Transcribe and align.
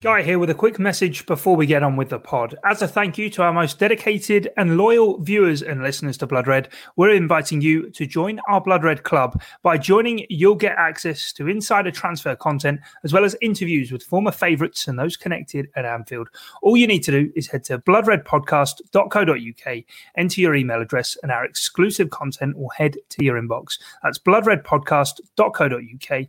Guy 0.00 0.22
here 0.22 0.38
with 0.38 0.48
a 0.48 0.54
quick 0.54 0.78
message 0.78 1.26
before 1.26 1.56
we 1.56 1.66
get 1.66 1.82
on 1.82 1.96
with 1.96 2.10
the 2.10 2.20
pod. 2.20 2.54
As 2.64 2.82
a 2.82 2.86
thank 2.86 3.18
you 3.18 3.28
to 3.30 3.42
our 3.42 3.52
most 3.52 3.80
dedicated 3.80 4.48
and 4.56 4.78
loyal 4.78 5.18
viewers 5.18 5.60
and 5.60 5.82
listeners 5.82 6.16
to 6.18 6.26
Blood 6.28 6.46
Red, 6.46 6.68
we're 6.94 7.10
inviting 7.10 7.60
you 7.60 7.90
to 7.90 8.06
join 8.06 8.38
our 8.48 8.60
Blood 8.60 8.84
Red 8.84 9.02
Club. 9.02 9.42
By 9.64 9.76
joining, 9.76 10.24
you'll 10.30 10.54
get 10.54 10.78
access 10.78 11.32
to 11.32 11.48
insider 11.48 11.90
transfer 11.90 12.36
content 12.36 12.78
as 13.02 13.12
well 13.12 13.24
as 13.24 13.34
interviews 13.42 13.90
with 13.90 14.04
former 14.04 14.30
favourites 14.30 14.86
and 14.86 14.96
those 14.96 15.16
connected 15.16 15.68
at 15.74 15.84
Anfield. 15.84 16.28
All 16.62 16.76
you 16.76 16.86
need 16.86 17.02
to 17.02 17.10
do 17.10 17.32
is 17.34 17.48
head 17.48 17.64
to 17.64 17.80
bloodredpodcast.co.uk, 17.80 19.84
enter 20.16 20.40
your 20.40 20.54
email 20.54 20.80
address, 20.80 21.18
and 21.24 21.32
our 21.32 21.44
exclusive 21.44 22.10
content 22.10 22.56
will 22.56 22.68
head 22.68 22.94
to 23.08 23.24
your 23.24 23.36
inbox. 23.36 23.80
That's 24.04 24.20
bloodredpodcast.co.uk. 24.20 26.26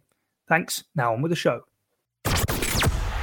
Thanks. 0.48 0.84
Now 0.96 1.14
on 1.14 1.22
with 1.22 1.30
the 1.30 1.36
show. 1.36 1.69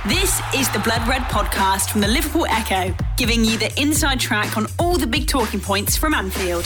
This 0.09 0.41
is 0.55 0.69
the 0.69 0.79
Blood 0.79 1.09
Red 1.09 1.23
podcast 1.23 1.91
from 1.91 2.01
the 2.01 2.07
Liverpool 2.07 2.47
Echo, 2.49 2.95
giving 3.17 3.45
you 3.45 3.59
the 3.59 3.73
inside 3.77 4.21
track 4.21 4.57
on 4.57 4.69
all 4.79 4.97
the 4.97 5.07
big 5.07 5.27
talking 5.27 5.59
points 5.59 5.97
from 5.97 6.15
Anfield. 6.15 6.65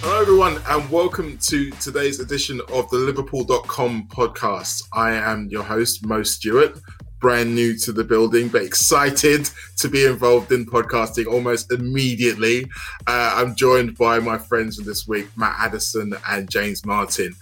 Hello, 0.00 0.22
everyone, 0.22 0.62
and 0.68 0.88
welcome 0.88 1.36
to 1.38 1.72
today's 1.72 2.20
edition 2.20 2.60
of 2.72 2.88
the 2.90 2.96
Liverpool.com 2.96 4.06
podcast. 4.06 4.84
I 4.92 5.14
am 5.14 5.48
your 5.48 5.64
host, 5.64 6.06
Mo 6.06 6.22
Stewart, 6.22 6.78
brand 7.18 7.56
new 7.56 7.76
to 7.78 7.90
the 7.90 8.04
building, 8.04 8.46
but 8.46 8.62
excited 8.62 9.50
to 9.78 9.88
be 9.88 10.04
involved 10.04 10.52
in 10.52 10.64
podcasting 10.64 11.26
almost 11.26 11.72
immediately. 11.72 12.66
Uh, 13.08 13.34
I'm 13.34 13.56
joined 13.56 13.98
by 13.98 14.20
my 14.20 14.38
friends 14.38 14.76
for 14.76 14.84
this 14.84 15.08
week, 15.08 15.26
Matt 15.36 15.56
Addison 15.58 16.14
and 16.28 16.48
James 16.48 16.86
Martin. 16.86 17.34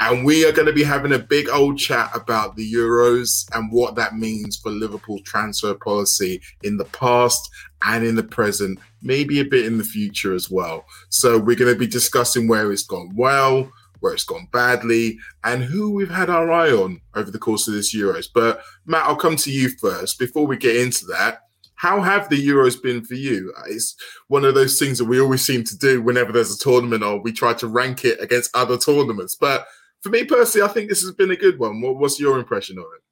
And 0.00 0.24
we 0.24 0.44
are 0.44 0.52
going 0.52 0.66
to 0.66 0.72
be 0.72 0.82
having 0.82 1.12
a 1.12 1.18
big 1.18 1.48
old 1.48 1.78
chat 1.78 2.10
about 2.14 2.56
the 2.56 2.72
Euros 2.72 3.46
and 3.54 3.70
what 3.70 3.94
that 3.94 4.16
means 4.16 4.56
for 4.56 4.70
Liverpool 4.70 5.20
transfer 5.20 5.74
policy 5.74 6.40
in 6.64 6.76
the 6.76 6.86
past 6.86 7.48
and 7.84 8.04
in 8.04 8.16
the 8.16 8.22
present, 8.22 8.80
maybe 9.00 9.38
a 9.40 9.44
bit 9.44 9.64
in 9.64 9.78
the 9.78 9.84
future 9.84 10.34
as 10.34 10.50
well. 10.50 10.84
So 11.08 11.38
we're 11.38 11.56
going 11.56 11.72
to 11.72 11.78
be 11.78 11.86
discussing 11.86 12.48
where 12.48 12.72
it's 12.72 12.82
gone 12.82 13.12
well, 13.14 13.70
where 14.00 14.12
it's 14.12 14.24
gone 14.24 14.48
badly, 14.52 15.18
and 15.44 15.62
who 15.62 15.90
we've 15.90 16.10
had 16.10 16.28
our 16.28 16.50
eye 16.50 16.72
on 16.72 17.00
over 17.14 17.30
the 17.30 17.38
course 17.38 17.68
of 17.68 17.74
this 17.74 17.94
Euros. 17.94 18.26
But 18.32 18.60
Matt, 18.84 19.06
I'll 19.06 19.16
come 19.16 19.36
to 19.36 19.52
you 19.52 19.68
first 19.68 20.18
before 20.18 20.46
we 20.46 20.56
get 20.56 20.76
into 20.76 21.06
that. 21.06 21.42
How 21.76 22.00
have 22.00 22.28
the 22.28 22.44
Euros 22.46 22.80
been 22.80 23.04
for 23.04 23.14
you? 23.14 23.52
It's 23.68 23.96
one 24.28 24.44
of 24.44 24.54
those 24.54 24.78
things 24.78 24.98
that 24.98 25.04
we 25.04 25.20
always 25.20 25.44
seem 25.44 25.64
to 25.64 25.78
do 25.78 26.00
whenever 26.00 26.30
there's 26.30 26.54
a 26.54 26.58
tournament 26.58 27.02
or 27.02 27.20
we 27.20 27.32
try 27.32 27.54
to 27.54 27.66
rank 27.66 28.04
it 28.04 28.20
against 28.20 28.54
other 28.56 28.78
tournaments. 28.78 29.34
But 29.34 29.66
for 30.02 30.10
me 30.10 30.24
personally, 30.24 30.68
I 30.68 30.72
think 30.72 30.88
this 30.88 31.02
has 31.02 31.12
been 31.12 31.30
a 31.30 31.36
good 31.36 31.58
one. 31.58 31.80
What, 31.80 31.96
what's 31.96 32.20
your 32.20 32.38
impression 32.38 32.78
of 32.78 32.84
it? 32.84 33.02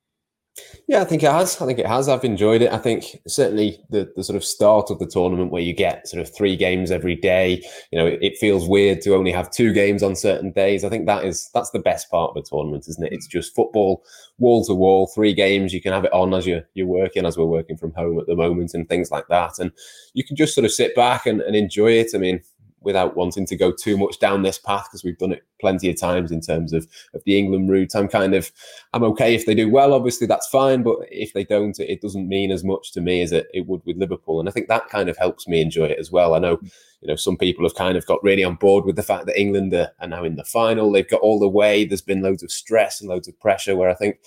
Yeah, 0.89 1.01
I 1.01 1.05
think 1.05 1.23
it 1.23 1.31
has. 1.31 1.61
I 1.61 1.67
think 1.67 1.79
it 1.79 1.87
has. 1.87 2.09
I've 2.09 2.25
enjoyed 2.25 2.63
it. 2.63 2.73
I 2.73 2.79
think 2.79 3.21
certainly 3.27 3.79
the, 3.91 4.13
the 4.17 4.25
sort 4.25 4.37
of 4.37 4.45
start 4.45 4.91
of 4.91 4.99
the 4.99 5.07
tournament 5.07 5.53
where 5.53 5.63
you 5.63 5.73
get 5.73 6.09
sort 6.09 6.21
of 6.21 6.35
three 6.35 6.57
games 6.57 6.91
every 6.91 7.15
day, 7.15 7.63
you 7.93 7.99
know, 7.99 8.07
it, 8.07 8.19
it, 8.21 8.39
feels 8.39 8.69
weird 8.69 9.01
to 9.03 9.15
only 9.15 9.31
have 9.31 9.51
two 9.51 9.73
games 9.73 10.03
on 10.03 10.17
certain 10.17 10.51
days. 10.51 10.85
I 10.85 10.89
think 10.89 11.07
that 11.07 11.25
is 11.25 11.49
that's 11.55 11.71
the 11.71 11.79
best 11.79 12.11
part 12.11 12.31
of 12.31 12.35
the 12.35 12.49
tournament, 12.49 12.87
isn't 12.89 13.07
it? 13.07 13.13
It's 13.13 13.29
mm. 13.29 13.31
just 13.31 13.55
football, 13.55 14.03
wall 14.39 14.65
to 14.65 14.75
wall, 14.75 15.07
three 15.15 15.33
games. 15.33 15.73
You 15.73 15.81
can 15.81 15.93
have 15.93 16.05
it 16.05 16.13
on 16.13 16.35
as 16.35 16.47
you're 16.47 16.63
you're 16.75 16.87
working, 16.87 17.25
as 17.25 17.39
we're 17.39 17.45
working 17.45 17.77
from 17.77 17.93
home 17.93 18.19
at 18.19 18.27
the 18.27 18.37
moment, 18.37 18.75
and 18.75 18.89
things 18.89 19.11
like 19.13 19.29
that. 19.29 19.61
And 19.61 19.71
you 20.15 20.25
can 20.25 20.35
just 20.35 20.55
sort 20.55 20.65
of 20.65 20.73
sit 20.73 20.97
back 20.97 21.25
and, 21.27 21.41
and 21.41 21.55
enjoy 21.55 21.93
it. 21.93 22.09
I 22.15 22.19
mean, 22.19 22.43
without 22.83 23.17
wanting 23.17 23.47
to 23.47 23.57
go 23.57 23.71
too 23.71 23.97
much 23.97 24.19
down 24.19 24.43
this 24.43 24.59
path 24.59 24.85
because 24.85 25.05
we've 25.05 25.19
done 25.19 25.33
it 25.33 25.43
plenty 25.61 25.91
of 25.91 26.01
times 26.01 26.33
in 26.33 26.41
terms 26.41 26.73
of, 26.73 26.87
of 27.15 27.23
the 27.25 27.37
England 27.37 27.69
route. 27.71 27.95
I'm 27.95 28.09
kind 28.09 28.35
of 28.35 28.51
I'm 28.93 29.05
okay 29.05 29.35
if 29.35 29.47
they 29.47 29.55
do 29.55 29.71
well, 29.71 29.93
obviously 29.93 30.27
that's 30.27 30.49
fine, 30.49 30.83
but 30.83 30.97
if 31.11 31.33
they 31.33 31.45
don't, 31.45 31.79
it, 31.79 31.91
it 31.91 32.01
doesn't 32.01 32.29
mean 32.29 32.51
as 32.51 32.65
much 32.65 32.93
to 32.93 33.01
me 33.01 33.23
as 33.23 33.33
it, 33.33 33.49
it 33.53 33.67
would 33.67 33.83
with 33.85 33.99
Liverpool. 33.99 34.41
And 34.41 34.49
I 34.49 34.53
think 34.53 34.69
that 34.69 34.89
kind 34.89 35.09
of 35.09 35.17
helps 35.19 35.47
me 35.47 35.61
enjoy 35.61 35.87
it 35.87 35.99
as 35.99 36.11
well. 36.11 36.35
I 36.35 36.39
know 36.39 36.59
you 36.63 37.09
know 37.09 37.17
some 37.17 37.37
people 37.37 37.65
have 37.65 37.75
kind 37.75 37.97
of 37.97 38.07
got 38.07 38.23
really 38.23 38.45
on 38.45 38.57
board 38.57 38.85
with 38.85 38.97
the 38.97 39.03
fact 39.03 39.27
that 39.27 39.39
England 39.39 39.75
are, 39.75 39.91
are 40.01 40.09
now 40.09 40.25
in 40.25 40.37
the 40.37 40.45
final. 40.45 40.91
They've 40.91 41.09
got 41.09 41.21
all 41.21 41.39
the 41.39 41.49
way. 41.49 41.85
There's 41.85 42.03
been 42.03 42.23
loads 42.23 42.43
of 42.43 42.51
stress 42.51 43.01
and 43.01 43.09
loads 43.09 43.29
of 43.29 43.39
pressure. 43.41 43.77
Where 43.77 43.91
I 43.91 43.95
think 43.95 44.19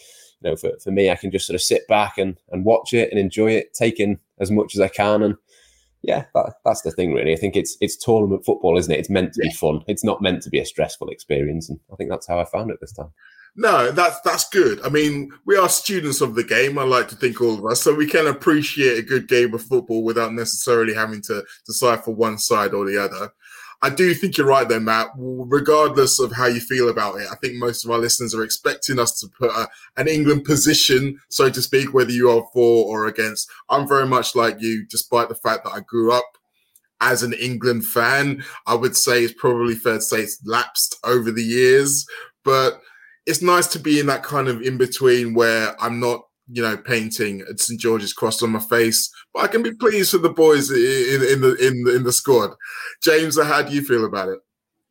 you 0.42 0.50
know 0.50 0.56
for, 0.56 0.72
for 0.84 0.92
me, 0.92 1.10
I 1.10 1.16
can 1.16 1.32
just 1.32 1.48
sort 1.48 1.56
of 1.56 1.62
sit 1.62 1.88
back 1.88 2.18
and 2.18 2.38
and 2.52 2.66
watch 2.66 2.94
it 2.94 3.10
and 3.12 3.20
enjoy 3.20 3.52
it, 3.52 3.74
take 3.74 4.00
in 4.00 4.20
as 4.40 4.52
much 4.52 4.76
as 4.76 4.82
I 4.82 4.88
can 4.88 5.24
and 5.24 5.36
yeah, 6.04 6.26
that, 6.36 6.56
that's 6.66 6.82
the 6.82 6.92
thing, 6.92 7.14
really. 7.14 7.32
I 7.32 7.38
think 7.38 7.56
it's 7.56 7.78
it's 7.80 7.96
tournament 7.96 8.46
football, 8.46 8.78
isn't 8.78 8.92
it? 8.92 9.00
It's 9.00 9.10
meant 9.10 9.34
to 9.34 9.42
yeah. 9.42 9.50
be 9.50 9.56
fun. 9.56 9.84
It's 9.88 10.04
not 10.04 10.22
meant 10.22 10.44
to 10.44 10.50
be 10.50 10.60
a 10.60 10.66
stressful 10.66 11.10
experience, 11.10 11.70
and 11.70 11.80
I 11.92 11.96
think 11.96 12.10
that's 12.10 12.28
how 12.28 12.40
I 12.40 12.46
found 12.46 12.72
it 12.72 12.78
this 12.82 12.92
time. 12.92 13.12
No, 13.56 13.90
that's 13.92 14.20
that's 14.22 14.50
good. 14.50 14.82
I 14.84 14.90
mean, 14.90 15.32
we 15.46 15.56
are 15.56 15.70
students 15.70 16.20
of 16.20 16.36
the 16.36 16.44
game. 16.44 16.78
I 16.78 16.84
like 16.84 17.08
to 17.10 17.16
think 17.16 17.40
all 17.40 17.58
of 17.58 17.66
us, 17.66 17.82
so 17.82 17.96
we 17.96 18.08
can 18.08 18.28
appreciate 18.28 19.00
a 19.00 19.08
good 19.08 19.30
game 19.30 19.54
of 19.54 19.62
football 19.62 20.04
without 20.04 20.34
necessarily 20.34 20.94
having 20.94 21.22
to 21.24 21.44
decide 21.66 22.04
for 22.04 22.14
one 22.14 22.38
side 22.38 22.74
or 22.74 22.86
the 22.86 23.02
other. 23.02 23.32
I 23.84 23.90
do 23.90 24.14
think 24.14 24.38
you're 24.38 24.48
right 24.48 24.68
there, 24.68 24.80
Matt. 24.80 25.10
Regardless 25.18 26.18
of 26.18 26.32
how 26.32 26.46
you 26.46 26.62
feel 26.62 26.88
about 26.88 27.20
it, 27.20 27.28
I 27.30 27.36
think 27.36 27.56
most 27.56 27.84
of 27.84 27.92
our 27.92 27.98
listeners 28.00 28.34
are 28.34 28.44
expecting 28.44 28.98
us 28.98 29.20
to 29.20 29.28
put 29.28 29.52
a, 29.52 29.68
an 29.98 30.08
England 30.08 30.46
position, 30.46 31.20
so 31.30 31.50
to 31.50 31.62
speak, 31.62 31.94
whether 31.94 32.12
you 32.12 32.30
are 32.30 32.48
for 32.54 32.86
or 32.86 33.08
against. 33.08 33.52
I'm 33.70 33.86
very 33.86 34.08
much 34.08 34.36
like 34.36 34.62
you, 34.62 34.86
despite 34.90 35.28
the 35.28 35.36
fact 35.36 35.66
that 35.66 35.74
I 35.74 35.82
grew 35.82 36.14
up 36.14 36.38
as 37.02 37.24
an 37.24 37.34
England 37.34 37.86
fan. 37.86 38.46
I 38.66 38.76
would 38.76 38.96
say 38.96 39.26
it's 39.26 39.34
probably 39.34 39.76
fair 39.76 39.96
to 39.96 40.02
say 40.02 40.22
it's 40.22 40.40
lapsed 40.46 40.96
over 41.04 41.30
the 41.30 41.44
years, 41.44 42.08
but 42.46 42.82
it's 43.26 43.42
nice 43.42 43.68
to 43.68 43.80
be 43.80 44.00
in 44.00 44.06
that 44.06 44.24
kind 44.24 44.48
of 44.48 44.62
in 44.62 44.78
between 44.78 45.34
where 45.34 45.76
I'm 45.82 46.00
not 46.00 46.22
you 46.48 46.62
know, 46.62 46.78
painting 46.78 47.44
St 47.56 47.80
George's 47.80 48.14
cross 48.14 48.44
on 48.44 48.52
my 48.52 48.60
face, 48.60 49.10
but 49.34 49.44
I 49.44 49.48
can 49.48 49.64
be 49.64 49.74
pleased 49.74 50.14
with 50.14 50.24
the 50.24 50.30
boys 50.30 50.70
in, 50.72 50.78
in 50.78 51.42
the 51.42 51.56
in 51.56 51.84
the 51.84 51.96
in 51.96 52.04
the 52.04 52.12
squad. 52.12 52.52
James, 53.02 53.42
how 53.42 53.62
do 53.62 53.74
you 53.74 53.82
feel 53.82 54.06
about 54.06 54.30
it? 54.30 54.40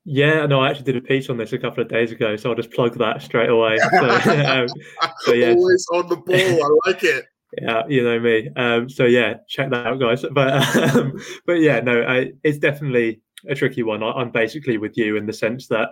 Yeah, 0.04 0.46
no, 0.46 0.60
I 0.60 0.70
actually 0.70 0.92
did 0.92 0.96
a 0.96 1.06
piece 1.06 1.30
on 1.30 1.36
this 1.36 1.52
a 1.52 1.58
couple 1.58 1.82
of 1.82 1.88
days 1.88 2.10
ago, 2.10 2.34
so 2.36 2.50
I'll 2.50 2.56
just 2.56 2.72
plug 2.72 2.98
that 2.98 3.22
straight 3.22 3.50
away. 3.50 3.78
So, 3.78 4.08
um, 4.46 4.68
so 5.20 5.32
yeah, 5.32 5.52
always 5.56 5.86
on 5.92 6.08
the 6.08 6.16
ball. 6.16 6.36
I 6.36 6.90
like 6.90 7.04
it. 7.04 7.26
yeah, 7.60 7.82
you 7.88 8.02
know 8.02 8.18
me. 8.18 8.48
Um, 8.56 8.88
so 8.88 9.04
yeah, 9.04 9.34
check 9.48 9.70
that 9.70 9.86
out, 9.86 10.00
guys. 10.00 10.24
But 10.32 10.96
um, 10.96 11.12
but 11.46 11.54
yeah, 11.54 11.80
no, 11.80 12.02
I, 12.02 12.32
it's 12.42 12.58
definitely 12.58 13.20
a 13.48 13.54
tricky 13.54 13.82
one. 13.82 14.02
I, 14.02 14.10
I'm 14.12 14.30
basically 14.30 14.78
with 14.78 14.96
you 14.96 15.16
in 15.16 15.26
the 15.26 15.32
sense 15.32 15.68
that 15.68 15.90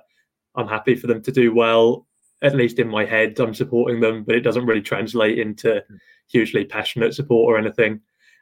I'm 0.56 0.66
happy 0.66 0.96
for 0.96 1.06
them 1.06 1.22
to 1.22 1.32
do 1.32 1.54
well 1.54 2.06
at 2.42 2.54
least 2.54 2.78
in 2.78 2.88
my 2.88 3.04
head, 3.04 3.38
I'm 3.38 3.54
supporting 3.54 4.00
them, 4.00 4.24
but 4.24 4.34
it 4.34 4.40
doesn't 4.40 4.66
really 4.66 4.82
translate 4.82 5.38
into 5.38 5.82
hmm. 5.86 5.96
hugely 6.28 6.64
passionate 6.64 7.14
support 7.14 7.52
or 7.52 7.58
anything. 7.58 8.00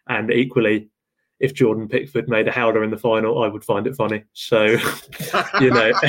And 0.08 0.32
equally, 0.32 0.90
if 1.40 1.54
Jordan 1.54 1.88
Pickford 1.88 2.28
made 2.28 2.48
a 2.48 2.52
howler 2.52 2.82
in 2.82 2.90
the 2.90 2.96
final, 2.96 3.42
I 3.42 3.48
would 3.48 3.64
find 3.64 3.86
it 3.86 3.94
funny. 3.94 4.24
So, 4.32 4.64
you 5.60 5.70
know, 5.70 5.92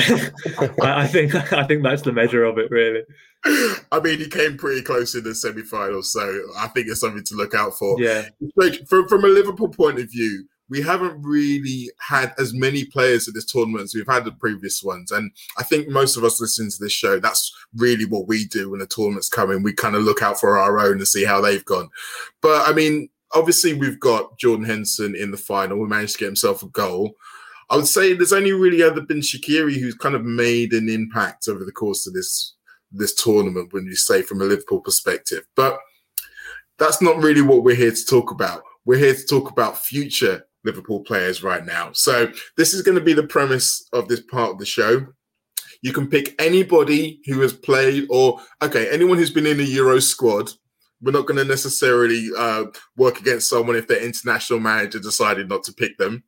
I, 0.82 1.02
I, 1.02 1.06
think 1.06 1.34
I 1.52 1.64
think 1.64 1.82
that's 1.82 2.02
the 2.02 2.12
measure 2.12 2.44
of 2.44 2.58
it, 2.58 2.70
really. 2.70 3.02
I 3.44 4.00
mean, 4.02 4.18
he 4.18 4.28
came 4.28 4.58
pretty 4.58 4.82
close 4.82 5.14
in 5.14 5.24
the 5.24 5.34
semi-final, 5.34 6.02
so 6.02 6.42
I 6.58 6.68
think 6.68 6.88
it's 6.88 7.00
something 7.00 7.24
to 7.24 7.34
look 7.34 7.54
out 7.54 7.74
for. 7.78 8.00
Yeah. 8.00 8.28
Like 8.56 8.86
from 8.86 9.08
from 9.08 9.24
a 9.24 9.28
Liverpool 9.28 9.68
point 9.68 9.98
of 9.98 10.10
view, 10.10 10.44
we 10.70 10.80
haven't 10.80 11.20
really 11.20 11.90
had 11.98 12.32
as 12.38 12.54
many 12.54 12.84
players 12.84 13.26
at 13.26 13.34
this 13.34 13.44
tournament 13.44 13.82
as 13.82 13.94
we've 13.94 14.06
had 14.06 14.24
the 14.24 14.32
previous 14.32 14.82
ones. 14.84 15.10
And 15.10 15.32
I 15.58 15.64
think 15.64 15.88
most 15.88 16.16
of 16.16 16.22
us 16.22 16.40
listening 16.40 16.70
to 16.70 16.78
this 16.78 16.92
show, 16.92 17.18
that's 17.18 17.52
really 17.76 18.06
what 18.06 18.28
we 18.28 18.46
do 18.46 18.70
when 18.70 18.78
the 18.78 18.86
tournament's 18.86 19.28
coming. 19.28 19.64
We 19.64 19.72
kind 19.72 19.96
of 19.96 20.04
look 20.04 20.22
out 20.22 20.38
for 20.38 20.56
our 20.56 20.78
own 20.78 20.98
and 20.98 21.08
see 21.08 21.24
how 21.24 21.40
they've 21.40 21.64
gone. 21.64 21.90
But 22.40 22.68
I 22.68 22.72
mean, 22.72 23.10
obviously, 23.34 23.74
we've 23.74 23.98
got 23.98 24.38
Jordan 24.38 24.64
Henderson 24.64 25.16
in 25.16 25.32
the 25.32 25.36
final. 25.36 25.78
We 25.78 25.88
managed 25.88 26.14
to 26.14 26.18
get 26.20 26.26
himself 26.26 26.62
a 26.62 26.68
goal. 26.68 27.16
I 27.68 27.76
would 27.76 27.88
say 27.88 28.14
there's 28.14 28.32
only 28.32 28.52
really 28.52 28.82
ever 28.82 29.00
been 29.00 29.20
Shaqiri 29.20 29.78
who's 29.78 29.94
kind 29.94 30.14
of 30.14 30.24
made 30.24 30.72
an 30.72 30.88
impact 30.88 31.48
over 31.48 31.64
the 31.64 31.72
course 31.72 32.06
of 32.06 32.14
this 32.14 32.54
this 32.92 33.14
tournament 33.14 33.72
when 33.72 33.86
you 33.86 33.94
say 33.94 34.22
from 34.22 34.40
a 34.40 34.44
Liverpool 34.44 34.80
perspective. 34.80 35.44
But 35.54 35.78
that's 36.78 37.02
not 37.02 37.18
really 37.18 37.42
what 37.42 37.62
we're 37.62 37.76
here 37.76 37.92
to 37.92 38.06
talk 38.06 38.30
about. 38.30 38.62
We're 38.84 38.98
here 38.98 39.14
to 39.14 39.26
talk 39.26 39.50
about 39.50 39.78
future 39.78 40.44
Liverpool 40.64 41.00
players 41.00 41.42
right 41.42 41.64
now. 41.64 41.90
So 41.92 42.30
this 42.56 42.74
is 42.74 42.82
going 42.82 42.98
to 42.98 43.04
be 43.04 43.12
the 43.12 43.26
premise 43.26 43.88
of 43.92 44.08
this 44.08 44.20
part 44.20 44.50
of 44.50 44.58
the 44.58 44.66
show. 44.66 45.06
You 45.82 45.92
can 45.92 46.08
pick 46.08 46.34
anybody 46.40 47.20
who 47.26 47.40
has 47.40 47.52
played, 47.52 48.06
or 48.10 48.38
okay, 48.60 48.90
anyone 48.90 49.16
who's 49.16 49.32
been 49.32 49.46
in 49.46 49.60
a 49.60 49.64
Euro 49.64 49.98
squad. 49.98 50.50
We're 51.02 51.12
not 51.12 51.26
going 51.26 51.38
to 51.38 51.44
necessarily 51.44 52.28
uh, 52.36 52.66
work 52.96 53.20
against 53.20 53.48
someone 53.48 53.76
if 53.76 53.88
their 53.88 54.04
international 54.04 54.60
manager 54.60 54.98
decided 54.98 55.48
not 55.48 55.64
to 55.64 55.72
pick 55.72 55.96
them. 55.96 56.22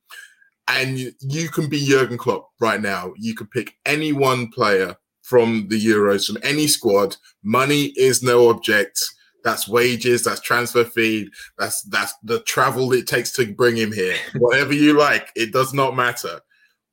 And 0.68 0.98
you, 0.98 1.12
you 1.20 1.48
can 1.50 1.68
be 1.68 1.84
Jurgen 1.84 2.16
Klopp 2.16 2.48
right 2.60 2.80
now. 2.80 3.12
You 3.18 3.34
can 3.34 3.48
pick 3.48 3.74
any 3.84 4.12
one 4.12 4.48
player 4.48 4.96
from 5.20 5.66
the 5.68 5.78
Euros, 5.78 6.26
from 6.26 6.38
any 6.42 6.66
squad. 6.66 7.16
Money 7.42 7.92
is 7.96 8.22
no 8.22 8.48
object 8.48 8.98
that's 9.44 9.68
wages, 9.68 10.24
that's 10.24 10.40
transfer 10.40 10.84
fee, 10.84 11.30
that's 11.58 11.82
that's 11.84 12.14
the 12.22 12.40
travel 12.40 12.92
it 12.92 13.06
takes 13.06 13.32
to 13.32 13.52
bring 13.54 13.76
him 13.76 13.92
here. 13.92 14.16
Whatever 14.36 14.72
you 14.72 14.98
like, 14.98 15.30
it 15.36 15.52
does 15.52 15.74
not 15.74 15.96
matter. 15.96 16.40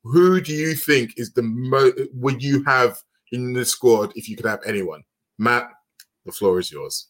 Who 0.02 0.40
do 0.40 0.52
you 0.52 0.74
think 0.74 1.14
is 1.16 1.32
the 1.32 1.42
most 1.42 1.94
would 2.14 2.42
you 2.42 2.64
have 2.64 2.98
in 3.32 3.52
the 3.52 3.64
squad 3.64 4.12
if 4.14 4.28
you 4.28 4.36
could 4.36 4.46
have 4.46 4.60
anyone? 4.66 5.02
Matt, 5.38 5.70
the 6.24 6.32
floor 6.32 6.58
is 6.58 6.70
yours. 6.70 7.08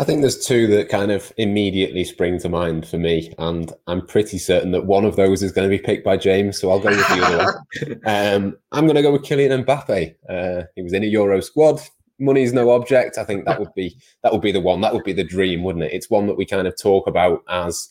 I 0.00 0.04
think 0.04 0.20
there's 0.20 0.46
two 0.46 0.68
that 0.68 0.88
kind 0.88 1.10
of 1.10 1.32
immediately 1.38 2.04
spring 2.04 2.38
to 2.40 2.48
mind 2.48 2.86
for 2.86 2.98
me, 2.98 3.34
and 3.38 3.72
I'm 3.88 4.06
pretty 4.06 4.38
certain 4.38 4.70
that 4.70 4.86
one 4.86 5.04
of 5.04 5.16
those 5.16 5.42
is 5.42 5.50
going 5.50 5.68
to 5.68 5.76
be 5.76 5.82
picked 5.82 6.04
by 6.04 6.16
James. 6.16 6.60
So 6.60 6.70
I'll 6.70 6.78
go 6.78 6.90
with 6.90 7.08
the 7.08 7.24
other 7.24 7.44
one. 7.44 8.00
Um, 8.06 8.56
I'm 8.70 8.84
going 8.84 8.96
to 8.96 9.02
go 9.02 9.12
with 9.12 9.22
Kylian 9.22 9.64
Mbappe. 9.64 10.14
Uh, 10.28 10.64
he 10.76 10.82
was 10.82 10.92
in 10.92 11.02
a 11.02 11.06
Euro 11.06 11.40
squad. 11.40 11.80
Money's 12.18 12.52
no 12.52 12.70
object. 12.70 13.18
I 13.18 13.24
think 13.24 13.44
that 13.44 13.60
would 13.60 13.74
be 13.74 13.96
that 14.22 14.32
would 14.32 14.42
be 14.42 14.52
the 14.52 14.60
one. 14.60 14.80
That 14.80 14.92
would 14.92 15.04
be 15.04 15.12
the 15.12 15.24
dream, 15.24 15.62
wouldn't 15.62 15.84
it? 15.84 15.92
It's 15.92 16.10
one 16.10 16.26
that 16.26 16.36
we 16.36 16.44
kind 16.44 16.66
of 16.66 16.80
talk 16.80 17.06
about 17.06 17.42
as 17.48 17.88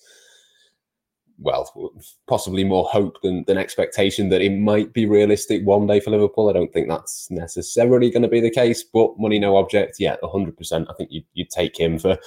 well, 1.39 1.91
possibly 2.27 2.63
more 2.63 2.85
hope 2.85 3.21
than, 3.21 3.43
than 3.45 3.57
expectation 3.57 4.29
that 4.29 4.41
it 4.41 4.57
might 4.57 4.93
be 4.93 5.05
realistic 5.05 5.65
one 5.65 5.87
day 5.87 5.99
for 5.99 6.11
Liverpool. 6.11 6.49
I 6.49 6.53
don't 6.53 6.73
think 6.73 6.87
that's 6.87 7.29
necessarily 7.29 8.09
going 8.09 8.23
to 8.23 8.27
be 8.27 8.41
the 8.41 8.49
case, 8.49 8.83
but 8.83 9.19
money 9.19 9.39
no 9.39 9.57
object. 9.57 9.97
Yeah, 9.99 10.15
100%. 10.23 10.87
I 10.89 10.93
think 10.93 11.11
you'd, 11.11 11.25
you'd 11.33 11.49
take 11.49 11.79
him 11.79 11.99
for 11.99 12.17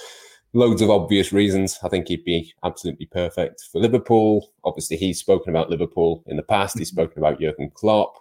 loads 0.53 0.81
of 0.81 0.89
obvious 0.89 1.33
reasons. 1.33 1.77
I 1.83 1.89
think 1.89 2.07
he'd 2.07 2.23
be 2.23 2.53
absolutely 2.63 3.07
perfect 3.07 3.67
for 3.71 3.79
Liverpool. 3.79 4.53
Obviously, 4.63 4.97
he's 4.97 5.19
spoken 5.19 5.49
about 5.49 5.69
Liverpool 5.69 6.23
in 6.27 6.37
the 6.37 6.43
past. 6.43 6.77
He's 6.77 6.89
mm-hmm. 6.89 7.01
spoken 7.01 7.19
about 7.19 7.39
Jurgen 7.39 7.71
Klopp. 7.73 8.15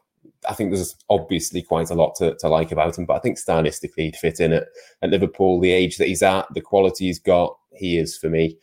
I 0.49 0.55
think 0.55 0.73
there's 0.73 0.97
obviously 1.09 1.63
quite 1.63 1.91
a 1.91 1.95
lot 1.95 2.15
to, 2.17 2.35
to 2.37 2.49
like 2.49 2.73
about 2.73 2.99
him, 2.99 3.07
but 3.07 3.15
I 3.15 3.21
think 3.21 3.39
stylistically 3.39 4.05
he'd 4.05 4.17
fit 4.17 4.41
in 4.41 4.53
at, 4.53 4.65
at 5.03 5.11
Liverpool, 5.11 5.61
the 5.61 5.73
age 5.73 5.99
that 5.99 6.09
he's 6.09 6.23
at, 6.23 6.47
the 6.55 6.61
quality 6.61 7.07
he's 7.07 7.19
got. 7.19 7.57
He 7.73 7.99
is 7.99 8.17
for 8.17 8.29
me 8.29 8.59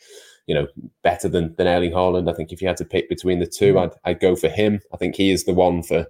you 0.47 0.55
know, 0.55 0.67
better 1.03 1.27
than 1.27 1.53
than 1.57 1.67
Erling 1.67 1.91
Haaland. 1.91 2.29
I 2.29 2.33
think 2.33 2.51
if 2.51 2.61
you 2.61 2.67
had 2.67 2.77
to 2.77 2.85
pick 2.85 3.09
between 3.09 3.39
the 3.39 3.45
two, 3.45 3.73
mm. 3.73 3.83
I'd, 3.83 3.91
I'd 4.05 4.19
go 4.19 4.35
for 4.35 4.49
him. 4.49 4.79
I 4.93 4.97
think 4.97 5.15
he 5.15 5.29
is 5.29 5.43
the 5.43 5.53
one 5.53 5.83
for 5.83 6.07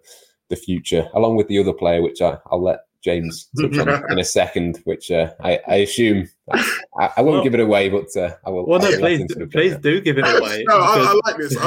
the 0.50 0.56
future, 0.56 1.10
along 1.14 1.36
with 1.36 1.48
the 1.48 1.60
other 1.60 1.74
player, 1.74 2.02
which 2.02 2.22
I, 2.22 2.38
I, 2.52 2.56
will 2.56 2.64
let 2.64 2.80
James 3.08 3.50
in 3.58 4.20
a 4.20 4.24
second. 4.24 4.82
Which 4.84 5.12
uh, 5.12 5.32
I, 5.42 5.60
I, 5.68 5.76
assume 5.78 6.28
I, 6.52 7.14
I 7.18 7.22
won't 7.22 7.36
well, 7.36 7.44
give 7.44 7.54
it 7.54 7.62
away, 7.62 7.88
but 7.88 8.16
uh, 8.18 8.36
I 8.46 8.50
will. 8.50 8.68
Well, 8.68 8.82
no, 8.82 8.98
please, 9.00 9.26
please 9.52 9.78
do 9.78 10.02
give 10.02 10.18
it 10.18 10.26
away. 10.40 10.66
no, 10.68 10.76
I, 10.76 10.98
I, 10.98 11.20
like 11.26 11.38
this. 11.38 11.58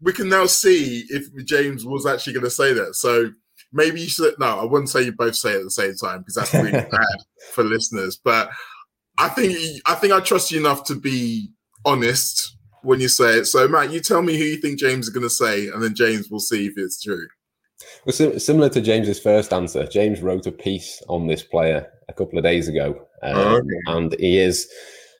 we 0.00 0.12
can 0.12 0.28
now 0.28 0.46
see 0.46 1.04
if 1.08 1.32
James 1.44 1.84
was 1.84 2.04
actually 2.04 2.32
going 2.32 2.44
to 2.44 2.50
say 2.50 2.72
that. 2.72 2.96
So 2.96 3.30
maybe 3.72 4.00
you 4.00 4.08
should. 4.08 4.34
No, 4.40 4.58
I 4.58 4.64
wouldn't 4.64 4.90
say 4.90 5.02
you 5.02 5.12
both 5.12 5.36
say 5.36 5.52
it 5.52 5.58
at 5.58 5.64
the 5.64 5.70
same 5.70 5.94
time 5.94 6.18
because 6.20 6.34
that's 6.34 6.54
really 6.54 6.72
bad 6.90 7.18
for 7.52 7.62
listeners. 7.62 8.18
But 8.22 8.50
I 9.18 9.28
think 9.28 9.56
I 9.86 9.94
think 9.94 10.12
I 10.12 10.20
trust 10.20 10.50
you 10.50 10.58
enough 10.58 10.82
to 10.84 10.96
be 10.96 11.50
honest 11.84 12.56
when 12.82 13.00
you 13.00 13.08
say 13.08 13.38
it. 13.38 13.44
So, 13.46 13.68
Matt, 13.68 13.92
you 13.92 14.00
tell 14.00 14.22
me 14.22 14.36
who 14.36 14.44
you 14.44 14.56
think 14.56 14.80
James 14.80 15.06
is 15.06 15.12
going 15.12 15.22
to 15.22 15.30
say, 15.30 15.68
and 15.68 15.82
then 15.82 15.94
James 15.94 16.28
will 16.28 16.40
see 16.40 16.66
if 16.66 16.74
it's 16.76 17.00
true. 17.00 17.26
Well, 18.04 18.12
sim- 18.12 18.38
similar 18.38 18.68
to 18.70 18.80
James's 18.80 19.20
first 19.20 19.52
answer, 19.52 19.86
James 19.86 20.22
wrote 20.22 20.46
a 20.46 20.52
piece 20.52 21.02
on 21.08 21.26
this 21.26 21.42
player 21.42 21.90
a 22.08 22.12
couple 22.12 22.38
of 22.38 22.44
days 22.44 22.68
ago, 22.68 23.06
um, 23.22 23.36
oh, 23.36 23.56
okay. 23.56 23.80
and 23.88 24.14
he 24.18 24.38
is 24.38 24.68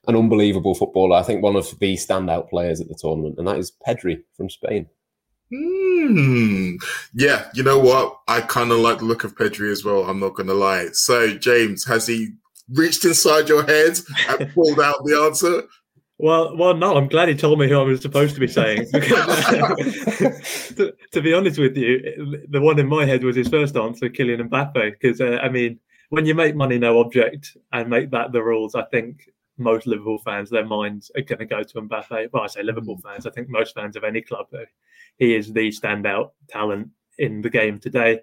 an 0.06 0.17
unbelievable 0.17 0.75
footballer. 0.75 1.17
I 1.17 1.23
think 1.23 1.43
one 1.43 1.56
of 1.56 1.67
the 1.79 1.94
standout 1.97 2.49
players 2.49 2.81
at 2.81 2.88
the 2.88 2.99
tournament, 2.99 3.37
and 3.38 3.47
that 3.49 3.58
is 3.58 3.73
Pedri 3.87 4.23
from 4.37 4.49
Spain. 4.49 4.87
Hmm. 5.53 6.76
Yeah, 7.14 7.49
you 7.55 7.62
know 7.62 7.79
what? 7.79 8.19
I 8.26 8.41
kind 8.41 8.73
of 8.73 8.79
like 8.79 8.99
the 8.99 9.05
look 9.05 9.25
of 9.25 9.37
Pedri 9.37 9.70
as 9.70 9.85
well. 9.85 10.05
I'm 10.05 10.20
not 10.20 10.35
going 10.35 10.49
to 10.49 10.55
lie. 10.55 10.88
So, 10.93 11.37
James, 11.37 11.85
has 11.85 12.06
he 12.06 12.35
reached 12.73 13.05
inside 13.05 13.49
your 13.49 13.64
head 13.64 13.99
and 14.29 14.53
pulled 14.55 14.81
out 14.81 15.05
the 15.05 15.20
answer? 15.25 15.62
Well, 16.19 16.57
well, 16.57 16.75
no. 16.75 16.97
I'm 16.97 17.09
glad 17.09 17.29
he 17.29 17.35
told 17.35 17.59
me 17.59 17.69
who 17.69 17.79
I 17.79 17.83
was 17.83 18.01
supposed 18.01 18.35
to 18.35 18.41
be 18.41 18.49
saying. 18.49 18.87
to, 18.91 19.01
to, 21.13 21.21
be 21.21 21.35
honest 21.35 21.59
with 21.59 21.77
you, 21.77 22.47
the 22.49 22.61
one 22.61 22.79
in 22.79 22.89
my 22.89 23.05
head 23.05 23.23
was 23.23 23.37
his 23.37 23.49
first 23.49 23.77
answer, 23.77 24.09
Kylian 24.09 24.49
Mbappe. 24.49 24.93
Because 24.93 25.21
uh, 25.21 25.39
I 25.43 25.51
mean, 25.51 25.79
when 26.09 26.25
you 26.25 26.35
make 26.35 26.57
money 26.57 26.79
no 26.79 27.01
object 27.01 27.59
and 27.73 27.91
make 27.91 28.11
that 28.13 28.33
the 28.33 28.43
rules, 28.43 28.75
I 28.75 28.85
think 28.85 29.29
most 29.59 29.87
Liverpool 29.87 30.19
fans, 30.19 30.51
their 30.51 30.65
minds 30.65 31.11
are 31.17 31.23
going 31.23 31.39
to 31.39 31.45
go 31.45 31.63
to 31.63 31.83
Mbappe. 31.83 32.33
Well, 32.33 32.43
I 32.43 32.47
say 32.47 32.63
Liverpool 32.63 32.99
fans. 33.03 33.27
I 33.27 33.31
think 33.31 33.49
most 33.49 33.75
fans 33.75 33.97
of 33.97 34.05
any 34.05 34.23
club, 34.23 34.47
he 35.19 35.35
is 35.35 35.53
the 35.53 35.71
standout 35.71 36.31
talent 36.49 36.89
in 37.19 37.43
the 37.43 37.51
game 37.51 37.79
today. 37.79 38.21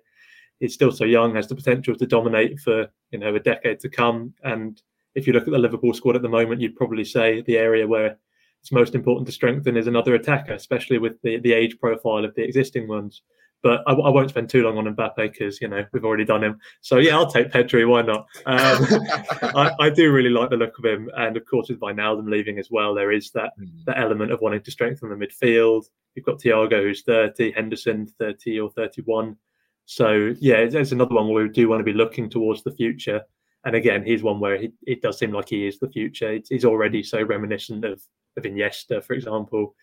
He's 0.60 0.74
still 0.74 0.92
so 0.92 1.06
young, 1.06 1.36
has 1.36 1.48
the 1.48 1.56
potential 1.56 1.96
to 1.96 2.08
dominate 2.08 2.60
for 2.60 2.88
you 3.12 3.20
know 3.20 3.36
a 3.36 3.40
decade 3.40 3.80
to 3.82 3.90
come, 3.90 4.34
and 4.44 4.82
if 5.16 5.28
you 5.28 5.34
look 5.34 5.48
at 5.48 5.52
the 5.52 5.60
Liverpool 5.60 5.94
squad 5.94 6.16
at 6.16 6.22
the 6.22 6.30
moment, 6.30 6.62
you'd 6.62 6.76
probably 6.76 7.06
say 7.06 7.42
the 7.42 7.58
area 7.58 7.88
where 7.88 8.18
it's 8.62 8.72
most 8.72 8.96
important 8.96 9.26
to 9.28 9.34
strengthen 9.34 9.76
is 9.76 9.88
another 9.88 10.16
attacker, 10.16 10.54
especially 10.54 10.98
with 10.98 11.22
the, 11.22 11.38
the 11.40 11.52
age 11.52 11.78
profile 11.80 12.24
of 12.24 12.34
the 12.36 12.44
existing 12.44 12.88
ones. 12.88 13.22
But 13.62 13.82
I, 13.88 13.94
I 13.94 14.10
won't 14.10 14.30
spend 14.30 14.50
too 14.50 14.64
long 14.64 14.78
on 14.78 14.94
Mbappe 14.94 15.16
because 15.18 15.62
you 15.62 15.68
know 15.68 15.86
we've 15.92 16.06
already 16.06 16.26
done 16.26 16.44
him. 16.44 16.60
So 16.82 16.98
yeah, 16.98 17.16
I'll 17.16 17.32
take 17.32 17.50
Pedri. 17.50 17.88
Why 17.88 18.02
not? 18.02 18.26
Um, 18.46 18.86
I, 19.56 19.72
I, 19.80 19.90
do 19.90 20.12
really 20.12 20.30
like 20.30 20.50
the 20.50 20.58
look 20.58 20.78
of 20.78 20.86
him, 20.86 21.10
and 21.16 21.38
of 21.38 21.46
course 21.46 21.70
with 21.70 21.80
Wijnaldum 21.80 22.30
leaving 22.30 22.60
as 22.60 22.70
well, 22.72 22.94
there 22.94 23.12
is 23.12 23.32
that 23.32 23.52
mm. 23.60 23.70
that 23.86 24.00
element 24.00 24.32
of 24.32 24.42
wanting 24.42 24.64
to 24.64 24.72
strengthen 24.72 25.10
the 25.10 25.16
midfield. 25.16 25.86
You've 26.16 26.26
got 26.26 26.40
Thiago 26.40 26.82
who's 26.84 27.04
thirty, 27.04 27.52
Henderson 27.52 28.08
thirty 28.20 28.60
or 28.60 28.70
thirty-one. 28.72 29.38
So 29.86 30.34
yeah, 30.40 30.66
there's 30.66 30.92
another 30.92 31.16
one 31.16 31.30
where 31.30 31.44
we 31.44 31.50
do 31.50 31.70
want 31.70 31.80
to 31.80 31.86
be 31.86 31.94
looking 31.94 32.30
towards 32.30 32.64
the 32.64 32.72
future 32.72 33.22
and 33.66 33.76
again, 33.76 34.04
he's 34.04 34.24
one 34.24 34.40
where 34.40 34.58
he, 34.58 34.72
it 34.86 35.02
does 35.02 35.18
seem 35.18 35.32
like 35.32 35.50
he 35.50 35.68
is 35.68 35.80
the 35.80 35.90
future. 35.90 36.40
he's 36.50 36.66
already 36.66 37.04
so 37.04 37.22
reminiscent 37.24 37.86
of 37.86 38.02
of 38.36 38.44
Iniesta, 38.44 39.04
for 39.04 39.14
example, 39.14 39.76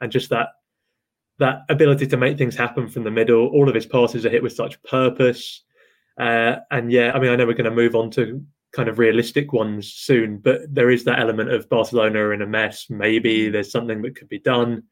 and 0.00 0.10
just 0.10 0.30
that 0.30 0.48
that 1.38 1.62
ability 1.68 2.06
to 2.06 2.16
make 2.16 2.36
things 2.36 2.56
happen 2.56 2.88
from 2.88 3.04
the 3.04 3.10
middle. 3.10 3.46
All 3.48 3.68
of 3.68 3.74
his 3.74 3.86
passes 3.86 4.26
are 4.26 4.30
hit 4.30 4.42
with 4.42 4.54
such 4.54 4.82
purpose. 4.82 5.62
Uh, 6.18 6.56
and 6.70 6.90
yeah, 6.90 7.12
I 7.14 7.20
mean, 7.20 7.30
I 7.30 7.36
know 7.36 7.46
we're 7.46 7.52
going 7.52 7.64
to 7.64 7.70
move 7.70 7.94
on 7.94 8.10
to 8.12 8.44
kind 8.72 8.88
of 8.88 8.98
realistic 8.98 9.52
ones 9.52 9.92
soon, 9.92 10.38
but 10.38 10.62
there 10.68 10.90
is 10.90 11.04
that 11.04 11.20
element 11.20 11.52
of 11.52 11.68
Barcelona 11.68 12.30
in 12.30 12.42
a 12.42 12.46
mess. 12.46 12.86
Maybe 12.90 13.48
there's 13.48 13.70
something 13.70 14.02
that 14.02 14.16
could 14.16 14.28
be 14.28 14.40
done. 14.40 14.82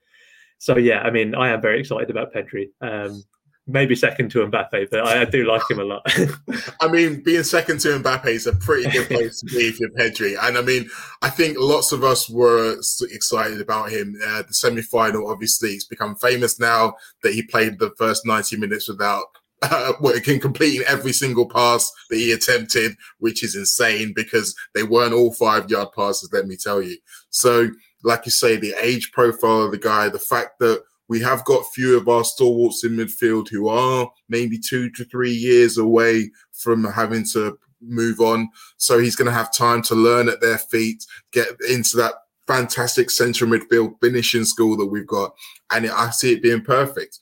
So 0.58 0.76
yeah, 0.76 1.00
I 1.00 1.10
mean, 1.10 1.34
I 1.34 1.48
am 1.48 1.60
very 1.60 1.80
excited 1.80 2.10
about 2.10 2.32
Pedri. 2.32 2.68
Um, 2.80 3.22
maybe 3.66 3.96
second 3.96 4.30
to 4.30 4.46
Mbappe, 4.46 4.90
but 4.90 5.06
I, 5.06 5.22
I 5.22 5.24
do 5.24 5.44
like 5.44 5.62
him 5.68 5.80
a 5.80 5.84
lot. 5.84 6.06
I 6.80 6.88
mean, 6.88 7.22
being 7.22 7.42
second 7.42 7.80
to 7.80 7.98
Mbappe 7.98 8.26
is 8.26 8.46
a 8.46 8.52
pretty 8.52 8.90
good 8.90 9.08
place 9.08 9.40
to 9.40 9.46
be 9.46 9.68
if 9.68 9.80
you're 9.80 9.90
Pedri. 9.90 10.36
And 10.40 10.56
I 10.56 10.62
mean, 10.62 10.88
I 11.22 11.30
think 11.30 11.56
lots 11.58 11.92
of 11.92 12.04
us 12.04 12.30
were 12.30 12.76
excited 13.10 13.60
about 13.60 13.90
him. 13.90 14.16
Uh, 14.24 14.42
the 14.42 14.54
semi 14.54 14.82
final, 14.82 15.30
obviously, 15.30 15.70
it's 15.70 15.84
become 15.84 16.14
famous 16.16 16.60
now 16.60 16.94
that 17.22 17.34
he 17.34 17.42
played 17.42 17.78
the 17.78 17.92
first 17.98 18.24
90 18.26 18.56
minutes 18.56 18.88
without. 18.88 19.24
Uh, 19.62 19.94
working, 20.02 20.38
completing 20.38 20.82
every 20.86 21.14
single 21.14 21.48
pass 21.48 21.90
that 22.10 22.16
he 22.16 22.30
attempted, 22.30 22.92
which 23.20 23.42
is 23.42 23.56
insane 23.56 24.12
because 24.14 24.54
they 24.74 24.82
weren't 24.82 25.14
all 25.14 25.32
five 25.32 25.70
yard 25.70 25.88
passes, 25.96 26.28
let 26.30 26.46
me 26.46 26.56
tell 26.56 26.82
you. 26.82 26.94
So, 27.30 27.70
like 28.04 28.26
you 28.26 28.32
say, 28.32 28.56
the 28.56 28.74
age 28.78 29.12
profile 29.12 29.62
of 29.62 29.70
the 29.70 29.78
guy, 29.78 30.10
the 30.10 30.18
fact 30.18 30.58
that 30.60 30.82
we 31.08 31.20
have 31.20 31.44
got 31.44 31.66
few 31.72 31.96
of 31.96 32.08
our 32.08 32.24
stalwarts 32.24 32.84
in 32.84 32.92
midfield 32.92 33.48
who 33.48 33.68
are 33.68 34.10
maybe 34.28 34.58
two 34.58 34.90
to 34.90 35.04
three 35.04 35.32
years 35.32 35.78
away 35.78 36.30
from 36.52 36.84
having 36.84 37.24
to 37.32 37.58
move 37.80 38.20
on. 38.20 38.48
So 38.76 38.98
he's 38.98 39.16
going 39.16 39.26
to 39.26 39.32
have 39.32 39.52
time 39.52 39.82
to 39.82 39.94
learn 39.94 40.28
at 40.28 40.40
their 40.40 40.58
feet, 40.58 41.04
get 41.32 41.48
into 41.68 41.96
that 41.98 42.14
fantastic 42.46 43.10
central 43.10 43.50
midfield 43.50 43.94
finishing 44.00 44.44
school 44.44 44.76
that 44.76 44.86
we've 44.86 45.06
got. 45.06 45.34
And 45.72 45.88
I 45.88 46.10
see 46.10 46.32
it 46.32 46.42
being 46.42 46.62
perfect. 46.62 47.18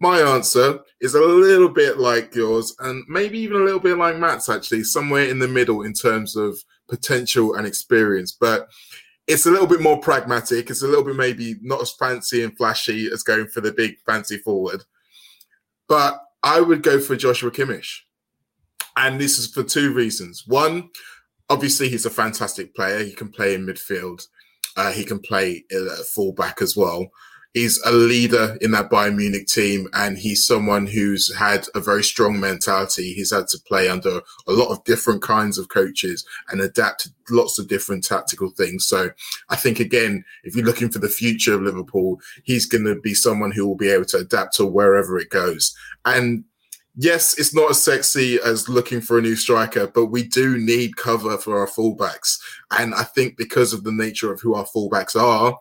My 0.00 0.20
answer 0.20 0.80
is 1.00 1.14
a 1.14 1.20
little 1.20 1.68
bit 1.68 1.98
like 1.98 2.34
yours, 2.34 2.74
and 2.80 3.04
maybe 3.08 3.38
even 3.38 3.60
a 3.60 3.64
little 3.64 3.80
bit 3.80 3.96
like 3.96 4.18
Matt's 4.18 4.48
actually, 4.48 4.82
somewhere 4.84 5.24
in 5.24 5.38
the 5.38 5.48
middle 5.48 5.82
in 5.82 5.92
terms 5.92 6.36
of 6.36 6.58
potential 6.88 7.54
and 7.54 7.66
experience. 7.66 8.32
But 8.32 8.68
it's 9.26 9.46
a 9.46 9.50
little 9.50 9.66
bit 9.66 9.80
more 9.80 9.98
pragmatic. 9.98 10.70
It's 10.70 10.82
a 10.82 10.88
little 10.88 11.04
bit 11.04 11.16
maybe 11.16 11.56
not 11.62 11.80
as 11.80 11.92
fancy 11.92 12.44
and 12.44 12.56
flashy 12.56 13.08
as 13.12 13.22
going 13.22 13.46
for 13.48 13.60
the 13.60 13.72
big 13.72 13.96
fancy 14.04 14.38
forward. 14.38 14.84
But 15.88 16.20
I 16.42 16.60
would 16.60 16.82
go 16.82 17.00
for 17.00 17.16
Joshua 17.16 17.50
Kimmich. 17.50 18.00
And 18.96 19.20
this 19.20 19.38
is 19.38 19.50
for 19.50 19.64
two 19.64 19.92
reasons. 19.92 20.44
One, 20.46 20.90
obviously, 21.48 21.88
he's 21.88 22.06
a 22.06 22.10
fantastic 22.10 22.74
player. 22.74 23.02
He 23.02 23.12
can 23.12 23.28
play 23.28 23.54
in 23.54 23.66
midfield, 23.66 24.26
uh, 24.76 24.92
he 24.92 25.04
can 25.04 25.18
play 25.18 25.64
at 25.70 26.06
fullback 26.14 26.62
as 26.62 26.76
well 26.76 27.10
he's 27.54 27.80
a 27.84 27.92
leader 27.92 28.58
in 28.60 28.72
that 28.72 28.90
Bayern 28.90 29.16
Munich 29.16 29.46
team, 29.46 29.88
and 29.94 30.18
he's 30.18 30.44
someone 30.44 30.86
who's 30.86 31.34
had 31.34 31.66
a 31.74 31.80
very 31.80 32.02
strong 32.02 32.38
mentality. 32.38 33.14
He's 33.14 33.32
had 33.32 33.46
to 33.48 33.58
play 33.66 33.88
under 33.88 34.20
a 34.46 34.52
lot 34.52 34.70
of 34.70 34.84
different 34.84 35.22
kinds 35.22 35.56
of 35.56 35.68
coaches 35.68 36.26
and 36.50 36.60
adapt 36.60 37.02
to 37.02 37.10
lots 37.30 37.58
of 37.58 37.68
different 37.68 38.04
tactical 38.04 38.50
things. 38.50 38.86
So 38.86 39.10
I 39.48 39.56
think 39.56 39.80
again, 39.80 40.24
if 40.42 40.54
you're 40.54 40.66
looking 40.66 40.90
for 40.90 40.98
the 40.98 41.08
future 41.08 41.54
of 41.54 41.62
Liverpool, 41.62 42.20
he's 42.42 42.66
going 42.66 42.84
to 42.84 43.00
be 43.00 43.14
someone 43.14 43.52
who 43.52 43.66
will 43.66 43.76
be 43.76 43.88
able 43.88 44.04
to 44.06 44.18
adapt 44.18 44.56
to 44.56 44.66
wherever 44.66 45.16
it 45.18 45.30
goes. 45.30 45.74
And 46.04 46.44
yes, 46.96 47.38
it's 47.38 47.54
not 47.54 47.70
as 47.70 47.82
sexy 47.82 48.38
as 48.44 48.68
looking 48.68 49.00
for 49.00 49.16
a 49.16 49.22
new 49.22 49.36
striker, 49.36 49.86
but 49.86 50.06
we 50.06 50.24
do 50.24 50.58
need 50.58 50.96
cover 50.96 51.38
for 51.38 51.60
our 51.60 51.68
fullbacks. 51.68 52.38
And 52.76 52.94
I 52.94 53.04
think 53.04 53.36
because 53.36 53.72
of 53.72 53.84
the 53.84 53.92
nature 53.92 54.32
of 54.32 54.40
who 54.40 54.54
our 54.54 54.66
fullbacks 54.66 55.14
are, 55.20 55.58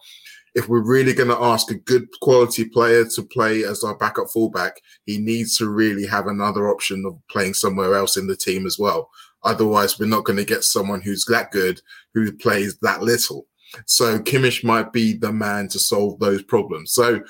if 0.55 0.69
we're 0.69 0.85
really 0.85 1.13
going 1.13 1.29
to 1.29 1.41
ask 1.41 1.71
a 1.71 1.75
good 1.75 2.07
quality 2.21 2.65
player 2.65 3.05
to 3.05 3.23
play 3.23 3.63
as 3.63 3.83
our 3.83 3.95
backup 3.95 4.29
fullback, 4.29 4.79
he 5.05 5.17
needs 5.17 5.57
to 5.57 5.69
really 5.69 6.05
have 6.05 6.27
another 6.27 6.69
option 6.69 7.03
of 7.05 7.17
playing 7.29 7.53
somewhere 7.53 7.95
else 7.95 8.17
in 8.17 8.27
the 8.27 8.35
team 8.35 8.65
as 8.65 8.77
well. 8.77 9.09
Otherwise, 9.43 9.99
we're 9.99 10.05
not 10.05 10.23
going 10.23 10.37
to 10.37 10.45
get 10.45 10.63
someone 10.63 11.01
who's 11.01 11.25
that 11.25 11.51
good 11.51 11.81
who 12.13 12.31
plays 12.31 12.77
that 12.81 13.01
little. 13.01 13.47
So 13.85 14.19
Kimmich 14.19 14.63
might 14.63 14.93
be 14.93 15.13
the 15.13 15.33
man 15.33 15.67
to 15.69 15.79
solve 15.79 16.19
those 16.19 16.43
problems. 16.43 16.93
So 16.93 17.21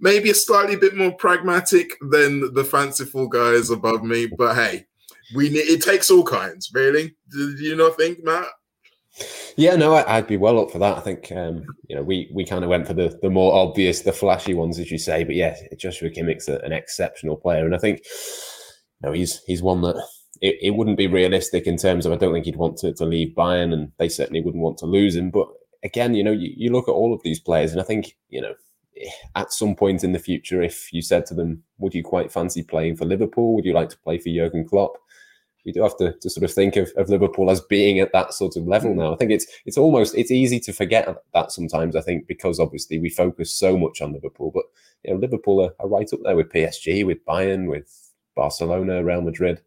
maybe 0.00 0.30
a 0.30 0.34
slightly 0.34 0.76
bit 0.76 0.96
more 0.96 1.12
pragmatic 1.12 1.90
than 2.10 2.54
the 2.54 2.64
fanciful 2.64 3.28
guys 3.28 3.70
above 3.70 4.02
me, 4.02 4.26
but 4.26 4.54
hey, 4.54 4.86
we 5.34 5.50
need, 5.50 5.58
it 5.58 5.82
takes 5.82 6.10
all 6.10 6.24
kinds, 6.24 6.70
really. 6.72 7.14
Do 7.30 7.54
you 7.58 7.76
not 7.76 7.96
think, 7.96 8.24
Matt? 8.24 8.46
Yeah, 9.56 9.76
no, 9.76 9.94
I, 9.94 10.20
would 10.20 10.28
be 10.28 10.36
well 10.36 10.60
up 10.60 10.70
for 10.70 10.78
that. 10.78 10.96
I 10.96 11.00
think 11.00 11.32
um, 11.32 11.64
you 11.88 11.96
know 11.96 12.02
we 12.02 12.30
we 12.32 12.44
kind 12.44 12.64
of 12.64 12.70
went 12.70 12.86
for 12.86 12.94
the 12.94 13.18
the 13.20 13.30
more 13.30 13.54
obvious, 13.54 14.02
the 14.02 14.12
flashy 14.12 14.54
ones, 14.54 14.78
as 14.78 14.90
you 14.90 14.98
say. 14.98 15.24
But 15.24 15.34
yeah, 15.34 15.56
Joshua 15.76 16.10
Kimmich's 16.10 16.48
an 16.48 16.72
exceptional 16.72 17.36
player, 17.36 17.64
and 17.64 17.74
I 17.74 17.78
think 17.78 18.00
you 19.02 19.08
know 19.08 19.12
he's 19.12 19.42
he's 19.46 19.62
one 19.62 19.82
that 19.82 19.96
it, 20.40 20.56
it 20.62 20.70
wouldn't 20.70 20.96
be 20.96 21.06
realistic 21.06 21.66
in 21.66 21.76
terms 21.76 22.06
of 22.06 22.12
I 22.12 22.16
don't 22.16 22.32
think 22.32 22.46
he'd 22.46 22.56
want 22.56 22.78
to, 22.78 22.92
to 22.94 23.04
leave 23.04 23.34
Bayern, 23.36 23.72
and 23.72 23.92
they 23.98 24.08
certainly 24.08 24.40
wouldn't 24.40 24.62
want 24.62 24.78
to 24.78 24.86
lose 24.86 25.16
him. 25.16 25.30
But 25.30 25.48
again, 25.82 26.14
you 26.14 26.24
know, 26.24 26.32
you, 26.32 26.52
you 26.56 26.72
look 26.72 26.88
at 26.88 26.92
all 26.92 27.12
of 27.12 27.22
these 27.22 27.40
players, 27.40 27.72
and 27.72 27.80
I 27.80 27.84
think 27.84 28.16
you 28.28 28.40
know 28.40 28.54
at 29.34 29.52
some 29.52 29.74
point 29.74 30.04
in 30.04 30.12
the 30.12 30.18
future, 30.18 30.62
if 30.62 30.92
you 30.92 31.02
said 31.02 31.26
to 31.26 31.34
them, 31.34 31.62
"Would 31.78 31.94
you 31.94 32.04
quite 32.04 32.32
fancy 32.32 32.62
playing 32.62 32.96
for 32.96 33.04
Liverpool? 33.04 33.54
Would 33.54 33.64
you 33.64 33.74
like 33.74 33.88
to 33.90 33.98
play 33.98 34.18
for 34.18 34.30
Jurgen 34.30 34.66
Klopp?" 34.66 34.92
We 35.64 35.72
do 35.72 35.82
have 35.82 35.96
to, 35.98 36.12
to 36.12 36.30
sort 36.30 36.44
of 36.44 36.52
think 36.52 36.76
of, 36.76 36.90
of 36.96 37.08
Liverpool 37.08 37.50
as 37.50 37.60
being 37.60 38.00
at 38.00 38.12
that 38.12 38.34
sort 38.34 38.56
of 38.56 38.66
level 38.66 38.92
hmm. 38.92 38.98
now. 38.98 39.12
I 39.12 39.16
think 39.16 39.30
it's 39.30 39.46
it's 39.66 39.78
almost 39.78 40.16
it's 40.16 40.30
easy 40.30 40.60
to 40.60 40.72
forget 40.72 41.22
that 41.34 41.52
sometimes. 41.52 41.96
I 41.96 42.00
think 42.00 42.26
because 42.26 42.58
obviously 42.60 42.98
we 42.98 43.10
focus 43.10 43.50
so 43.50 43.76
much 43.76 44.00
on 44.00 44.12
Liverpool, 44.12 44.50
but 44.54 44.64
you 45.04 45.12
know 45.12 45.20
Liverpool 45.20 45.64
are, 45.64 45.74
are 45.78 45.88
right 45.88 46.12
up 46.12 46.20
there 46.22 46.36
with 46.36 46.52
PSG, 46.52 47.04
with 47.04 47.24
Bayern, 47.24 47.68
with 47.68 48.12
Barcelona, 48.36 49.04
Real 49.04 49.22
Madrid. 49.22 49.60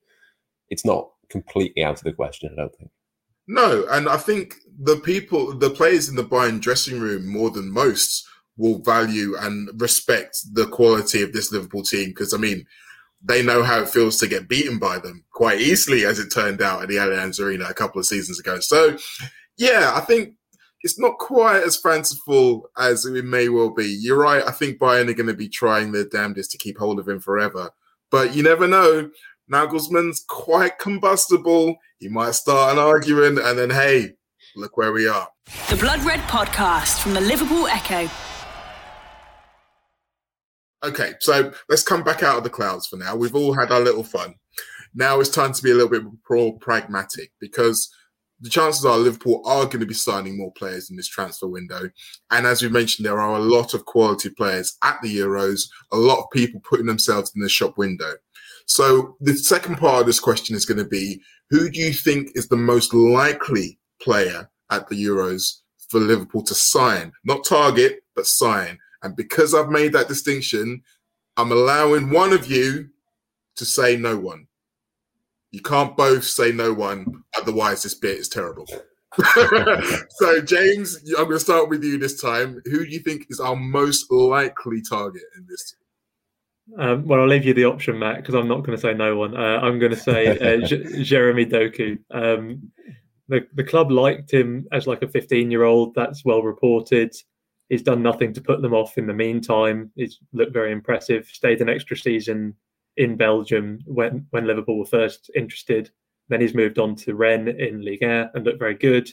It's 0.69 0.85
not 0.85 1.09
completely 1.29 1.83
out 1.83 1.97
of 1.97 2.03
the 2.03 2.13
question. 2.13 2.53
I 2.53 2.61
don't 2.61 2.75
think. 2.75 2.91
No, 3.47 3.85
and 3.91 4.07
I 4.07 4.17
think 4.17 4.55
the 4.79 4.97
people, 4.97 5.53
the 5.53 5.69
players 5.69 6.07
in 6.07 6.15
the 6.15 6.23
Bayern 6.23 6.61
dressing 6.61 6.99
room, 6.99 7.27
more 7.27 7.49
than 7.49 7.69
most, 7.69 8.25
will 8.57 8.79
value 8.79 9.35
and 9.37 9.69
respect 9.81 10.37
the 10.53 10.65
quality 10.67 11.21
of 11.21 11.33
this 11.33 11.51
Liverpool 11.51 11.83
team. 11.83 12.09
Because 12.09 12.33
I 12.33 12.37
mean, 12.37 12.65
they 13.23 13.41
know 13.41 13.63
how 13.63 13.81
it 13.81 13.89
feels 13.89 14.17
to 14.19 14.27
get 14.27 14.49
beaten 14.49 14.77
by 14.77 14.99
them 14.99 15.23
quite 15.31 15.61
easily, 15.61 16.05
as 16.05 16.19
it 16.19 16.29
turned 16.29 16.61
out 16.61 16.81
at 16.81 16.89
the 16.89 16.97
Allianz 16.97 17.39
Arena 17.39 17.65
a 17.65 17.73
couple 17.73 17.99
of 17.99 18.05
seasons 18.05 18.39
ago. 18.39 18.59
So, 18.59 18.97
yeah, 19.57 19.93
I 19.95 20.01
think 20.01 20.33
it's 20.81 20.99
not 20.99 21.17
quite 21.17 21.63
as 21.63 21.77
fanciful 21.77 22.69
as 22.77 23.05
it 23.05 23.23
may 23.23 23.47
well 23.47 23.69
be. 23.69 23.85
You're 23.85 24.19
right. 24.19 24.43
I 24.45 24.51
think 24.51 24.79
Bayern 24.79 25.09
are 25.09 25.13
going 25.13 25.27
to 25.27 25.33
be 25.33 25.47
trying 25.47 25.93
their 25.93 26.05
damnedest 26.05 26.51
to 26.51 26.57
keep 26.57 26.77
hold 26.77 26.99
of 26.99 27.07
him 27.07 27.21
forever. 27.21 27.69
But 28.11 28.35
you 28.35 28.43
never 28.43 28.67
know. 28.67 29.09
Nagelsmann's 29.51 30.25
quite 30.27 30.77
combustible. 30.79 31.77
He 31.99 32.09
might 32.09 32.35
start 32.35 32.73
an 32.73 32.79
argument, 32.79 33.39
and 33.39 33.57
then, 33.57 33.69
hey, 33.69 34.15
look 34.57 34.75
where 34.75 34.91
we 34.91 35.07
are. 35.07 35.29
The 35.69 35.77
Blood 35.77 36.01
Red 36.03 36.19
Podcast 36.21 37.01
from 37.01 37.13
the 37.13 37.21
Liverpool 37.21 37.67
Echo. 37.67 38.09
Okay, 40.83 41.13
so 41.19 41.53
let's 41.69 41.83
come 41.83 42.03
back 42.03 42.23
out 42.23 42.37
of 42.37 42.43
the 42.43 42.49
clouds 42.49 42.87
for 42.87 42.97
now. 42.97 43.15
We've 43.15 43.35
all 43.35 43.53
had 43.53 43.71
our 43.71 43.79
little 43.79 44.03
fun. 44.03 44.35
Now 44.93 45.19
it's 45.19 45.29
time 45.29 45.53
to 45.53 45.63
be 45.63 45.71
a 45.71 45.73
little 45.73 45.89
bit 45.89 46.03
more 46.29 46.57
pragmatic 46.59 47.31
because 47.39 47.89
the 48.41 48.49
chances 48.49 48.83
are 48.83 48.97
Liverpool 48.97 49.41
are 49.45 49.63
going 49.65 49.79
to 49.79 49.85
be 49.85 49.93
signing 49.93 50.37
more 50.37 50.51
players 50.51 50.89
in 50.89 50.97
this 50.97 51.07
transfer 51.07 51.47
window. 51.47 51.89
And 52.31 52.45
as 52.45 52.61
we 52.61 52.67
mentioned, 52.67 53.05
there 53.05 53.21
are 53.21 53.37
a 53.37 53.43
lot 53.43 53.73
of 53.73 53.85
quality 53.85 54.29
players 54.29 54.77
at 54.83 55.01
the 55.01 55.17
Euros, 55.17 55.69
a 55.93 55.97
lot 55.97 56.19
of 56.19 56.29
people 56.31 56.59
putting 56.69 56.85
themselves 56.85 57.31
in 57.33 57.41
the 57.41 57.47
shop 57.47 57.77
window. 57.77 58.13
So 58.65 59.15
the 59.21 59.33
second 59.35 59.77
part 59.77 60.01
of 60.01 60.05
this 60.05 60.19
question 60.19 60.53
is 60.55 60.65
going 60.65 60.79
to 60.79 60.85
be 60.85 61.21
who 61.49 61.69
do 61.69 61.79
you 61.79 61.93
think 61.93 62.31
is 62.35 62.49
the 62.49 62.57
most 62.57 62.93
likely 62.93 63.79
player 64.01 64.49
at 64.69 64.89
the 64.89 65.01
Euros 65.01 65.59
for 65.89 66.01
Liverpool 66.01 66.43
to 66.43 66.55
sign? 66.55 67.13
Not 67.23 67.45
target, 67.45 68.01
but 68.15 68.27
sign. 68.27 68.77
And 69.03 69.15
because 69.15 69.53
I've 69.53 69.69
made 69.69 69.93
that 69.93 70.07
distinction, 70.07 70.81
I'm 71.37 71.51
allowing 71.51 72.09
one 72.09 72.33
of 72.33 72.49
you 72.49 72.89
to 73.57 73.65
say 73.65 73.97
no 73.97 74.17
one. 74.17 74.47
You 75.51 75.61
can't 75.61 75.95
both 75.95 76.23
say 76.23 76.51
no 76.51 76.73
one, 76.73 77.23
otherwise, 77.37 77.83
this 77.83 77.93
bit 77.93 78.17
is 78.17 78.29
terrible. 78.29 78.65
so, 80.09 80.41
James, 80.41 80.97
I'm 81.17 81.25
going 81.25 81.37
to 81.37 81.39
start 81.39 81.69
with 81.69 81.83
you 81.83 81.99
this 81.99 82.19
time. 82.19 82.59
Who 82.65 82.83
do 82.83 82.91
you 82.91 82.99
think 82.99 83.27
is 83.29 83.39
our 83.39 83.55
most 83.55 84.11
likely 84.11 84.81
target 84.81 85.21
in 85.37 85.45
this? 85.47 85.75
Um, 86.79 87.05
well, 87.05 87.19
I'll 87.19 87.27
leave 87.27 87.45
you 87.45 87.53
the 87.53 87.65
option, 87.65 87.99
Matt, 87.99 88.17
because 88.17 88.35
I'm 88.35 88.47
not 88.47 88.65
going 88.65 88.75
to 88.75 88.81
say 88.81 88.93
no 88.93 89.15
one. 89.17 89.35
Uh, 89.35 89.59
I'm 89.61 89.77
going 89.79 89.91
to 89.91 89.97
say 89.97 90.37
uh, 90.39 90.65
J- 90.65 91.03
Jeremy 91.03 91.45
Doku. 91.45 91.99
Um, 92.09 92.71
the 93.27 93.45
the 93.53 93.63
club 93.63 93.91
liked 93.91 94.31
him 94.31 94.67
as 94.71 94.87
like 94.87 95.01
a 95.01 95.07
15 95.07 95.51
year 95.51 95.63
old. 95.63 95.93
That's 95.93 96.25
well 96.25 96.41
reported. 96.41 97.13
He's 97.69 97.81
done 97.81 98.03
nothing 98.03 98.33
to 98.33 98.41
put 98.41 98.61
them 98.61 98.73
off 98.73 98.97
in 98.97 99.07
the 99.07 99.13
meantime. 99.13 99.91
He's 99.95 100.19
looked 100.33 100.53
very 100.53 100.71
impressive. 100.71 101.27
Stayed 101.27 101.61
an 101.61 101.69
extra 101.69 101.97
season 101.97 102.55
in 102.97 103.15
Belgium 103.17 103.79
when, 103.85 104.27
when 104.29 104.45
Liverpool 104.45 104.79
were 104.79 104.85
first 104.85 105.31
interested. 105.35 105.89
Then 106.29 106.41
he's 106.41 106.53
moved 106.53 106.79
on 106.79 106.95
to 106.97 107.15
Rennes 107.15 107.55
in 107.57 107.81
Ligue 107.81 108.01
1 108.01 108.29
and 108.33 108.45
looked 108.45 108.59
very 108.59 108.75
good. 108.75 109.09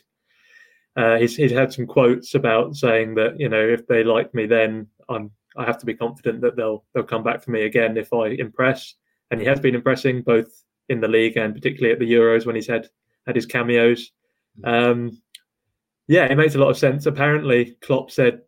Uh, 0.97 1.17
he's, 1.17 1.37
he's 1.37 1.53
had 1.53 1.73
some 1.73 1.87
quotes 1.87 2.35
about 2.35 2.75
saying 2.75 3.15
that 3.15 3.39
you 3.39 3.49
know 3.49 3.61
if 3.61 3.87
they 3.87 4.03
like 4.03 4.35
me, 4.35 4.47
then 4.47 4.87
I'm 5.09 5.31
I 5.57 5.65
have 5.65 5.79
to 5.79 5.87
be 5.87 5.95
confident 5.95 6.41
that 6.43 6.57
they'll 6.57 6.85
they'll 6.95 7.05
come 7.05 7.23
back 7.23 7.43
for 7.43 7.51
me 7.51 7.63
again 7.63 7.97
if 7.97 8.13
I 8.13 8.29
impress. 8.29 8.95
And 9.31 9.41
he 9.41 9.47
has 9.47 9.61
been 9.61 9.75
impressing 9.75 10.23
both 10.23 10.65
in 10.89 11.01
the 11.01 11.09
league 11.09 11.37
and 11.37 11.55
particularly 11.55 11.93
at 11.93 12.01
the 12.01 12.13
Euros 12.13 12.47
when 12.47 12.57
he's 12.57 12.67
had 12.67 12.89
had 13.27 13.37
his 13.37 13.47
cameos. 13.47 14.13
Um, 14.65 15.21
yeah, 16.11 16.25
it 16.25 16.35
makes 16.35 16.57
a 16.57 16.59
lot 16.59 16.71
of 16.71 16.77
sense. 16.77 17.07
Apparently, 17.07 17.77
Klopp 17.83 18.11
said 18.11 18.41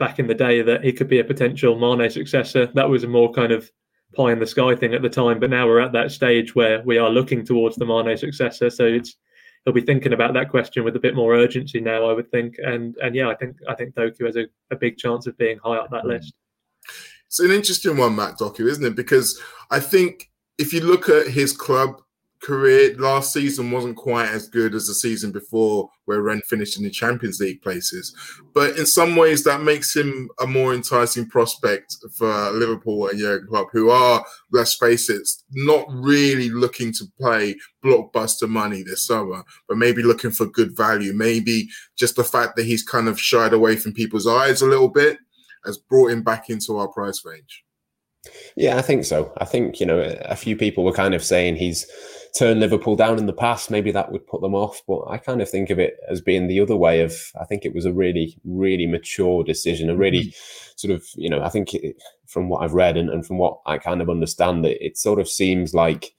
back 0.00 0.18
in 0.18 0.26
the 0.26 0.34
day 0.34 0.62
that 0.62 0.82
he 0.82 0.92
could 0.92 1.06
be 1.06 1.20
a 1.20 1.24
potential 1.24 1.78
Mane 1.78 2.10
successor. 2.10 2.66
That 2.74 2.88
was 2.88 3.04
a 3.04 3.08
more 3.08 3.32
kind 3.32 3.52
of 3.52 3.70
pie 4.16 4.32
in 4.32 4.40
the 4.40 4.46
sky 4.48 4.74
thing 4.74 4.94
at 4.94 5.02
the 5.02 5.08
time, 5.08 5.38
but 5.38 5.48
now 5.48 5.68
we're 5.68 5.78
at 5.78 5.92
that 5.92 6.10
stage 6.10 6.56
where 6.56 6.82
we 6.82 6.98
are 6.98 7.08
looking 7.08 7.46
towards 7.46 7.76
the 7.76 7.86
Mane 7.86 8.16
successor. 8.16 8.68
So 8.68 8.84
it's 8.84 9.14
he'll 9.64 9.72
be 9.72 9.80
thinking 9.80 10.12
about 10.12 10.34
that 10.34 10.50
question 10.50 10.82
with 10.82 10.96
a 10.96 11.00
bit 11.00 11.14
more 11.14 11.36
urgency 11.36 11.80
now, 11.80 12.10
I 12.10 12.12
would 12.12 12.32
think. 12.32 12.56
And 12.58 12.96
and 12.96 13.14
yeah, 13.14 13.28
I 13.28 13.36
think 13.36 13.58
I 13.68 13.76
think 13.76 13.94
Doku 13.94 14.26
has 14.26 14.34
a, 14.34 14.46
a 14.72 14.76
big 14.76 14.96
chance 14.96 15.28
of 15.28 15.38
being 15.38 15.58
high 15.58 15.76
up 15.76 15.90
that 15.92 16.02
hmm. 16.02 16.08
list. 16.08 16.34
It's 17.28 17.38
an 17.38 17.52
interesting 17.52 17.96
one, 17.96 18.16
Matt 18.16 18.38
Doku, 18.38 18.66
isn't 18.66 18.84
it? 18.84 18.96
Because 18.96 19.40
I 19.70 19.78
think 19.78 20.32
if 20.58 20.72
you 20.72 20.80
look 20.80 21.08
at 21.08 21.28
his 21.28 21.52
club 21.52 22.02
career 22.42 22.94
last 22.98 23.32
season 23.32 23.70
wasn't 23.70 23.96
quite 23.96 24.28
as 24.28 24.48
good 24.48 24.74
as 24.74 24.86
the 24.86 24.94
season 24.94 25.32
before, 25.32 25.90
where 26.04 26.22
Rennes 26.22 26.44
finished 26.46 26.78
in 26.78 26.84
the 26.84 26.90
Champions 26.90 27.40
League 27.40 27.62
places. 27.62 28.14
But 28.54 28.78
in 28.78 28.86
some 28.86 29.16
ways, 29.16 29.44
that 29.44 29.62
makes 29.62 29.94
him 29.94 30.28
a 30.40 30.46
more 30.46 30.74
enticing 30.74 31.28
prospect 31.28 31.96
for 32.16 32.50
Liverpool 32.50 33.08
and 33.08 33.18
Jurgen 33.18 33.48
Klopp, 33.48 33.68
who 33.72 33.90
are, 33.90 34.24
let's 34.52 34.74
face 34.74 35.10
it, 35.10 35.28
not 35.52 35.86
really 35.90 36.50
looking 36.50 36.92
to 36.94 37.04
play 37.20 37.56
blockbuster 37.84 38.48
money 38.48 38.82
this 38.82 39.06
summer, 39.06 39.42
but 39.68 39.78
maybe 39.78 40.02
looking 40.02 40.30
for 40.30 40.46
good 40.46 40.76
value. 40.76 41.12
Maybe 41.12 41.68
just 41.96 42.16
the 42.16 42.24
fact 42.24 42.56
that 42.56 42.66
he's 42.66 42.82
kind 42.82 43.08
of 43.08 43.20
shied 43.20 43.52
away 43.52 43.76
from 43.76 43.92
people's 43.92 44.26
eyes 44.26 44.62
a 44.62 44.66
little 44.66 44.88
bit 44.88 45.18
has 45.64 45.78
brought 45.78 46.10
him 46.12 46.22
back 46.22 46.50
into 46.50 46.76
our 46.78 46.88
price 46.88 47.24
range. 47.24 47.64
Yeah, 48.56 48.76
I 48.76 48.82
think 48.82 49.04
so. 49.04 49.32
I 49.38 49.44
think, 49.44 49.80
you 49.80 49.86
know, 49.86 50.00
a 50.22 50.36
few 50.36 50.56
people 50.56 50.84
were 50.84 50.92
kind 50.92 51.14
of 51.14 51.24
saying 51.24 51.56
he's 51.56 51.86
turned 52.36 52.60
Liverpool 52.60 52.96
down 52.96 53.18
in 53.18 53.26
the 53.26 53.32
past, 53.32 53.70
maybe 53.70 53.90
that 53.92 54.12
would 54.12 54.26
put 54.26 54.40
them 54.40 54.54
off. 54.54 54.82
But 54.86 55.04
I 55.08 55.18
kind 55.18 55.40
of 55.40 55.48
think 55.48 55.70
of 55.70 55.78
it 55.78 55.96
as 56.10 56.20
being 56.20 56.46
the 56.46 56.60
other 56.60 56.76
way 56.76 57.00
of, 57.00 57.14
I 57.40 57.44
think 57.44 57.64
it 57.64 57.74
was 57.74 57.84
a 57.84 57.92
really, 57.92 58.38
really 58.44 58.86
mature 58.86 59.44
decision, 59.44 59.90
a 59.90 59.96
really 59.96 60.26
mm-hmm. 60.26 60.72
sort 60.76 60.94
of, 60.94 61.06
you 61.16 61.30
know, 61.30 61.42
I 61.42 61.48
think 61.48 61.74
it, 61.74 61.96
from 62.26 62.48
what 62.48 62.62
I've 62.62 62.74
read 62.74 62.96
and, 62.96 63.10
and 63.10 63.26
from 63.26 63.38
what 63.38 63.60
I 63.66 63.78
kind 63.78 64.02
of 64.02 64.10
understand, 64.10 64.66
it, 64.66 64.78
it 64.80 64.98
sort 64.98 65.20
of 65.20 65.28
seems 65.28 65.74
like 65.74 66.14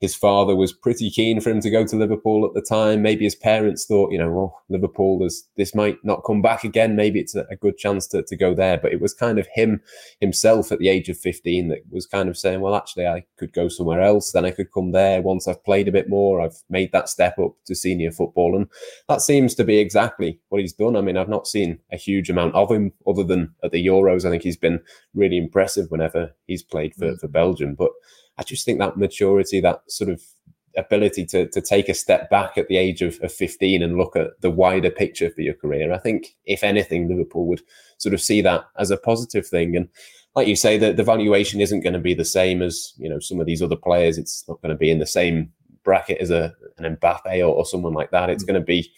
his 0.00 0.14
father 0.14 0.56
was 0.56 0.72
pretty 0.72 1.10
keen 1.10 1.40
for 1.40 1.50
him 1.50 1.60
to 1.60 1.68
go 1.68 1.86
to 1.86 1.96
Liverpool 1.96 2.46
at 2.46 2.54
the 2.54 2.62
time. 2.62 3.02
Maybe 3.02 3.24
his 3.24 3.34
parents 3.34 3.84
thought, 3.84 4.10
you 4.10 4.18
know, 4.18 4.30
well, 4.30 4.62
Liverpool 4.70 5.22
is 5.22 5.46
this 5.58 5.74
might 5.74 6.02
not 6.02 6.24
come 6.24 6.40
back 6.40 6.64
again. 6.64 6.96
Maybe 6.96 7.20
it's 7.20 7.34
a, 7.34 7.46
a, 7.50 7.56
good 7.56 7.76
chance 7.76 8.06
to, 8.08 8.22
to 8.22 8.34
go 8.34 8.54
there. 8.54 8.78
But 8.78 8.92
it 8.92 9.00
was 9.02 9.12
kind 9.12 9.38
of 9.38 9.46
him 9.54 9.82
himself 10.18 10.72
at 10.72 10.78
the 10.78 10.88
age 10.88 11.10
of 11.10 11.18
15 11.18 11.68
that 11.68 11.80
was 11.90 12.06
kind 12.06 12.30
of 12.30 12.38
saying, 12.38 12.62
well, 12.62 12.74
actually, 12.74 13.06
I 13.06 13.24
could 13.36 13.52
go 13.52 13.68
somewhere 13.68 14.00
else. 14.00 14.32
Then 14.32 14.46
I 14.46 14.52
could 14.52 14.72
come 14.72 14.92
there 14.92 15.20
once 15.20 15.46
I've 15.46 15.62
played 15.64 15.86
a 15.86 15.92
bit 15.92 16.08
more. 16.08 16.40
I've 16.40 16.56
made 16.70 16.92
that 16.92 17.10
step 17.10 17.38
up 17.38 17.52
to 17.66 17.74
senior 17.74 18.10
football. 18.10 18.56
And 18.56 18.68
that 19.10 19.20
seems 19.20 19.54
to 19.56 19.64
be 19.64 19.78
exactly 19.78 20.40
what 20.48 20.62
he's 20.62 20.72
done. 20.72 20.96
I 20.96 21.02
mean, 21.02 21.18
I've 21.18 21.28
not 21.28 21.46
seen 21.46 21.78
a 21.92 21.98
huge 21.98 22.30
amount 22.30 22.54
of 22.54 22.70
him 22.70 22.92
other 23.06 23.22
than 23.22 23.54
at 23.62 23.70
the 23.70 23.86
Euros. 23.86 24.24
I 24.24 24.30
think 24.30 24.44
he's 24.44 24.56
been 24.56 24.80
really 25.14 25.36
impressive 25.36 25.90
whenever 25.90 26.34
he's 26.46 26.62
played 26.62 26.94
for, 26.94 27.12
mm. 27.12 27.20
for 27.20 27.28
Belgium. 27.28 27.74
But 27.74 27.90
I 28.40 28.42
just 28.42 28.64
think 28.64 28.78
that 28.78 28.96
maturity, 28.96 29.60
that 29.60 29.82
sort 29.88 30.10
of 30.10 30.22
ability 30.76 31.26
to 31.26 31.46
to 31.48 31.60
take 31.60 31.88
a 31.88 31.94
step 31.94 32.30
back 32.30 32.56
at 32.56 32.68
the 32.68 32.78
age 32.78 33.02
of, 33.02 33.18
of 33.22 33.30
15 33.32 33.82
and 33.82 33.98
look 33.98 34.16
at 34.16 34.40
the 34.40 34.50
wider 34.50 34.90
picture 34.90 35.30
for 35.30 35.42
your 35.42 35.54
career. 35.54 35.92
I 35.92 35.98
think, 35.98 36.34
if 36.46 36.64
anything, 36.64 37.06
Liverpool 37.06 37.46
would 37.46 37.62
sort 37.98 38.14
of 38.14 38.20
see 38.20 38.40
that 38.40 38.64
as 38.78 38.90
a 38.90 38.96
positive 38.96 39.46
thing. 39.46 39.76
And 39.76 39.88
like 40.34 40.48
you 40.48 40.56
say, 40.56 40.78
that 40.78 40.96
the 40.96 41.04
valuation 41.04 41.60
isn't 41.60 41.82
going 41.82 41.92
to 41.92 41.98
be 41.98 42.14
the 42.14 42.24
same 42.24 42.62
as 42.62 42.94
you 42.96 43.10
know 43.10 43.18
some 43.18 43.40
of 43.40 43.46
these 43.46 43.62
other 43.62 43.76
players. 43.76 44.16
It's 44.16 44.42
not 44.48 44.60
going 44.62 44.70
to 44.70 44.78
be 44.78 44.90
in 44.90 45.00
the 45.00 45.06
same 45.06 45.52
bracket 45.84 46.18
as 46.18 46.30
a 46.30 46.54
an 46.78 46.96
Mbappe 46.96 47.40
or, 47.40 47.54
or 47.54 47.66
someone 47.66 47.92
like 47.92 48.10
that. 48.12 48.30
It's 48.30 48.44
mm. 48.44 48.48
going 48.48 48.60
to 48.60 48.66
be, 48.66 48.90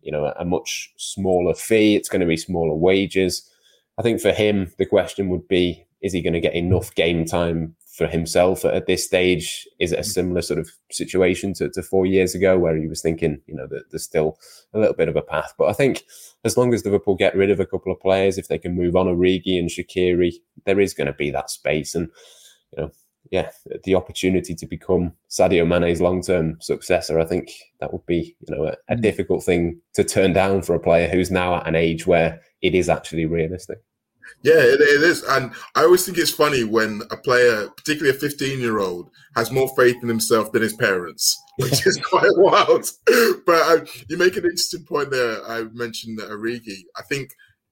you 0.00 0.10
know, 0.10 0.24
a, 0.24 0.34
a 0.38 0.44
much 0.46 0.94
smaller 0.96 1.54
fee. 1.54 1.94
It's 1.94 2.08
going 2.08 2.22
to 2.22 2.26
be 2.26 2.38
smaller 2.38 2.74
wages. 2.74 3.50
I 3.98 4.02
think 4.02 4.20
for 4.20 4.32
him, 4.32 4.72
the 4.78 4.86
question 4.86 5.28
would 5.28 5.46
be: 5.46 5.84
Is 6.00 6.14
he 6.14 6.22
going 6.22 6.32
to 6.32 6.40
get 6.40 6.54
enough 6.54 6.94
game 6.94 7.26
time 7.26 7.76
for 7.98 8.06
himself 8.06 8.64
at, 8.64 8.86
this 8.86 9.04
stage? 9.04 9.68
Is 9.80 9.90
it 9.90 9.98
a 9.98 10.02
mm. 10.02 10.06
similar 10.06 10.40
sort 10.40 10.60
of 10.60 10.70
situation 10.90 11.52
to, 11.54 11.68
to 11.70 11.82
four 11.82 12.06
years 12.06 12.34
ago, 12.34 12.56
where 12.56 12.76
he 12.76 12.86
was 12.86 13.02
thinking, 13.02 13.40
you 13.46 13.54
know, 13.54 13.66
that 13.66 13.90
there's 13.90 14.04
still 14.04 14.38
a 14.72 14.78
little 14.78 14.94
bit 14.94 15.08
of 15.08 15.16
a 15.16 15.22
path? 15.22 15.52
But 15.58 15.68
I 15.68 15.72
think 15.72 16.04
as 16.44 16.56
long 16.56 16.72
as 16.72 16.84
Liverpool 16.84 17.16
get 17.16 17.34
rid 17.34 17.50
of 17.50 17.58
a 17.58 17.66
couple 17.66 17.92
of 17.92 18.00
players, 18.00 18.38
if 18.38 18.46
they 18.46 18.56
can 18.56 18.76
move 18.76 18.94
on 18.94 19.06
Origi 19.06 19.58
and 19.58 19.68
Shaqiri, 19.68 20.34
there 20.64 20.78
is 20.78 20.94
going 20.94 21.08
to 21.08 21.12
be 21.12 21.30
that 21.32 21.50
space. 21.50 21.96
And, 21.96 22.08
you 22.76 22.82
know, 22.84 22.90
yeah, 23.32 23.50
the 23.82 23.96
opportunity 23.96 24.54
to 24.54 24.66
become 24.66 25.12
Sadio 25.28 25.66
Mane's 25.66 26.00
long-term 26.00 26.58
successor, 26.60 27.18
I 27.18 27.24
think 27.24 27.50
that 27.80 27.92
would 27.92 28.06
be, 28.06 28.36
you 28.46 28.56
know, 28.56 28.64
a, 28.66 28.76
a 28.88 28.96
mm. 28.96 29.02
difficult 29.02 29.42
thing 29.42 29.80
to 29.94 30.04
turn 30.04 30.32
down 30.32 30.62
for 30.62 30.74
a 30.76 30.80
player 30.80 31.08
who's 31.08 31.32
now 31.32 31.56
at 31.56 31.66
an 31.66 31.74
age 31.74 32.06
where 32.06 32.40
it 32.62 32.76
is 32.76 32.88
actually 32.88 33.26
realistic. 33.26 33.78
Yeah, 34.42 34.60
it, 34.60 34.80
it 34.80 35.02
is. 35.02 35.22
And 35.24 35.52
I 35.74 35.82
always 35.82 36.04
think 36.04 36.18
it's 36.18 36.30
funny 36.30 36.64
when 36.64 37.02
a 37.10 37.16
player, 37.16 37.68
particularly 37.76 38.16
a 38.16 38.20
15 38.20 38.60
year 38.60 38.78
old, 38.78 39.10
has 39.34 39.50
more 39.50 39.68
faith 39.76 39.96
in 40.02 40.08
himself 40.08 40.52
than 40.52 40.62
his 40.62 40.74
parents, 40.74 41.36
which 41.58 41.86
is 41.86 41.98
quite 42.10 42.30
wild. 42.36 42.88
But 43.46 43.62
uh, 43.62 43.84
you 44.08 44.16
make 44.16 44.36
an 44.36 44.44
interesting 44.44 44.84
point 44.84 45.10
there. 45.10 45.44
I 45.46 45.62
mentioned 45.72 46.18
that 46.18 46.30
Origi. 46.30 46.82
I 46.96 47.02
think, 47.02 47.30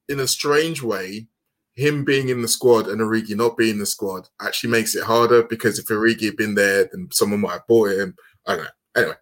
in 0.09 0.19
a 0.19 0.27
strange 0.27 0.81
way, 0.81 1.27
him 1.75 2.03
being 2.03 2.29
in 2.29 2.41
the 2.41 2.47
squad 2.47 2.87
and 2.87 2.99
Origi 2.99 3.35
not 3.35 3.55
being 3.55 3.73
in 3.73 3.79
the 3.79 3.85
squad 3.85 4.27
actually 4.41 4.71
makes 4.71 4.95
it 4.95 5.03
harder 5.03 5.43
because 5.43 5.77
if 5.77 5.85
Origi 5.85 6.25
had 6.25 6.35
been 6.35 6.55
there, 6.55 6.89
then 6.91 7.07
someone 7.11 7.41
might 7.41 7.51
have 7.53 7.67
bought 7.67 7.91
him. 7.91 8.15
I 8.47 8.55
don't 8.55 8.63
know. 8.63 8.69
Anyway, 8.95 9.15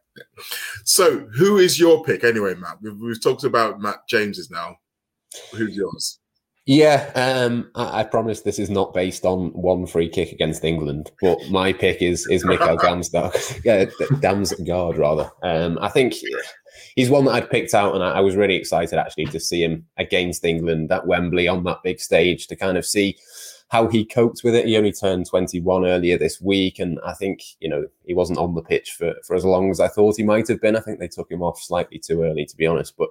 so 0.86 1.28
who 1.36 1.58
is 1.58 1.78
your 1.78 2.04
pick 2.04 2.24
anyway, 2.24 2.56
Matt? 2.56 2.78
We've, 2.82 2.98
we've 2.98 3.22
talked 3.22 3.44
about 3.44 3.82
Matt 3.82 4.08
James's 4.08 4.50
now. 4.50 4.78
Who's 5.54 5.76
yours? 5.76 6.20
Yeah, 6.68 7.12
um, 7.14 7.70
I, 7.76 8.00
I, 8.00 8.04
promise 8.04 8.42
this 8.42 8.58
is 8.58 8.72
not 8.72 8.92
based 8.92 9.24
on 9.24 9.50
one 9.50 9.86
free 9.86 10.10
kick 10.10 10.32
against 10.32 10.64
England, 10.64 11.12
but 11.22 11.38
my 11.52 11.72
pick 11.72 12.02
is 12.02 12.26
is 12.28 12.44
Mikkel 12.44 12.78
Damsgaard, 12.80 13.64
yeah, 13.64 13.86
Damsgaard 14.20 14.98
rather. 14.98 15.30
Um, 15.44 15.78
I 15.80 15.90
think 15.90 16.16
he's 16.96 17.12
one 17.12 17.26
that 17.26 17.36
I'd 17.36 17.52
picked 17.52 17.76
out, 17.76 17.94
and 17.94 18.04
I, 18.04 18.14
I, 18.14 18.20
was 18.22 18.36
really 18.36 18.56
excited 18.56 18.98
actually 18.98 19.26
to 19.26 19.40
see 19.40 19.64
him 19.64 19.86
against 19.98 20.44
England 20.44 20.92
at 20.92 21.06
Wembley 21.06 21.48
on 21.48 21.64
that 21.66 21.84
big 21.84 22.00
stage 22.00 22.48
to 22.48 22.56
kind 22.56 22.80
of 22.80 22.86
see 22.86 23.16
how 23.70 23.88
he 23.88 24.04
coped 24.04 24.42
with 24.44 24.56
it. 24.56 24.66
He 24.66 24.78
only 24.78 24.92
turned 24.92 25.28
21 25.28 25.86
earlier 25.86 26.18
this 26.18 26.42
week, 26.42 26.80
and 26.80 27.00
I 27.06 27.14
think 27.14 27.42
you 27.60 27.70
know 27.70 27.86
he 28.06 28.16
wasn't 28.16 28.40
on 28.40 28.56
the 28.56 28.64
pitch 28.64 28.94
for 28.94 29.14
for 29.24 29.36
as 29.36 29.46
long 29.46 29.70
as 29.70 29.80
I 29.80 29.88
thought 29.88 30.18
he 30.18 30.24
might 30.24 30.48
have 30.48 30.62
been. 30.62 30.76
I 30.76 30.82
think 30.82 31.00
they 31.00 31.08
took 31.08 31.30
him 31.30 31.44
off 31.44 31.62
slightly 31.62 32.00
too 32.00 32.24
early, 32.24 32.46
to 32.48 32.58
be 32.58 32.66
honest, 32.66 32.96
but 32.98 33.10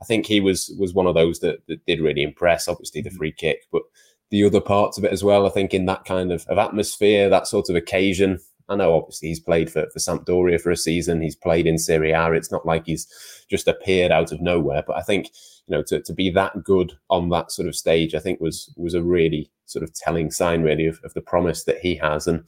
I 0.00 0.04
think 0.04 0.26
he 0.26 0.40
was 0.40 0.74
was 0.78 0.94
one 0.94 1.06
of 1.06 1.14
those 1.14 1.40
that, 1.40 1.66
that 1.68 1.84
did 1.86 2.00
really 2.00 2.22
impress. 2.22 2.68
Obviously, 2.68 3.00
the 3.00 3.10
mm-hmm. 3.10 3.18
free 3.18 3.32
kick, 3.32 3.60
but 3.72 3.82
the 4.30 4.44
other 4.44 4.60
parts 4.60 4.98
of 4.98 5.04
it 5.04 5.12
as 5.12 5.22
well. 5.24 5.46
I 5.46 5.50
think 5.50 5.74
in 5.74 5.86
that 5.86 6.04
kind 6.04 6.32
of, 6.32 6.44
of 6.48 6.58
atmosphere, 6.58 7.28
that 7.28 7.46
sort 7.46 7.68
of 7.68 7.76
occasion. 7.76 8.40
I 8.66 8.76
know 8.76 8.96
obviously 8.96 9.28
he's 9.28 9.40
played 9.40 9.70
for, 9.70 9.90
for 9.90 9.98
Sampdoria 9.98 10.58
for 10.58 10.70
a 10.70 10.76
season. 10.76 11.20
He's 11.20 11.36
played 11.36 11.66
in 11.66 11.76
Serie 11.76 12.12
A. 12.12 12.32
It's 12.32 12.50
not 12.50 12.64
like 12.64 12.86
he's 12.86 13.06
just 13.50 13.68
appeared 13.68 14.10
out 14.10 14.32
of 14.32 14.40
nowhere. 14.40 14.82
But 14.86 14.96
I 14.96 15.02
think 15.02 15.30
you 15.66 15.76
know 15.76 15.82
to, 15.84 16.00
to 16.00 16.12
be 16.12 16.30
that 16.30 16.62
good 16.62 16.92
on 17.10 17.28
that 17.30 17.50
sort 17.50 17.68
of 17.68 17.76
stage, 17.76 18.14
I 18.14 18.20
think 18.20 18.40
was 18.40 18.72
was 18.76 18.94
a 18.94 19.02
really 19.02 19.50
sort 19.66 19.82
of 19.82 19.94
telling 19.94 20.30
sign 20.30 20.62
really 20.62 20.86
of, 20.86 21.00
of 21.04 21.14
the 21.14 21.20
promise 21.20 21.64
that 21.64 21.78
he 21.78 21.94
has. 21.96 22.26
And 22.26 22.44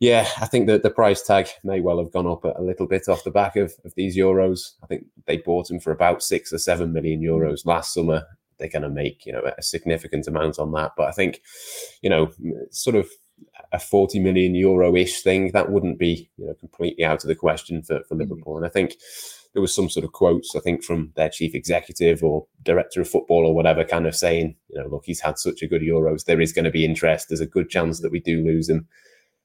yeah, 0.00 0.28
I 0.40 0.46
think 0.46 0.66
that 0.66 0.82
the 0.82 0.90
price 0.90 1.22
tag 1.22 1.48
may 1.64 1.80
well 1.80 1.98
have 1.98 2.12
gone 2.12 2.26
up 2.26 2.44
a, 2.44 2.62
little 2.62 2.86
bit 2.86 3.08
off 3.08 3.24
the 3.24 3.30
back 3.30 3.56
of, 3.56 3.74
of 3.84 3.94
these 3.94 4.16
euros. 4.16 4.72
I 4.82 4.86
think 4.86 5.06
they 5.26 5.38
bought 5.38 5.70
him 5.70 5.80
for 5.80 5.90
about 5.90 6.22
six 6.22 6.52
or 6.52 6.58
seven 6.58 6.92
million 6.92 7.20
euros 7.20 7.66
last 7.66 7.92
summer. 7.92 8.24
They're 8.58 8.68
going 8.68 8.82
to 8.82 8.88
make 8.88 9.26
you 9.26 9.32
know 9.32 9.42
a 9.56 9.62
significant 9.62 10.26
amount 10.26 10.58
on 10.58 10.72
that, 10.72 10.92
but 10.96 11.08
I 11.08 11.12
think 11.12 11.42
you 12.02 12.10
know 12.10 12.32
sort 12.70 12.96
of 12.96 13.08
a 13.72 13.78
40 13.78 14.18
million 14.20 14.54
euro 14.54 14.96
ish 14.96 15.22
thing 15.22 15.50
that 15.52 15.70
wouldn't 15.70 15.98
be 15.98 16.30
you 16.38 16.46
know 16.46 16.54
completely 16.54 17.04
out 17.04 17.22
of 17.22 17.28
the 17.28 17.34
question 17.34 17.82
for, 17.82 18.00
for 18.04 18.14
mm-hmm. 18.14 18.30
Liverpool. 18.30 18.56
And 18.56 18.64
I 18.64 18.70
think 18.70 18.96
there 19.56 19.62
was 19.62 19.74
some 19.74 19.88
sort 19.88 20.04
of 20.04 20.12
quotes, 20.12 20.54
I 20.54 20.60
think, 20.60 20.84
from 20.84 21.12
their 21.16 21.30
chief 21.30 21.54
executive 21.54 22.22
or 22.22 22.46
director 22.62 23.00
of 23.00 23.08
football 23.08 23.46
or 23.46 23.54
whatever, 23.54 23.84
kind 23.84 24.06
of 24.06 24.14
saying, 24.14 24.54
you 24.68 24.78
know, 24.78 24.86
look, 24.86 25.04
he's 25.06 25.22
had 25.22 25.38
such 25.38 25.62
a 25.62 25.66
good 25.66 25.80
Euros. 25.80 26.26
There 26.26 26.42
is 26.42 26.52
going 26.52 26.66
to 26.66 26.70
be 26.70 26.84
interest. 26.84 27.30
There's 27.30 27.40
a 27.40 27.46
good 27.46 27.70
chance 27.70 28.00
that 28.00 28.12
we 28.12 28.20
do 28.20 28.44
lose 28.44 28.68
him. 28.68 28.86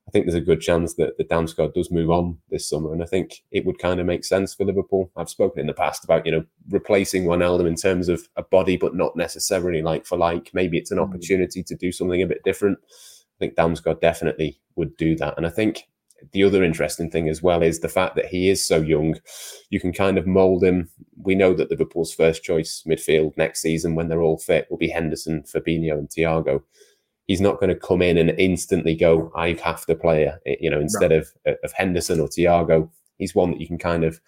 I 0.06 0.12
think 0.12 0.26
there's 0.26 0.36
a 0.36 0.42
good 0.42 0.60
chance 0.60 0.96
that 0.96 1.18
the 1.18 1.24
Damsgaard 1.24 1.74
does 1.74 1.92
move 1.92 2.12
on 2.12 2.40
this 2.50 2.68
summer, 2.68 2.92
and 2.92 3.02
I 3.02 3.06
think 3.06 3.42
it 3.52 3.66
would 3.66 3.80
kind 3.80 4.02
of 4.02 4.06
make 4.06 4.26
sense 4.26 4.54
for 4.54 4.66
Liverpool. 4.66 5.10
I've 5.16 5.30
spoken 5.30 5.62
in 5.62 5.68
the 5.68 5.74
past 5.74 6.04
about 6.04 6.26
you 6.26 6.34
know 6.34 6.44
replacing 6.70 7.24
Wijnaldum 7.24 7.66
in 7.66 7.76
terms 7.76 8.10
of 8.10 8.28
a 8.36 8.44
body, 8.44 8.76
but 8.76 8.94
not 8.94 9.16
necessarily 9.16 9.82
like 9.82 10.06
for 10.06 10.18
like. 10.18 10.52
Maybe 10.54 10.78
it's 10.78 10.92
an 10.92 10.98
mm. 10.98 11.04
opportunity 11.04 11.64
to 11.64 11.74
do 11.74 11.94
something 11.94 12.22
a 12.22 12.28
bit 12.28 12.44
different. 12.44 12.80
I 12.84 13.38
think 13.40 13.56
Damsgaard 13.56 14.02
definitely 14.02 14.60
would 14.76 14.98
do 14.98 15.16
that, 15.16 15.36
and 15.38 15.48
I 15.48 15.50
think 15.50 15.88
the 16.32 16.44
other 16.44 16.64
interesting 16.64 17.10
thing 17.10 17.30
as 17.30 17.42
well 17.42 17.62
is 17.62 17.80
the 17.80 17.90
fact 17.90 18.16
that 18.16 18.28
he 18.28 18.50
is 18.50 18.66
so 18.66 18.82
young. 18.82 19.16
You 19.70 19.80
can 19.80 19.94
kind 19.94 20.18
of 20.18 20.28
mould 20.28 20.64
him. 20.64 20.90
We 21.22 21.36
know 21.36 21.54
that 21.54 21.70
Liverpool's 21.70 22.14
first 22.14 22.44
choice 22.44 22.84
midfield 22.88 23.38
next 23.38 23.62
season, 23.62 23.96
when 23.96 24.08
they're 24.08 24.22
all 24.22 24.38
fit, 24.38 24.68
will 24.70 24.78
be 24.78 24.90
Henderson, 24.90 25.44
Fabinho, 25.44 25.94
and 25.94 26.10
Thiago 26.10 26.64
he's 27.32 27.40
not 27.40 27.62
going 27.62 27.70
to 27.70 27.76
come 27.76 28.02
in 28.02 28.18
and 28.18 28.38
instantly 28.38 28.94
go, 28.94 29.32
I 29.36 29.54
have 29.64 29.86
to 29.86 29.96
play, 29.96 30.30
you 30.60 30.70
know, 30.70 30.82
instead 30.82 31.14
of 31.14 31.30
of 31.46 31.72
Henderson 31.74 32.20
or 32.20 32.28
Thiago. 32.28 32.90
He's 33.20 33.34
one 33.34 33.52
that 33.52 33.62
you 33.62 33.68
can 33.68 33.78
kind 33.78 34.04
of 34.04 34.20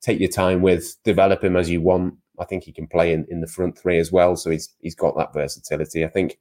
take 0.00 0.20
your 0.20 0.28
time 0.28 0.62
with, 0.62 0.96
develop 1.02 1.42
him 1.42 1.56
as 1.56 1.68
you 1.68 1.80
want. 1.80 2.14
I 2.38 2.44
think 2.44 2.62
he 2.62 2.72
can 2.72 2.86
play 2.86 3.12
in, 3.12 3.26
in 3.30 3.40
the 3.40 3.48
front 3.48 3.76
three 3.76 3.98
as 3.98 4.12
well, 4.12 4.36
so 4.36 4.50
he's 4.50 4.68
he's 4.80 4.94
got 4.94 5.16
that 5.16 5.32
versatility. 5.32 6.04
I 6.04 6.08
think, 6.08 6.38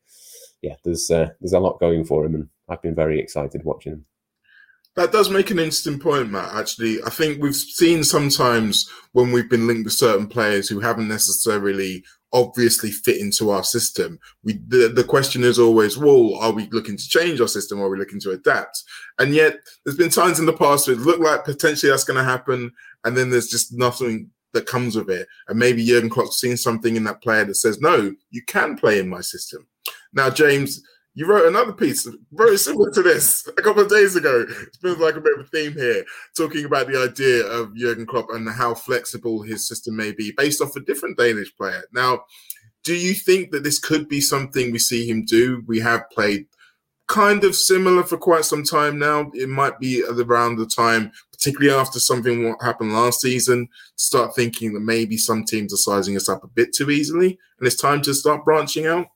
yeah, 0.62 0.76
there's 0.84 1.10
uh, 1.10 1.30
there's 1.40 1.54
a 1.54 1.60
lot 1.60 1.80
going 1.80 2.04
for 2.04 2.24
him, 2.24 2.36
and 2.36 2.50
I've 2.70 2.82
been 2.84 2.96
very 2.96 3.20
excited 3.20 3.64
watching 3.64 3.94
him. 3.94 4.06
That 4.96 5.14
does 5.14 5.30
make 5.30 5.52
an 5.52 5.60
interesting 5.60 6.00
point, 6.00 6.32
Matt. 6.32 6.54
Actually, 6.54 7.02
I 7.04 7.10
think 7.10 7.42
we've 7.42 7.56
seen 7.56 8.04
sometimes 8.04 8.90
when 9.14 9.32
we've 9.32 9.50
been 9.50 9.66
linked 9.68 9.86
with 9.86 9.94
certain 9.94 10.28
players 10.28 10.68
who 10.68 10.82
haven't 10.82 11.08
necessarily 11.08 12.04
obviously 12.34 12.92
fit 12.92 13.20
into 13.20 13.50
our 13.50 13.64
system. 13.64 14.20
We 14.44 14.60
the, 14.68 14.90
the 14.90 15.04
question 15.04 15.44
is 15.44 15.60
always, 15.60 15.98
well, 15.98 16.36
are 16.36 16.52
we 16.52 16.68
looking 16.72 16.98
to 16.98 17.08
change 17.08 17.42
our 17.42 17.48
system 17.48 17.80
or 17.80 17.88
are 17.88 17.90
we 17.90 17.98
looking 17.98 18.20
to 18.22 18.32
adapt? 18.32 18.84
And 19.20 19.34
yet 19.34 19.58
there's 19.86 19.98
been 19.98 20.10
times 20.10 20.40
in 20.40 20.46
the 20.46 20.54
past 20.54 20.88
where 20.88 20.96
it 20.96 21.02
looked 21.02 21.22
like 21.22 21.46
potentially 21.46 21.90
that's 21.90 22.04
going 22.04 22.18
to 22.18 22.24
happen, 22.24 22.72
and 23.04 23.18
then 23.18 23.30
there's 23.30 23.50
just 23.50 23.74
nothing 23.74 24.30
that 24.54 24.66
comes 24.66 24.98
with 24.98 25.10
it. 25.10 25.28
And 25.48 25.58
maybe 25.58 25.86
Jurgen 25.86 26.10
Klopp's 26.10 26.40
seen 26.40 26.58
something 26.58 26.98
in 26.98 27.06
that 27.06 27.22
player 27.22 27.46
that 27.46 27.56
says, 27.56 27.80
no, 27.80 28.14
you 28.30 28.44
can 28.46 28.78
play 28.78 29.00
in 29.00 29.08
my 29.08 29.22
system. 29.22 29.68
Now, 30.14 30.30
James, 30.30 30.84
you 31.14 31.26
wrote 31.26 31.48
another 31.48 31.74
piece 31.74 32.08
very 32.32 32.58
similar 32.58 32.92
to 32.92 33.02
this 33.02 33.48
a 33.58 33.62
couple 33.62 33.84
of 33.84 33.90
days 33.90 34.16
ago. 34.16 34.46
It's 34.48 34.78
been 34.78 35.00
like 35.00 35.16
a 35.16 35.22
bit 35.22 35.38
of 35.38 35.46
a 35.46 35.50
theme 35.50 35.74
here, 35.74 36.06
talking 36.38 36.66
about 36.66 36.88
the 36.88 37.02
idea 37.02 37.46
of 37.46 37.76
Jurgen 37.76 38.06
Klopp 38.06 38.30
and 38.32 38.50
how 38.50 38.74
flexible 38.74 39.42
his 39.42 39.68
system 39.68 39.96
may 39.96 40.12
be 40.12 40.34
based 40.38 40.62
off 40.62 40.76
a 40.76 40.82
different 40.82 41.18
Danish 41.18 41.56
player. 41.56 41.84
Now, 41.94 42.24
do 42.84 42.96
you 42.96 43.14
think 43.14 43.52
that 43.52 43.64
this 43.64 43.80
could 43.80 44.08
be 44.08 44.22
something 44.22 44.72
we 44.72 44.80
see 44.80 45.08
him 45.08 45.26
do? 45.26 45.64
We 45.68 45.80
have 45.80 46.10
played 46.10 46.48
kind 47.08 47.44
of 47.44 47.56
similar 47.56 48.04
for 48.04 48.18
quite 48.18 48.46
some 48.46 48.64
time 48.64 48.98
now. 48.98 49.30
It 49.34 49.50
might 49.50 49.78
be 49.80 50.04
around 50.04 50.56
the 50.56 50.66
time, 50.66 51.12
particularly 51.34 51.78
after 51.78 52.00
something 52.00 52.48
what 52.48 52.62
happened 52.62 52.94
last 52.94 53.20
season, 53.20 53.68
start 53.98 54.34
thinking 54.34 54.74
that 54.74 54.80
maybe 54.80 55.18
some 55.18 55.44
teams 55.44 55.74
are 55.74 55.78
sizing 55.78 56.16
us 56.16 56.30
up 56.30 56.44
a 56.44 56.48
bit 56.48 56.74
too 56.74 56.90
easily, 56.90 57.38
and 57.60 57.68
it's 57.68 57.76
time 57.76 58.02
to 58.04 58.14
start 58.14 58.46
branching 58.46 58.88
out. 58.88 59.08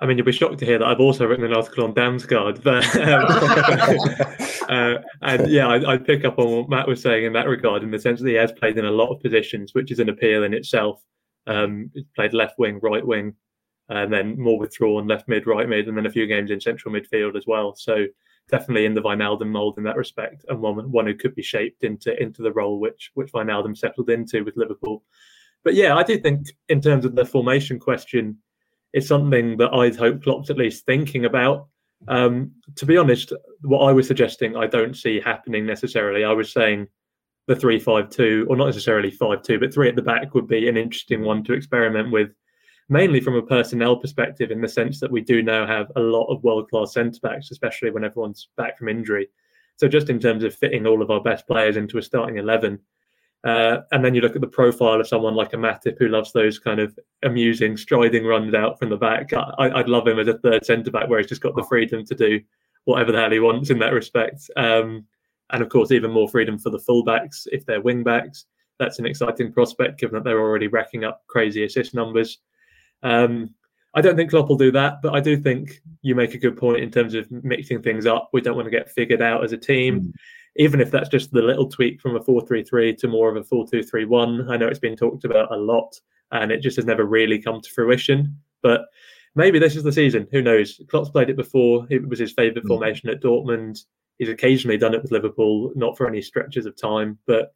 I 0.00 0.06
mean, 0.06 0.16
you'll 0.16 0.26
be 0.26 0.32
shocked 0.32 0.58
to 0.58 0.64
hear 0.64 0.78
that 0.78 0.86
I've 0.86 1.00
also 1.00 1.26
written 1.26 1.44
an 1.44 1.54
article 1.54 1.84
on 1.84 1.92
Damsgaard, 1.92 2.62
but 2.62 2.84
um, 2.96 4.68
uh, 4.68 5.02
and 5.20 5.50
yeah, 5.50 5.68
I, 5.68 5.92
I, 5.92 5.96
pick 5.98 6.24
up 6.24 6.38
on 6.38 6.50
what 6.50 6.68
Matt 6.70 6.88
was 6.88 7.02
saying 7.02 7.26
in 7.26 7.34
that 7.34 7.46
regard, 7.46 7.82
in 7.82 7.90
the 7.90 7.98
sense 7.98 8.20
that 8.20 8.28
he 8.28 8.34
has 8.34 8.50
played 8.50 8.78
in 8.78 8.86
a 8.86 8.90
lot 8.90 9.10
of 9.10 9.20
positions, 9.20 9.74
which 9.74 9.90
is 9.90 9.98
an 9.98 10.08
appeal 10.08 10.42
in 10.44 10.54
itself. 10.54 11.02
Um, 11.46 11.90
he's 11.92 12.04
played 12.16 12.32
left 12.32 12.58
wing, 12.58 12.80
right 12.82 13.06
wing, 13.06 13.34
and 13.90 14.10
then 14.10 14.40
more 14.40 14.58
withdrawn, 14.58 15.06
left 15.06 15.28
mid, 15.28 15.46
right 15.46 15.68
mid, 15.68 15.86
and 15.86 15.96
then 15.98 16.06
a 16.06 16.10
few 16.10 16.26
games 16.26 16.50
in 16.50 16.62
central 16.62 16.94
midfield 16.94 17.36
as 17.36 17.46
well. 17.46 17.74
So 17.76 18.06
definitely 18.48 18.86
in 18.86 18.94
the 18.94 19.02
Wijnaldum 19.02 19.48
mold 19.48 19.76
in 19.76 19.84
that 19.84 19.96
respect, 19.96 20.46
and 20.48 20.60
one 20.60 20.90
one 20.90 21.06
who 21.06 21.14
could 21.14 21.34
be 21.34 21.42
shaped 21.42 21.84
into 21.84 22.20
into 22.22 22.40
the 22.40 22.52
role 22.52 22.80
which 22.80 23.10
which 23.14 23.32
Wijnaldum 23.32 23.76
settled 23.76 24.08
into 24.08 24.44
with 24.44 24.56
Liverpool. 24.56 25.04
But 25.62 25.74
yeah, 25.74 25.94
I 25.94 26.04
do 26.04 26.18
think 26.18 26.46
in 26.70 26.80
terms 26.80 27.04
of 27.04 27.14
the 27.14 27.26
formation 27.26 27.78
question 27.78 28.38
it's 28.92 29.08
something 29.08 29.56
that 29.58 29.72
I'd 29.72 29.96
hope 29.96 30.22
Klopp's 30.22 30.50
at 30.50 30.58
least 30.58 30.86
thinking 30.86 31.24
about. 31.24 31.68
Um, 32.08 32.52
to 32.76 32.86
be 32.86 32.96
honest, 32.96 33.32
what 33.62 33.80
I 33.88 33.92
was 33.92 34.06
suggesting, 34.06 34.56
I 34.56 34.66
don't 34.66 34.96
see 34.96 35.20
happening 35.20 35.66
necessarily. 35.66 36.24
I 36.24 36.32
was 36.32 36.52
saying 36.52 36.88
the 37.46 37.56
three-five-two, 37.56 38.46
or 38.48 38.56
not 38.56 38.66
necessarily 38.66 39.10
five-two, 39.10 39.58
but 39.58 39.74
three 39.74 39.88
at 39.88 39.96
the 39.96 40.02
back 40.02 40.34
would 40.34 40.48
be 40.48 40.68
an 40.68 40.76
interesting 40.76 41.22
one 41.22 41.44
to 41.44 41.52
experiment 41.52 42.10
with, 42.10 42.30
mainly 42.88 43.20
from 43.20 43.36
a 43.36 43.42
personnel 43.42 43.96
perspective, 43.96 44.50
in 44.50 44.60
the 44.60 44.68
sense 44.68 44.98
that 45.00 45.10
we 45.10 45.20
do 45.20 45.42
now 45.42 45.66
have 45.66 45.92
a 45.96 46.00
lot 46.00 46.26
of 46.26 46.42
world-class 46.42 46.94
centre 46.94 47.20
backs, 47.22 47.50
especially 47.50 47.90
when 47.90 48.04
everyone's 48.04 48.48
back 48.56 48.78
from 48.78 48.88
injury. 48.88 49.28
So 49.76 49.88
just 49.88 50.10
in 50.10 50.20
terms 50.20 50.44
of 50.44 50.54
fitting 50.54 50.86
all 50.86 51.02
of 51.02 51.10
our 51.10 51.22
best 51.22 51.46
players 51.46 51.76
into 51.76 51.98
a 51.98 52.02
starting 52.02 52.38
eleven, 52.38 52.78
uh, 53.44 53.78
and 53.92 54.04
then 54.04 54.14
you 54.14 54.20
look 54.20 54.34
at 54.34 54.42
the 54.42 54.46
profile 54.46 55.00
of 55.00 55.08
someone 55.08 55.34
like 55.34 55.54
a 55.54 55.56
Matip 55.56 55.98
who 55.98 56.08
loves 56.08 56.32
those 56.32 56.58
kind 56.58 56.78
of 56.78 56.98
amusing 57.22 57.76
striding 57.76 58.26
runs 58.26 58.54
out 58.54 58.78
from 58.78 58.90
the 58.90 58.96
back. 58.96 59.32
I, 59.32 59.68
would 59.68 59.88
love 59.88 60.06
him 60.06 60.18
as 60.18 60.28
a 60.28 60.38
third 60.38 60.64
centre 60.66 60.90
back 60.90 61.08
where 61.08 61.18
he's 61.18 61.28
just 61.28 61.40
got 61.40 61.56
the 61.56 61.64
freedom 61.64 62.04
to 62.04 62.14
do 62.14 62.40
whatever 62.84 63.12
the 63.12 63.18
hell 63.18 63.30
he 63.30 63.40
wants 63.40 63.70
in 63.70 63.78
that 63.78 63.94
respect. 63.94 64.50
Um, 64.56 65.06
and 65.50 65.62
of 65.62 65.70
course, 65.70 65.90
even 65.90 66.10
more 66.10 66.28
freedom 66.28 66.58
for 66.58 66.70
the 66.70 66.78
fullbacks 66.78 67.46
if 67.50 67.64
they're 67.64 67.80
wing 67.80 68.02
backs. 68.02 68.44
That's 68.78 68.98
an 68.98 69.06
exciting 69.06 69.52
prospect 69.52 70.00
given 70.00 70.14
that 70.14 70.24
they're 70.24 70.40
already 70.40 70.68
racking 70.68 71.04
up 71.04 71.22
crazy 71.26 71.64
assist 71.64 71.94
numbers. 71.94 72.38
Um, 73.02 73.54
I 73.94 74.00
don't 74.00 74.16
think 74.16 74.30
Klopp 74.30 74.48
will 74.48 74.56
do 74.56 74.70
that, 74.72 75.02
but 75.02 75.14
I 75.14 75.20
do 75.20 75.36
think 75.36 75.80
you 76.02 76.14
make 76.14 76.34
a 76.34 76.38
good 76.38 76.56
point 76.56 76.82
in 76.82 76.90
terms 76.90 77.14
of 77.14 77.30
mixing 77.30 77.82
things 77.82 78.06
up. 78.06 78.30
We 78.32 78.40
don't 78.40 78.54
want 78.54 78.66
to 78.66 78.70
get 78.70 78.90
figured 78.90 79.22
out 79.22 79.42
as 79.42 79.52
a 79.52 79.58
team. 79.58 80.12
Even 80.60 80.80
if 80.80 80.90
that's 80.90 81.08
just 81.08 81.32
the 81.32 81.40
little 81.40 81.66
tweak 81.66 82.00
from 82.00 82.16
a 82.16 82.20
4-3-3 82.20 82.96
to 82.98 83.08
more 83.08 83.30
of 83.30 83.36
a 83.36 83.42
4-2-3-1. 83.42 84.50
I 84.50 84.58
know 84.58 84.68
it's 84.68 84.78
been 84.78 84.94
talked 84.94 85.24
about 85.24 85.50
a 85.50 85.56
lot 85.56 85.98
and 86.32 86.52
it 86.52 86.60
just 86.60 86.76
has 86.76 86.84
never 86.84 87.06
really 87.06 87.40
come 87.40 87.62
to 87.62 87.70
fruition. 87.70 88.36
But 88.62 88.82
maybe 89.34 89.58
this 89.58 89.74
is 89.74 89.82
the 89.82 89.92
season. 89.92 90.28
Who 90.32 90.42
knows? 90.42 90.78
Klopp's 90.88 91.08
played 91.08 91.30
it 91.30 91.36
before. 91.36 91.86
It 91.88 92.06
was 92.06 92.18
his 92.18 92.32
favourite 92.32 92.64
mm. 92.64 92.68
formation 92.68 93.08
at 93.08 93.22
Dortmund. 93.22 93.84
He's 94.18 94.28
occasionally 94.28 94.76
done 94.76 94.94
it 94.94 95.00
with 95.00 95.12
Liverpool, 95.12 95.72
not 95.76 95.96
for 95.96 96.06
any 96.06 96.20
stretches 96.20 96.66
of 96.66 96.76
time. 96.76 97.18
But 97.26 97.54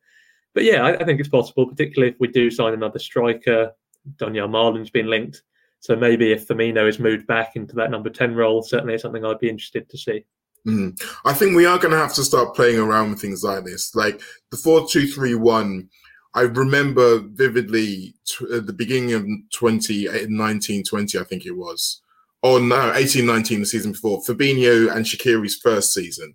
but 0.55 0.65
yeah, 0.65 0.83
I, 0.83 0.95
I 0.95 1.05
think 1.05 1.21
it's 1.21 1.29
possible, 1.29 1.67
particularly 1.67 2.13
if 2.13 2.21
we 2.21 2.29
do 2.29 2.51
sign 2.51 2.73
another 2.73 2.99
striker. 2.99 3.73
Donyell 4.17 4.49
Malen's 4.49 4.91
been 4.91 5.11
linked. 5.11 5.43
So 5.81 5.95
maybe 5.95 6.33
if 6.33 6.49
Firmino 6.49 6.89
is 6.89 6.99
moved 6.99 7.27
back 7.27 7.57
into 7.57 7.75
that 7.75 7.91
number 7.91 8.09
10 8.09 8.35
role, 8.35 8.63
certainly 8.63 8.95
it's 8.95 9.03
something 9.03 9.25
I'd 9.25 9.39
be 9.39 9.51
interested 9.51 9.91
to 9.91 9.99
see. 9.99 10.25
Mm. 10.67 10.99
I 11.25 11.35
think 11.35 11.55
we 11.55 11.67
are 11.67 11.79
going 11.79 11.93
to 11.93 11.99
have 11.99 12.15
to 12.15 12.25
start 12.25 12.55
playing 12.55 12.79
around 12.79 13.11
with 13.11 13.21
things 13.21 13.45
like 13.45 13.65
this. 13.65 13.95
Like 13.95 14.21
the 14.51 14.57
four 14.57 14.87
two 14.89 15.07
three 15.07 15.35
one, 15.35 15.89
I 16.35 16.43
remember 16.43 17.21
vividly 17.21 18.15
t- 18.27 18.47
at 18.47 18.51
uh, 18.51 18.61
the 18.61 18.73
beginning 18.73 19.13
of 19.13 19.27
2019 19.53 20.81
uh, 20.81 20.89
20, 20.89 21.19
I 21.19 21.25
think 21.25 21.45
it 21.45 21.57
was. 21.57 22.01
Oh 22.43 22.59
no, 22.59 22.93
18 22.95 23.27
19, 23.27 23.61
the 23.61 23.67
season 23.67 23.93
before. 23.93 24.23
Fabinho 24.23 24.95
and 24.95 25.05
Shaqiri's 25.05 25.57
first 25.57 25.93
season, 25.93 26.35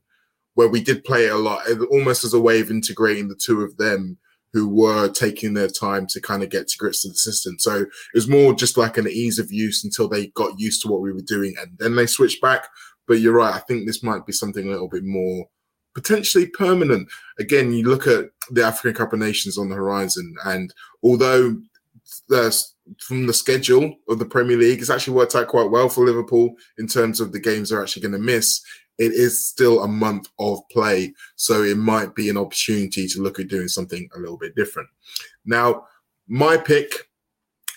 where 0.53 0.67
we 0.69 0.81
did 0.81 1.03
play 1.03 1.25
it 1.25 1.33
a 1.33 1.37
lot, 1.37 1.69
uh, 1.69 1.83
almost 1.85 2.23
as 2.23 2.33
a 2.33 2.39
way 2.39 2.61
of 2.61 2.71
integrating 2.71 3.27
the 3.27 3.35
two 3.35 3.61
of 3.61 3.77
them 3.77 4.17
who 4.53 4.67
were 4.67 5.09
taking 5.09 5.53
their 5.53 5.67
time 5.67 6.07
to 6.07 6.19
kind 6.19 6.41
of 6.41 6.49
get 6.49 6.67
to 6.67 6.77
grips 6.77 7.03
with 7.03 7.13
the 7.13 7.19
system. 7.19 7.57
So 7.59 7.81
it 7.81 7.89
was 8.15 8.27
more 8.27 8.53
just 8.53 8.77
like 8.77 8.97
an 8.97 9.07
ease 9.07 9.37
of 9.37 9.51
use 9.51 9.83
until 9.83 10.07
they 10.07 10.27
got 10.27 10.59
used 10.59 10.81
to 10.81 10.87
what 10.87 11.01
we 11.01 11.13
were 11.13 11.21
doing. 11.21 11.53
And 11.61 11.77
then 11.77 11.95
they 11.95 12.07
switched 12.07 12.41
back. 12.41 12.67
But 13.09 13.19
you're 13.19 13.33
right. 13.33 13.55
I 13.55 13.59
think 13.59 13.85
this 13.85 14.03
might 14.03 14.25
be 14.25 14.31
something 14.31 14.65
a 14.65 14.69
little 14.69 14.87
bit 14.87 15.03
more 15.03 15.49
potentially 15.95 16.45
permanent. 16.45 17.09
Again, 17.39 17.73
you 17.73 17.89
look 17.89 18.07
at 18.07 18.29
the 18.51 18.63
African 18.63 18.93
Cup 18.95 19.11
of 19.11 19.19
Nations 19.19 19.57
on 19.57 19.67
the 19.67 19.75
horizon, 19.75 20.35
and 20.45 20.73
although 21.03 21.57
there's 22.29 22.75
from 22.99 23.27
the 23.27 23.33
schedule 23.33 23.95
of 24.07 24.19
the 24.19 24.25
Premier 24.25 24.57
League, 24.57 24.79
it's 24.79 24.89
actually 24.89 25.15
worked 25.15 25.35
out 25.35 25.47
quite 25.47 25.69
well 25.69 25.89
for 25.89 26.05
Liverpool 26.05 26.53
in 26.77 26.87
terms 26.87 27.19
of 27.19 27.31
the 27.31 27.39
games 27.39 27.69
they're 27.69 27.81
actually 27.81 28.03
going 28.03 28.13
to 28.13 28.19
miss. 28.19 28.61
It 28.99 29.13
is 29.13 29.43
still 29.47 29.83
a 29.83 29.87
month 29.87 30.27
of 30.39 30.59
play, 30.71 31.13
so 31.35 31.63
it 31.63 31.77
might 31.77 32.13
be 32.13 32.29
an 32.29 32.37
opportunity 32.37 33.07
to 33.07 33.21
look 33.21 33.39
at 33.39 33.47
doing 33.47 33.67
something 33.67 34.07
a 34.15 34.19
little 34.19 34.37
bit 34.37 34.55
different. 34.55 34.89
Now, 35.45 35.85
my 36.27 36.57
pick 36.57 37.09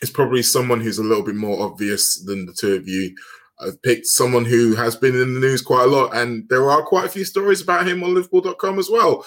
is 0.02 0.10
probably 0.10 0.42
someone 0.42 0.80
who's 0.80 0.98
a 0.98 1.04
little 1.04 1.24
bit 1.24 1.36
more 1.36 1.62
obvious 1.62 2.22
than 2.24 2.44
the 2.44 2.52
two 2.52 2.74
of 2.74 2.88
you. 2.88 3.14
I've 3.62 3.80
picked 3.82 4.06
someone 4.06 4.44
who 4.44 4.74
has 4.74 4.96
been 4.96 5.14
in 5.14 5.34
the 5.34 5.40
news 5.40 5.62
quite 5.62 5.84
a 5.84 5.90
lot, 5.90 6.16
and 6.16 6.48
there 6.48 6.70
are 6.70 6.82
quite 6.82 7.06
a 7.06 7.10
few 7.10 7.24
stories 7.24 7.62
about 7.62 7.86
him 7.86 8.02
on 8.02 8.14
Liverpool.com 8.14 8.78
as 8.78 8.90
well. 8.90 9.24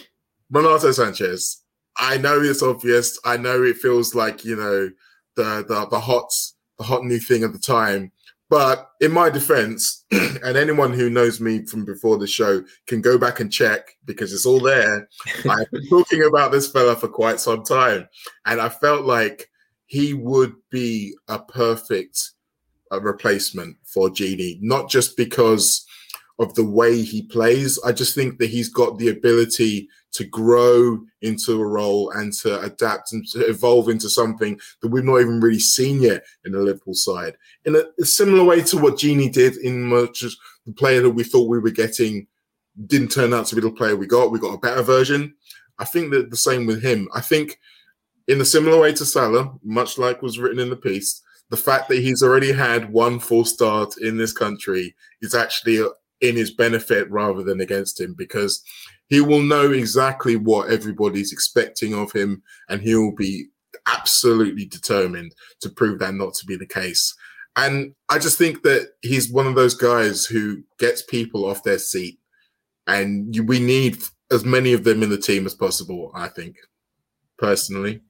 Renato 0.50 0.88
Sanches. 0.88 1.56
I 1.96 2.16
know 2.16 2.40
it's 2.40 2.62
obvious. 2.62 3.18
I 3.24 3.36
know 3.36 3.62
it 3.62 3.78
feels 3.78 4.14
like 4.14 4.44
you 4.44 4.56
know 4.56 4.90
the 5.36 5.64
the 5.66 5.86
the 5.90 6.00
hot 6.00 6.30
the 6.78 6.84
hot 6.84 7.04
new 7.04 7.18
thing 7.18 7.42
at 7.42 7.52
the 7.52 7.58
time. 7.58 8.12
But 8.50 8.88
in 9.00 9.12
my 9.12 9.28
defense, 9.28 10.06
and 10.10 10.56
anyone 10.56 10.94
who 10.94 11.10
knows 11.10 11.38
me 11.38 11.66
from 11.66 11.84
before 11.84 12.16
the 12.16 12.26
show 12.26 12.62
can 12.86 13.02
go 13.02 13.18
back 13.18 13.40
and 13.40 13.52
check 13.52 13.96
because 14.06 14.32
it's 14.32 14.46
all 14.46 14.60
there. 14.60 15.06
I've 15.48 15.70
been 15.70 15.86
talking 15.88 16.22
about 16.22 16.50
this 16.50 16.70
fella 16.70 16.96
for 16.96 17.08
quite 17.08 17.40
some 17.40 17.62
time, 17.62 18.08
and 18.46 18.60
I 18.60 18.68
felt 18.68 19.04
like 19.04 19.50
he 19.86 20.14
would 20.14 20.54
be 20.70 21.14
a 21.28 21.38
perfect 21.38 22.32
a 22.90 23.00
replacement 23.00 23.76
for 23.84 24.08
Gini, 24.08 24.58
not 24.60 24.90
just 24.90 25.16
because 25.16 25.86
of 26.38 26.54
the 26.54 26.64
way 26.64 27.02
he 27.02 27.22
plays. 27.22 27.78
I 27.84 27.92
just 27.92 28.14
think 28.14 28.38
that 28.38 28.50
he's 28.50 28.68
got 28.68 28.98
the 28.98 29.08
ability 29.08 29.88
to 30.12 30.24
grow 30.24 31.00
into 31.20 31.60
a 31.60 31.66
role 31.66 32.10
and 32.10 32.32
to 32.32 32.60
adapt 32.60 33.12
and 33.12 33.26
to 33.28 33.40
evolve 33.40 33.88
into 33.88 34.08
something 34.08 34.58
that 34.80 34.88
we've 34.88 35.04
not 35.04 35.20
even 35.20 35.40
really 35.40 35.58
seen 35.58 36.00
yet 36.00 36.22
in 36.44 36.52
the 36.52 36.60
Liverpool 36.60 36.94
side. 36.94 37.36
In 37.64 37.76
a, 37.76 37.82
a 38.00 38.04
similar 38.04 38.44
way 38.44 38.62
to 38.62 38.78
what 38.78 38.94
Gini 38.94 39.32
did 39.32 39.56
in 39.58 39.82
much 39.82 40.22
as 40.22 40.36
the 40.66 40.72
player 40.72 41.02
that 41.02 41.10
we 41.10 41.24
thought 41.24 41.48
we 41.48 41.58
were 41.58 41.70
getting 41.70 42.26
didn't 42.86 43.08
turn 43.08 43.34
out 43.34 43.46
to 43.46 43.56
be 43.56 43.60
the 43.60 43.70
player 43.70 43.96
we 43.96 44.06
got. 44.06 44.30
We 44.30 44.38
got 44.38 44.54
a 44.54 44.58
better 44.58 44.82
version. 44.82 45.34
I 45.78 45.84
think 45.84 46.10
that 46.12 46.30
the 46.30 46.36
same 46.36 46.66
with 46.66 46.82
him. 46.82 47.08
I 47.14 47.20
think 47.20 47.58
in 48.28 48.40
a 48.40 48.44
similar 48.44 48.80
way 48.80 48.92
to 48.92 49.04
Salah, 49.04 49.52
much 49.64 49.98
like 49.98 50.22
was 50.22 50.38
written 50.38 50.58
in 50.58 50.70
the 50.70 50.76
piece, 50.76 51.22
the 51.50 51.56
fact 51.56 51.88
that 51.88 52.00
he's 52.00 52.22
already 52.22 52.52
had 52.52 52.92
one 52.92 53.18
full 53.18 53.44
start 53.44 53.96
in 53.98 54.16
this 54.16 54.32
country 54.32 54.94
is 55.22 55.34
actually 55.34 55.86
in 56.20 56.36
his 56.36 56.50
benefit 56.50 57.10
rather 57.10 57.42
than 57.42 57.60
against 57.60 58.00
him 58.00 58.14
because 58.16 58.62
he 59.08 59.20
will 59.20 59.42
know 59.42 59.72
exactly 59.72 60.36
what 60.36 60.70
everybody's 60.70 61.32
expecting 61.32 61.94
of 61.94 62.12
him 62.12 62.42
and 62.68 62.82
he 62.82 62.94
will 62.94 63.14
be 63.14 63.46
absolutely 63.86 64.66
determined 64.66 65.34
to 65.60 65.70
prove 65.70 65.98
that 65.98 66.14
not 66.14 66.34
to 66.34 66.46
be 66.46 66.56
the 66.56 66.66
case. 66.66 67.14
And 67.56 67.94
I 68.08 68.18
just 68.18 68.38
think 68.38 68.62
that 68.62 68.90
he's 69.02 69.32
one 69.32 69.46
of 69.46 69.54
those 69.54 69.74
guys 69.74 70.24
who 70.26 70.62
gets 70.78 71.02
people 71.02 71.44
off 71.44 71.62
their 71.62 71.78
seat. 71.78 72.18
And 72.86 73.36
we 73.48 73.58
need 73.58 73.98
as 74.30 74.44
many 74.44 74.72
of 74.72 74.84
them 74.84 75.02
in 75.02 75.10
the 75.10 75.18
team 75.18 75.44
as 75.46 75.54
possible, 75.54 76.12
I 76.14 76.28
think, 76.28 76.56
personally. 77.36 78.00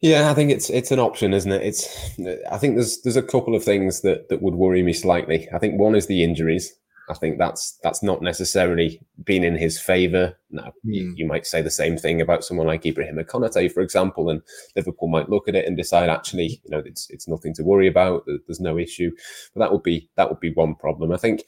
Yeah, 0.00 0.30
I 0.30 0.34
think 0.34 0.50
it's 0.50 0.70
it's 0.70 0.90
an 0.90 0.98
option, 0.98 1.34
isn't 1.34 1.52
it? 1.52 1.62
It's 1.62 2.18
I 2.50 2.56
think 2.56 2.76
there's 2.76 3.02
there's 3.02 3.16
a 3.16 3.22
couple 3.22 3.54
of 3.54 3.62
things 3.62 4.00
that 4.00 4.28
that 4.30 4.40
would 4.40 4.54
worry 4.54 4.82
me 4.82 4.94
slightly. 4.94 5.48
I 5.52 5.58
think 5.58 5.78
one 5.78 5.94
is 5.94 6.06
the 6.06 6.24
injuries. 6.24 6.72
I 7.10 7.14
think 7.14 7.38
that's 7.38 7.78
that's 7.82 8.02
not 8.02 8.22
necessarily 8.22 9.00
been 9.24 9.44
in 9.44 9.56
his 9.56 9.80
favour. 9.80 10.38
Now, 10.50 10.68
mm. 10.68 10.72
you, 10.84 11.08
hmm. 11.08 11.12
you, 11.16 11.26
might 11.26 11.44
say 11.44 11.60
the 11.60 11.70
same 11.70 11.96
thing 11.98 12.20
about 12.20 12.44
someone 12.44 12.68
like 12.68 12.86
Ibrahim 12.86 13.16
Konate, 13.16 13.72
for 13.72 13.82
example, 13.82 14.30
and 14.30 14.42
Liverpool 14.76 15.08
might 15.08 15.28
look 15.28 15.48
at 15.48 15.56
it 15.56 15.66
and 15.66 15.76
decide 15.76 16.08
actually, 16.08 16.60
you 16.64 16.70
know, 16.70 16.82
it's 16.84 17.10
it's 17.10 17.28
nothing 17.28 17.52
to 17.54 17.64
worry 17.64 17.88
about. 17.88 18.24
There's 18.46 18.60
no 18.60 18.78
issue. 18.78 19.10
But 19.54 19.60
that 19.60 19.72
would 19.72 19.82
be 19.82 20.08
that 20.16 20.30
would 20.30 20.40
be 20.40 20.52
one 20.52 20.76
problem. 20.76 21.12
I 21.12 21.16
think 21.16 21.42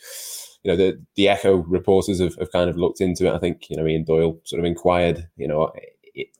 you 0.62 0.70
know 0.70 0.76
the 0.76 1.00
the 1.14 1.28
Echo 1.28 1.56
reporters 1.56 2.20
have, 2.20 2.34
have 2.36 2.52
kind 2.52 2.68
of 2.68 2.76
looked 2.76 3.00
into 3.00 3.26
it. 3.26 3.34
I 3.34 3.38
think 3.38 3.70
you 3.70 3.76
know 3.76 3.86
Ian 3.86 4.04
Doyle 4.04 4.40
sort 4.44 4.60
of 4.60 4.66
inquired, 4.66 5.28
you 5.36 5.48
know, 5.48 5.72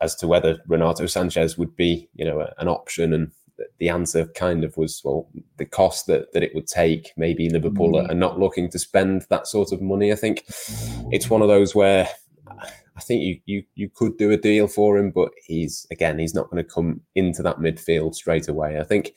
as 0.00 0.14
to 0.16 0.26
whether 0.26 0.58
Renato 0.66 1.04
Sanches 1.04 1.58
would 1.58 1.76
be, 1.76 2.08
you 2.14 2.24
know, 2.24 2.46
an 2.58 2.68
option, 2.68 3.12
and 3.12 3.30
the 3.78 3.88
answer 3.88 4.26
kind 4.26 4.64
of 4.64 4.76
was, 4.76 5.00
well, 5.04 5.28
the 5.56 5.66
cost 5.66 6.06
that 6.06 6.32
that 6.32 6.42
it 6.42 6.54
would 6.54 6.66
take. 6.66 7.12
Maybe 7.16 7.48
Liverpool 7.48 7.92
mm. 7.92 8.11
are 8.11 8.14
not 8.14 8.38
looking 8.38 8.70
to 8.70 8.78
spend 8.78 9.26
that 9.30 9.46
sort 9.46 9.72
of 9.72 9.80
money. 9.80 10.12
I 10.12 10.16
think 10.16 10.44
it's 11.11 11.30
one 11.30 11.42
of 11.42 11.48
those 11.48 11.74
where 11.74 12.08
I 12.96 13.00
think 13.00 13.22
you 13.22 13.40
you 13.46 13.62
you 13.74 13.88
could 13.88 14.16
do 14.18 14.30
a 14.30 14.37
deal 14.37 14.68
for 14.68 14.98
him, 14.98 15.11
but 15.11 15.32
he's 15.44 15.87
again 15.90 16.18
he's 16.18 16.35
not 16.35 16.50
going 16.50 16.62
to 16.62 16.70
come 16.70 17.00
into 17.14 17.42
that 17.42 17.58
midfield 17.58 18.14
straight 18.14 18.48
away. 18.48 18.78
I 18.78 18.85
think 18.85 19.14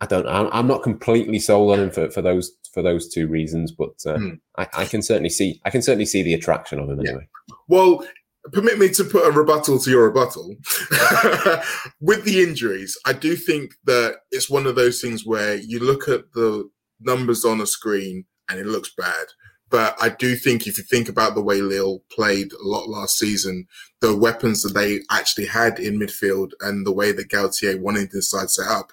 I 0.00 0.06
don't 0.06 0.26
I'm, 0.26 0.48
I'm 0.52 0.66
not 0.66 0.82
completely 0.82 1.38
sold 1.38 1.72
on 1.72 1.84
him 1.84 1.90
for, 1.90 2.10
for 2.10 2.22
those 2.22 2.52
for 2.72 2.82
those 2.82 3.08
two 3.08 3.26
reasons, 3.26 3.70
but 3.70 3.94
uh, 4.06 4.16
mm. 4.16 4.40
I, 4.56 4.66
I, 4.72 4.84
can 4.86 5.02
certainly 5.02 5.28
see 5.28 5.60
I 5.66 5.70
can 5.70 5.82
certainly 5.82 6.06
see 6.06 6.22
the 6.22 6.32
attraction 6.32 6.78
of 6.78 6.88
him 6.88 7.00
anyway. 7.00 7.28
Yeah. 7.48 7.54
Well, 7.68 8.06
permit 8.52 8.78
me 8.78 8.88
to 8.90 9.04
put 9.04 9.26
a 9.26 9.30
rebuttal 9.30 9.78
to 9.78 9.90
your 9.90 10.06
rebuttal. 10.06 10.48
With 12.00 12.24
the 12.24 12.42
injuries, 12.42 12.98
I 13.06 13.12
do 13.12 13.36
think 13.36 13.74
that 13.84 14.16
it's 14.30 14.50
one 14.50 14.66
of 14.66 14.74
those 14.74 15.00
things 15.00 15.24
where 15.24 15.56
you 15.56 15.78
look 15.78 16.08
at 16.08 16.32
the 16.32 16.68
numbers 17.00 17.44
on 17.44 17.60
a 17.60 17.66
screen 17.66 18.24
and 18.48 18.58
it 18.58 18.66
looks 18.66 18.92
bad. 18.96 19.26
But 19.70 19.96
I 20.02 20.10
do 20.10 20.36
think 20.36 20.66
if 20.66 20.76
you 20.76 20.84
think 20.84 21.08
about 21.08 21.34
the 21.34 21.42
way 21.42 21.62
Lille 21.62 22.02
played 22.10 22.52
a 22.52 22.62
lot 22.62 22.90
last 22.90 23.18
season, 23.18 23.66
the 24.00 24.14
weapons 24.14 24.62
that 24.62 24.74
they 24.74 25.00
actually 25.10 25.46
had 25.46 25.78
in 25.78 25.98
midfield 25.98 26.50
and 26.60 26.86
the 26.86 26.92
way 26.92 27.10
that 27.12 27.30
Galtier 27.30 27.80
wanted 27.80 28.10
this 28.10 28.30
side 28.30 28.50
set 28.50 28.68
up, 28.68 28.92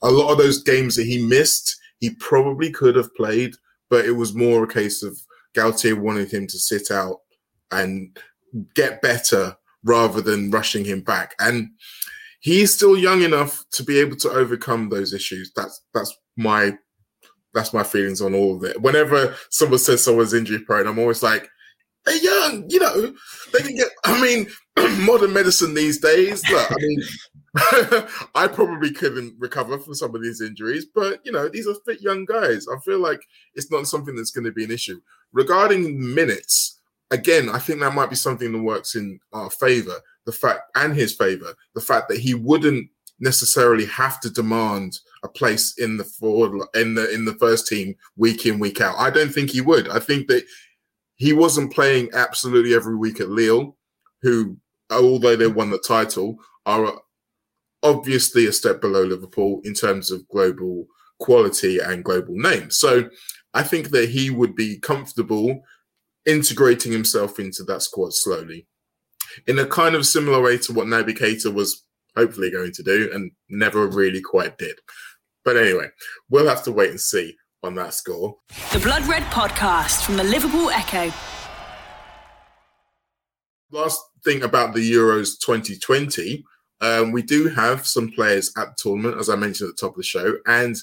a 0.00 0.10
lot 0.10 0.32
of 0.32 0.38
those 0.38 0.62
games 0.62 0.96
that 0.96 1.04
he 1.04 1.26
missed, 1.26 1.76
he 1.98 2.10
probably 2.10 2.70
could 2.70 2.96
have 2.96 3.14
played, 3.16 3.56
but 3.90 4.06
it 4.06 4.12
was 4.12 4.34
more 4.34 4.64
a 4.64 4.68
case 4.68 5.02
of 5.02 5.18
Galtier 5.54 5.98
wanted 5.98 6.32
him 6.32 6.46
to 6.46 6.58
sit 6.58 6.90
out 6.90 7.20
and 7.70 8.18
get 8.74 9.02
better 9.02 9.56
rather 9.84 10.20
than 10.20 10.50
rushing 10.50 10.84
him 10.84 11.00
back. 11.00 11.34
And 11.38 11.70
he's 12.40 12.74
still 12.74 12.96
young 12.96 13.22
enough 13.22 13.64
to 13.72 13.82
be 13.82 13.98
able 13.98 14.16
to 14.16 14.30
overcome 14.30 14.88
those 14.88 15.12
issues. 15.12 15.52
That's 15.54 15.82
that's 15.92 16.16
my 16.36 16.76
that's 17.54 17.72
my 17.72 17.84
feelings 17.84 18.20
on 18.20 18.34
all 18.34 18.56
of 18.56 18.64
it. 18.64 18.80
Whenever 18.82 19.34
someone 19.50 19.78
says 19.78 20.02
someone's 20.02 20.34
injury 20.34 20.58
prone, 20.58 20.86
I'm 20.86 20.98
always 20.98 21.22
like, 21.22 21.48
they're 22.04 22.16
young, 22.16 22.68
you 22.68 22.80
know, 22.80 23.14
they 23.52 23.60
can 23.60 23.76
get. 23.76 23.88
I 24.04 24.20
mean, 24.20 24.46
modern 25.04 25.32
medicine 25.32 25.72
these 25.72 25.98
days. 26.00 26.42
Look, 26.50 26.70
I 26.70 26.74
mean, 26.78 27.02
I 28.34 28.48
probably 28.48 28.92
couldn't 28.92 29.36
recover 29.38 29.78
from 29.78 29.94
some 29.94 30.14
of 30.14 30.22
these 30.22 30.42
injuries, 30.42 30.86
but 30.92 31.20
you 31.24 31.32
know, 31.32 31.48
these 31.48 31.66
are 31.66 31.74
fit 31.86 32.02
young 32.02 32.24
guys. 32.26 32.66
I 32.68 32.78
feel 32.80 32.98
like 32.98 33.20
it's 33.54 33.70
not 33.70 33.86
something 33.86 34.14
that's 34.16 34.32
going 34.32 34.44
to 34.44 34.52
be 34.52 34.64
an 34.64 34.70
issue. 34.70 35.00
Regarding 35.32 36.14
minutes, 36.14 36.73
again, 37.14 37.48
I 37.48 37.58
think 37.58 37.80
that 37.80 37.94
might 37.94 38.10
be 38.10 38.16
something 38.16 38.52
that 38.52 38.62
works 38.62 38.96
in 38.96 39.20
our 39.32 39.48
favor. 39.48 40.00
The 40.26 40.32
fact 40.32 40.62
and 40.74 40.94
his 40.94 41.14
favor, 41.14 41.54
the 41.74 41.80
fact 41.80 42.08
that 42.08 42.18
he 42.18 42.34
wouldn't 42.34 42.90
necessarily 43.20 43.86
have 43.86 44.20
to 44.20 44.30
demand 44.30 44.98
a 45.22 45.28
place 45.28 45.78
in 45.78 45.96
the 45.96 46.04
forward 46.04 46.66
in 46.74 46.94
the 46.94 47.10
in 47.14 47.24
the 47.24 47.34
first 47.34 47.68
team 47.68 47.94
week 48.16 48.46
in 48.46 48.58
week 48.58 48.80
out. 48.80 48.96
I 48.98 49.10
don't 49.10 49.32
think 49.32 49.50
he 49.50 49.60
would. 49.60 49.88
I 49.88 50.00
think 50.00 50.26
that 50.28 50.44
he 51.16 51.32
wasn't 51.32 51.72
playing 51.72 52.10
absolutely 52.12 52.74
every 52.74 52.96
week 52.96 53.20
at 53.20 53.28
Lille, 53.28 53.76
who 54.22 54.56
although 54.90 55.36
they 55.36 55.46
won 55.46 55.70
the 55.70 55.78
title 55.78 56.36
are 56.66 57.00
obviously 57.82 58.46
a 58.46 58.52
step 58.52 58.80
below 58.80 59.04
Liverpool 59.04 59.60
in 59.64 59.74
terms 59.74 60.10
of 60.10 60.26
global 60.28 60.86
quality 61.20 61.78
and 61.78 62.04
global 62.04 62.34
name. 62.34 62.70
So 62.70 63.08
I 63.52 63.62
think 63.62 63.90
that 63.90 64.08
he 64.08 64.30
would 64.30 64.56
be 64.56 64.78
comfortable 64.78 65.62
integrating 66.26 66.92
himself 66.92 67.38
into 67.38 67.62
that 67.64 67.82
squad 67.82 68.14
slowly 68.14 68.66
in 69.46 69.58
a 69.58 69.66
kind 69.66 69.94
of 69.94 70.06
similar 70.06 70.40
way 70.40 70.56
to 70.58 70.72
what 70.72 70.86
Naby 70.86 71.18
Keita 71.18 71.52
was 71.52 71.84
hopefully 72.16 72.50
going 72.50 72.72
to 72.72 72.82
do 72.82 73.10
and 73.12 73.32
never 73.48 73.86
really 73.86 74.20
quite 74.20 74.56
did. 74.58 74.78
But 75.44 75.56
anyway, 75.56 75.88
we'll 76.30 76.48
have 76.48 76.62
to 76.64 76.72
wait 76.72 76.90
and 76.90 77.00
see 77.00 77.36
on 77.62 77.74
that 77.74 77.94
score. 77.94 78.36
The 78.72 78.78
Blood 78.78 79.06
Red 79.06 79.24
Podcast 79.24 80.04
from 80.04 80.16
the 80.16 80.24
Liverpool 80.24 80.70
Echo. 80.70 81.12
Last 83.70 84.00
thing 84.24 84.42
about 84.42 84.74
the 84.74 84.92
Euros 84.92 85.38
2020 85.44 86.44
um, 86.84 87.12
we 87.12 87.22
do 87.22 87.48
have 87.48 87.86
some 87.86 88.10
players 88.10 88.52
at 88.58 88.68
the 88.68 88.74
tournament, 88.76 89.18
as 89.18 89.30
I 89.30 89.36
mentioned 89.36 89.70
at 89.70 89.76
the 89.76 89.80
top 89.80 89.92
of 89.92 89.96
the 89.96 90.02
show, 90.02 90.34
and 90.46 90.76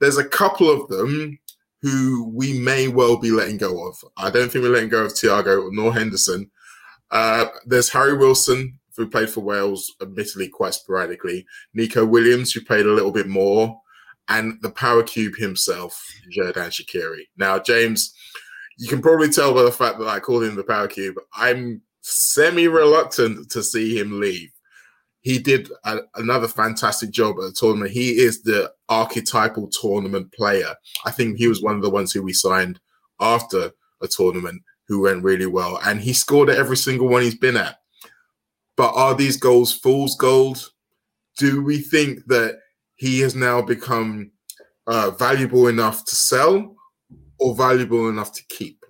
there's 0.00 0.18
a 0.18 0.24
couple 0.24 0.70
of 0.70 0.88
them 0.88 1.38
who 1.82 2.30
we 2.32 2.58
may 2.58 2.88
well 2.88 3.16
be 3.16 3.30
letting 3.32 3.58
go 3.58 3.86
of. 3.86 3.96
I 4.16 4.30
don't 4.30 4.50
think 4.50 4.62
we're 4.62 4.70
letting 4.70 4.88
go 4.88 5.04
of 5.04 5.12
Thiago 5.12 5.68
nor 5.72 5.92
Henderson. 5.92 6.50
Uh, 7.10 7.46
there's 7.66 7.90
Harry 7.90 8.16
Wilson, 8.16 8.78
who 8.96 9.08
played 9.08 9.28
for 9.28 9.40
Wales, 9.40 9.92
admittedly 10.00 10.48
quite 10.48 10.74
sporadically. 10.74 11.44
Neco 11.74 12.06
Williams, 12.06 12.52
who 12.52 12.60
played 12.60 12.86
a 12.86 12.92
little 12.92 13.10
bit 13.10 13.26
more, 13.26 13.80
and 14.28 14.58
the 14.62 14.70
power 14.70 15.02
cube 15.02 15.34
himself, 15.36 16.00
Xherdan 16.34 16.70
Shaqiri. 16.70 17.26
Now, 17.36 17.58
James, 17.58 18.14
you 18.78 18.88
can 18.88 19.02
probably 19.02 19.28
tell 19.28 19.52
by 19.52 19.62
the 19.62 19.72
fact 19.72 19.98
that 19.98 20.08
I 20.08 20.20
called 20.20 20.44
him 20.44 20.54
the 20.54 20.62
power 20.62 20.86
cube. 20.86 21.16
I'm 21.34 21.82
semi 22.00 22.68
reluctant 22.68 23.50
to 23.50 23.62
see 23.62 23.98
him 23.98 24.20
leave 24.20 24.50
he 25.22 25.38
did 25.38 25.70
a, 25.84 26.00
another 26.16 26.48
fantastic 26.48 27.10
job 27.10 27.36
at 27.38 27.42
the 27.42 27.52
tournament. 27.52 27.92
He 27.92 28.10
is 28.10 28.42
the 28.42 28.72
archetypal 28.88 29.68
tournament 29.68 30.32
player. 30.32 30.74
I 31.04 31.12
think 31.12 31.38
he 31.38 31.48
was 31.48 31.62
one 31.62 31.76
of 31.76 31.82
the 31.82 31.90
ones 31.90 32.12
who 32.12 32.22
we 32.22 32.32
signed 32.32 32.80
after 33.20 33.70
a 34.02 34.08
tournament 34.08 34.62
who 34.88 35.02
went 35.02 35.22
really 35.22 35.46
well, 35.46 35.78
and 35.84 36.00
he 36.00 36.12
scored 36.12 36.50
at 36.50 36.58
every 36.58 36.76
single 36.76 37.08
one 37.08 37.22
he's 37.22 37.38
been 37.38 37.56
at. 37.56 37.78
But 38.76 38.92
are 38.94 39.14
these 39.14 39.36
goals 39.36 39.72
fool's 39.72 40.16
gold? 40.16 40.70
Do 41.38 41.62
we 41.62 41.78
think 41.78 42.26
that 42.26 42.58
he 42.96 43.20
has 43.20 43.34
now 43.34 43.62
become 43.62 44.32
uh, 44.86 45.12
valuable 45.12 45.68
enough 45.68 46.04
to 46.06 46.14
sell 46.16 46.74
or 47.38 47.54
valuable 47.54 48.08
enough 48.08 48.32
to 48.34 48.42
keep? 48.48 48.84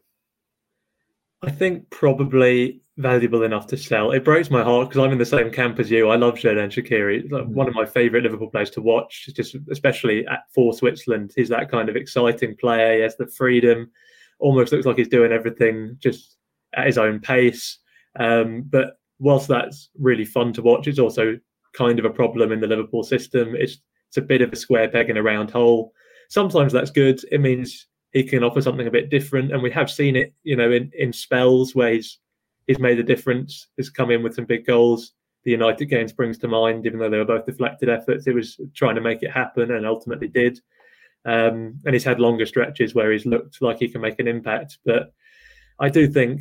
I 1.42 1.50
think 1.50 1.90
probably 1.90 2.81
valuable 3.02 3.42
enough 3.42 3.66
to 3.68 3.76
sell. 3.76 4.12
It 4.12 4.24
breaks 4.24 4.50
my 4.50 4.62
heart 4.62 4.88
because 4.88 5.04
I'm 5.04 5.12
in 5.12 5.18
the 5.18 5.26
same 5.26 5.50
camp 5.50 5.78
as 5.78 5.90
you. 5.90 6.08
I 6.08 6.16
love 6.16 6.34
Xherdan 6.34 6.70
Shaqiri. 6.70 7.30
Like 7.30 7.46
one 7.46 7.68
of 7.68 7.74
my 7.74 7.84
favourite 7.84 8.22
Liverpool 8.22 8.48
players 8.48 8.70
to 8.70 8.80
watch, 8.80 9.28
just 9.34 9.56
especially 9.70 10.26
at, 10.26 10.44
for 10.54 10.72
Switzerland. 10.72 11.32
He's 11.36 11.48
that 11.50 11.70
kind 11.70 11.88
of 11.88 11.96
exciting 11.96 12.56
player. 12.56 12.96
He 12.96 13.02
has 13.02 13.16
the 13.16 13.26
freedom. 13.26 13.90
Almost 14.38 14.72
looks 14.72 14.86
like 14.86 14.96
he's 14.96 15.08
doing 15.08 15.32
everything 15.32 15.96
just 16.00 16.36
at 16.74 16.86
his 16.86 16.98
own 16.98 17.20
pace. 17.20 17.78
Um, 18.18 18.62
but 18.62 18.98
whilst 19.18 19.48
that's 19.48 19.90
really 19.98 20.24
fun 20.24 20.52
to 20.54 20.62
watch, 20.62 20.86
it's 20.86 20.98
also 20.98 21.38
kind 21.74 21.98
of 21.98 22.04
a 22.04 22.10
problem 22.10 22.52
in 22.52 22.60
the 22.60 22.66
Liverpool 22.66 23.02
system. 23.02 23.54
It's 23.56 23.78
it's 24.08 24.18
a 24.18 24.22
bit 24.22 24.42
of 24.42 24.52
a 24.52 24.56
square 24.56 24.88
peg 24.88 25.08
in 25.08 25.16
a 25.16 25.22
round 25.22 25.50
hole. 25.50 25.92
Sometimes 26.28 26.72
that's 26.72 26.90
good. 26.90 27.20
It 27.30 27.40
means 27.40 27.86
he 28.12 28.24
can 28.24 28.44
offer 28.44 28.60
something 28.60 28.86
a 28.86 28.90
bit 28.90 29.10
different, 29.10 29.52
and 29.52 29.62
we 29.62 29.70
have 29.70 29.90
seen 29.90 30.16
it, 30.16 30.34
you 30.42 30.56
know, 30.56 30.70
in 30.70 30.90
in 30.94 31.12
spells 31.12 31.74
where 31.74 31.94
he's 31.94 32.18
he's 32.72 32.80
made 32.80 32.98
a 32.98 33.02
difference. 33.02 33.68
He's 33.76 33.90
come 33.90 34.10
in 34.10 34.22
with 34.22 34.34
some 34.34 34.46
big 34.46 34.64
goals. 34.64 35.12
The 35.44 35.50
United 35.50 35.86
game 35.86 36.08
springs 36.08 36.38
to 36.38 36.48
mind, 36.48 36.86
even 36.86 36.98
though 36.98 37.10
they 37.10 37.18
were 37.18 37.24
both 37.24 37.44
deflected 37.44 37.90
efforts. 37.90 38.26
It 38.26 38.34
was 38.34 38.58
trying 38.74 38.94
to 38.94 39.02
make 39.02 39.22
it 39.22 39.30
happen 39.30 39.72
and 39.72 39.86
ultimately 39.86 40.28
did. 40.28 40.58
Um, 41.26 41.78
and 41.84 41.92
he's 41.92 42.04
had 42.04 42.18
longer 42.18 42.46
stretches 42.46 42.94
where 42.94 43.12
he's 43.12 43.26
looked 43.26 43.60
like 43.60 43.78
he 43.78 43.88
can 43.88 44.00
make 44.00 44.18
an 44.20 44.28
impact. 44.28 44.78
But 44.86 45.12
I 45.78 45.90
do 45.90 46.08
think 46.08 46.40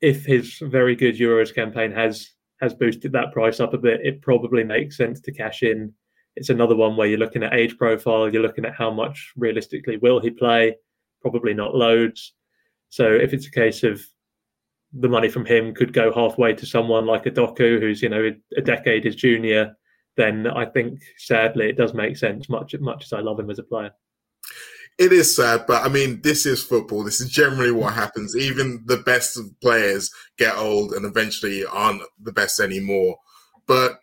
if 0.00 0.24
his 0.24 0.58
very 0.62 0.96
good 0.96 1.16
Euros 1.16 1.54
campaign 1.54 1.92
has 1.92 2.30
has 2.60 2.74
boosted 2.74 3.12
that 3.12 3.32
price 3.32 3.60
up 3.60 3.72
a 3.72 3.78
bit, 3.78 4.00
it 4.02 4.20
probably 4.20 4.64
makes 4.64 4.96
sense 4.96 5.20
to 5.20 5.32
cash 5.32 5.62
in. 5.62 5.94
It's 6.34 6.50
another 6.50 6.74
one 6.74 6.96
where 6.96 7.06
you're 7.06 7.18
looking 7.18 7.44
at 7.44 7.54
age 7.54 7.76
profile, 7.78 8.32
you're 8.32 8.42
looking 8.42 8.64
at 8.64 8.74
how 8.74 8.90
much 8.90 9.32
realistically 9.36 9.96
will 9.98 10.18
he 10.18 10.30
play, 10.30 10.76
probably 11.22 11.54
not 11.54 11.76
loads. 11.76 12.34
So 12.88 13.12
if 13.12 13.32
it's 13.32 13.46
a 13.46 13.52
case 13.52 13.84
of 13.84 14.02
the 14.92 15.08
money 15.08 15.28
from 15.28 15.44
him 15.44 15.74
could 15.74 15.92
go 15.92 16.12
halfway 16.12 16.54
to 16.54 16.66
someone 16.66 17.06
like 17.06 17.26
a 17.26 17.30
Doku, 17.30 17.80
who's 17.80 18.02
you 18.02 18.08
know 18.08 18.30
a 18.56 18.60
decade 18.60 19.04
his 19.04 19.16
junior, 19.16 19.76
then 20.16 20.46
I 20.46 20.66
think 20.66 21.00
sadly 21.18 21.68
it 21.68 21.76
does 21.76 21.94
make 21.94 22.16
sense. 22.16 22.48
Much 22.48 22.74
much 22.80 23.04
as 23.04 23.12
I 23.12 23.20
love 23.20 23.38
him 23.38 23.50
as 23.50 23.58
a 23.58 23.64
player. 23.64 23.92
It 24.98 25.12
is 25.12 25.34
sad, 25.36 25.64
but 25.68 25.84
I 25.84 25.88
mean, 25.88 26.22
this 26.22 26.44
is 26.44 26.62
football. 26.62 27.04
This 27.04 27.20
is 27.20 27.30
generally 27.30 27.70
what 27.70 27.90
mm-hmm. 27.90 28.00
happens. 28.00 28.36
Even 28.36 28.82
the 28.86 28.96
best 28.96 29.38
of 29.38 29.48
players 29.60 30.10
get 30.38 30.56
old 30.56 30.92
and 30.92 31.06
eventually 31.06 31.64
aren't 31.64 32.02
the 32.20 32.32
best 32.32 32.58
anymore. 32.58 33.16
But 33.68 34.00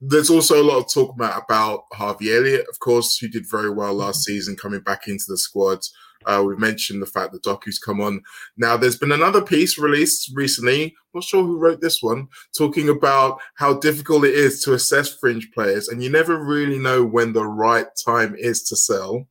there's 0.00 0.30
also 0.30 0.60
a 0.60 0.64
lot 0.64 0.78
of 0.78 0.92
talk 0.92 1.14
about, 1.14 1.42
about 1.44 1.84
Harvey 1.92 2.34
Elliott, 2.34 2.66
of 2.70 2.78
course, 2.80 3.18
who 3.18 3.28
did 3.28 3.48
very 3.48 3.70
well 3.70 3.92
last 3.92 4.26
mm-hmm. 4.26 4.32
season 4.32 4.56
coming 4.56 4.80
back 4.80 5.06
into 5.06 5.24
the 5.28 5.36
squad. 5.36 5.80
Uh, 6.26 6.42
we 6.46 6.56
mentioned 6.56 7.02
the 7.02 7.06
fact 7.06 7.32
that 7.32 7.42
Doku's 7.42 7.78
come 7.78 8.00
on. 8.00 8.22
Now, 8.56 8.76
there's 8.76 8.98
been 8.98 9.12
another 9.12 9.42
piece 9.42 9.78
released 9.78 10.30
recently. 10.34 10.94
Not 11.14 11.24
sure 11.24 11.42
who 11.42 11.58
wrote 11.58 11.80
this 11.80 12.02
one, 12.02 12.28
talking 12.56 12.88
about 12.88 13.40
how 13.56 13.74
difficult 13.74 14.24
it 14.24 14.34
is 14.34 14.62
to 14.62 14.74
assess 14.74 15.14
fringe 15.14 15.50
players, 15.52 15.88
and 15.88 16.02
you 16.02 16.10
never 16.10 16.42
really 16.42 16.78
know 16.78 17.04
when 17.04 17.32
the 17.32 17.46
right 17.46 17.86
time 18.04 18.34
is 18.36 18.62
to 18.64 18.76
sell. 18.76 19.26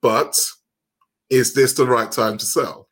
But 0.00 0.34
is 1.30 1.54
this 1.54 1.74
the 1.74 1.86
right 1.86 2.10
time 2.10 2.38
to 2.38 2.46
sell? 2.46 2.87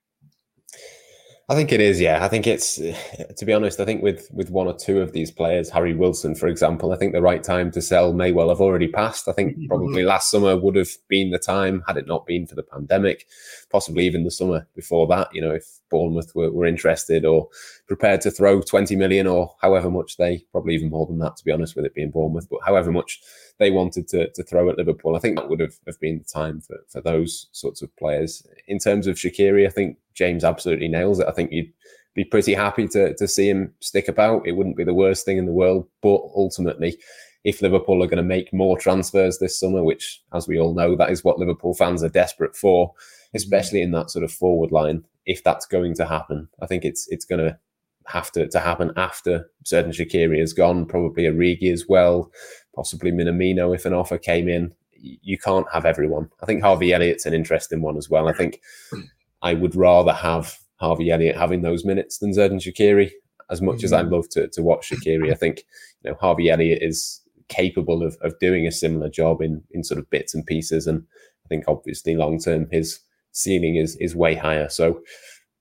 I 1.48 1.54
think 1.54 1.70
it 1.70 1.80
is. 1.80 2.00
Yeah, 2.00 2.24
I 2.24 2.28
think 2.28 2.48
it's. 2.48 2.74
To 2.74 3.44
be 3.44 3.52
honest, 3.52 3.78
I 3.78 3.84
think 3.84 4.02
with 4.02 4.28
with 4.32 4.50
one 4.50 4.66
or 4.66 4.76
two 4.76 5.00
of 5.00 5.12
these 5.12 5.30
players, 5.30 5.70
Harry 5.70 5.94
Wilson, 5.94 6.34
for 6.34 6.48
example, 6.48 6.92
I 6.92 6.96
think 6.96 7.12
the 7.12 7.22
right 7.22 7.42
time 7.42 7.70
to 7.70 7.80
sell 7.80 8.12
may 8.12 8.32
well 8.32 8.48
have 8.48 8.60
already 8.60 8.88
passed. 8.88 9.28
I 9.28 9.32
think 9.32 9.56
probably 9.68 10.02
last 10.02 10.28
summer 10.28 10.56
would 10.56 10.74
have 10.74 10.88
been 11.06 11.30
the 11.30 11.38
time 11.38 11.84
had 11.86 11.98
it 11.98 12.08
not 12.08 12.26
been 12.26 12.48
for 12.48 12.56
the 12.56 12.64
pandemic, 12.64 13.28
possibly 13.70 14.06
even 14.06 14.24
the 14.24 14.30
summer 14.32 14.66
before 14.74 15.06
that. 15.06 15.28
You 15.32 15.40
know, 15.40 15.52
if 15.52 15.64
Bournemouth 15.88 16.34
were, 16.34 16.50
were 16.50 16.66
interested 16.66 17.24
or 17.24 17.48
prepared 17.86 18.22
to 18.22 18.32
throw 18.32 18.60
twenty 18.60 18.96
million 18.96 19.28
or 19.28 19.54
however 19.62 19.88
much 19.88 20.16
they, 20.16 20.44
probably 20.50 20.74
even 20.74 20.90
more 20.90 21.06
than 21.06 21.20
that, 21.20 21.36
to 21.36 21.44
be 21.44 21.52
honest, 21.52 21.76
with 21.76 21.84
it 21.84 21.94
being 21.94 22.10
Bournemouth, 22.10 22.48
but 22.50 22.58
however 22.66 22.90
much 22.90 23.20
they 23.58 23.70
wanted 23.70 24.08
to, 24.08 24.30
to 24.32 24.42
throw 24.42 24.68
at 24.68 24.78
Liverpool, 24.78 25.14
I 25.14 25.20
think 25.20 25.36
that 25.36 25.48
would 25.48 25.60
have, 25.60 25.78
have 25.86 26.00
been 26.00 26.18
the 26.18 26.24
time 26.24 26.60
for, 26.60 26.78
for 26.88 27.00
those 27.00 27.46
sorts 27.52 27.82
of 27.82 27.96
players. 27.96 28.44
In 28.66 28.78
terms 28.78 29.06
of 29.06 29.14
Shaqiri, 29.14 29.64
I 29.64 29.70
think 29.70 29.96
James 30.16 30.44
absolutely 30.44 30.88
nails 30.88 31.20
it. 31.20 31.28
I 31.28 31.32
think 31.32 31.52
you'd 31.52 31.72
be 32.14 32.24
pretty 32.24 32.54
happy 32.54 32.88
to 32.88 33.14
to 33.14 33.28
see 33.28 33.48
him 33.48 33.72
stick 33.80 34.08
about. 34.08 34.46
It 34.46 34.52
wouldn't 34.52 34.76
be 34.76 34.84
the 34.84 34.94
worst 34.94 35.24
thing 35.24 35.38
in 35.38 35.46
the 35.46 35.52
world, 35.52 35.86
but 36.02 36.20
ultimately, 36.34 36.96
if 37.44 37.62
Liverpool 37.62 38.02
are 38.02 38.08
going 38.08 38.16
to 38.16 38.22
make 38.22 38.52
more 38.52 38.76
transfers 38.76 39.38
this 39.38 39.58
summer, 39.58 39.84
which, 39.84 40.20
as 40.32 40.48
we 40.48 40.58
all 40.58 40.74
know, 40.74 40.96
that 40.96 41.10
is 41.10 41.22
what 41.22 41.38
Liverpool 41.38 41.74
fans 41.74 42.02
are 42.02 42.08
desperate 42.08 42.56
for, 42.56 42.88
mm. 42.90 42.94
especially 43.34 43.82
in 43.82 43.92
that 43.92 44.10
sort 44.10 44.24
of 44.24 44.32
forward 44.32 44.72
line. 44.72 45.04
If 45.26 45.44
that's 45.44 45.66
going 45.66 45.94
to 45.94 46.06
happen, 46.06 46.48
I 46.60 46.66
think 46.66 46.84
it's 46.84 47.06
it's 47.08 47.24
going 47.24 47.44
to 47.44 47.58
have 48.06 48.30
to, 48.32 48.48
to 48.48 48.60
happen 48.60 48.92
after 48.96 49.50
Xherdan 49.64 49.88
Shaqiri 49.88 50.38
has 50.40 50.52
gone, 50.52 50.86
probably 50.86 51.24
Origi 51.24 51.72
as 51.72 51.86
well, 51.88 52.30
possibly 52.74 53.12
Minamino 53.12 53.74
if 53.74 53.84
an 53.84 53.92
offer 53.92 54.18
came 54.18 54.48
in. 54.48 54.72
You 54.98 55.38
can't 55.38 55.66
have 55.72 55.84
everyone. 55.84 56.30
I 56.42 56.46
think 56.46 56.62
Harvey 56.62 56.92
Elliott's 56.92 57.26
an 57.26 57.34
interesting 57.34 57.82
one 57.82 57.96
as 57.96 58.08
well. 58.08 58.28
I 58.28 58.32
think 58.32 58.60
mm. 58.92 59.04
I 59.42 59.54
would 59.54 59.74
rather 59.74 60.12
have 60.12 60.58
Harvey 60.76 61.10
Elliott 61.10 61.36
having 61.36 61.62
those 61.62 61.84
minutes 61.84 62.18
than 62.18 62.32
Xherdan 62.32 62.60
Shaqiri. 62.60 63.10
As 63.48 63.62
much 63.62 63.76
mm-hmm. 63.76 63.84
as 63.84 63.92
I 63.92 64.00
love 64.02 64.28
to, 64.30 64.48
to 64.48 64.62
watch 64.62 64.90
Shaqiri, 64.90 65.30
I 65.30 65.36
think 65.36 65.64
you 66.02 66.10
know 66.10 66.16
Harvey 66.20 66.50
Elliott 66.50 66.82
is 66.82 67.20
capable 67.48 68.02
of, 68.02 68.16
of 68.22 68.38
doing 68.40 68.66
a 68.66 68.72
similar 68.72 69.08
job 69.08 69.40
in 69.40 69.62
in 69.70 69.84
sort 69.84 69.98
of 69.98 70.10
bits 70.10 70.34
and 70.34 70.44
pieces. 70.44 70.86
And 70.86 71.04
I 71.44 71.48
think 71.48 71.64
obviously 71.68 72.16
long 72.16 72.38
term 72.40 72.66
his 72.70 73.00
ceiling 73.32 73.76
is 73.76 73.96
is 73.96 74.16
way 74.16 74.34
higher. 74.34 74.68
So 74.68 75.00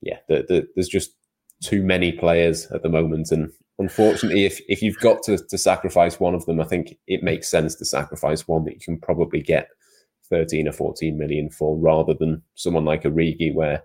yeah, 0.01 0.17
the, 0.27 0.45
the, 0.47 0.67
there's 0.75 0.87
just 0.87 1.11
too 1.63 1.83
many 1.83 2.11
players 2.11 2.67
at 2.71 2.83
the 2.83 2.89
moment, 2.89 3.31
and 3.31 3.51
unfortunately, 3.77 4.45
if 4.45 4.61
if 4.67 4.81
you've 4.81 4.99
got 4.99 5.23
to 5.23 5.37
to 5.37 5.57
sacrifice 5.57 6.19
one 6.19 6.35
of 6.35 6.45
them, 6.45 6.59
I 6.59 6.65
think 6.65 6.97
it 7.07 7.23
makes 7.23 7.49
sense 7.49 7.75
to 7.75 7.85
sacrifice 7.85 8.47
one 8.47 8.65
that 8.65 8.73
you 8.73 8.79
can 8.79 8.99
probably 8.99 9.41
get 9.41 9.69
13 10.29 10.67
or 10.67 10.71
14 10.71 11.17
million 11.17 11.49
for, 11.49 11.77
rather 11.77 12.13
than 12.13 12.41
someone 12.55 12.85
like 12.85 13.03
Origi, 13.03 13.53
where 13.53 13.83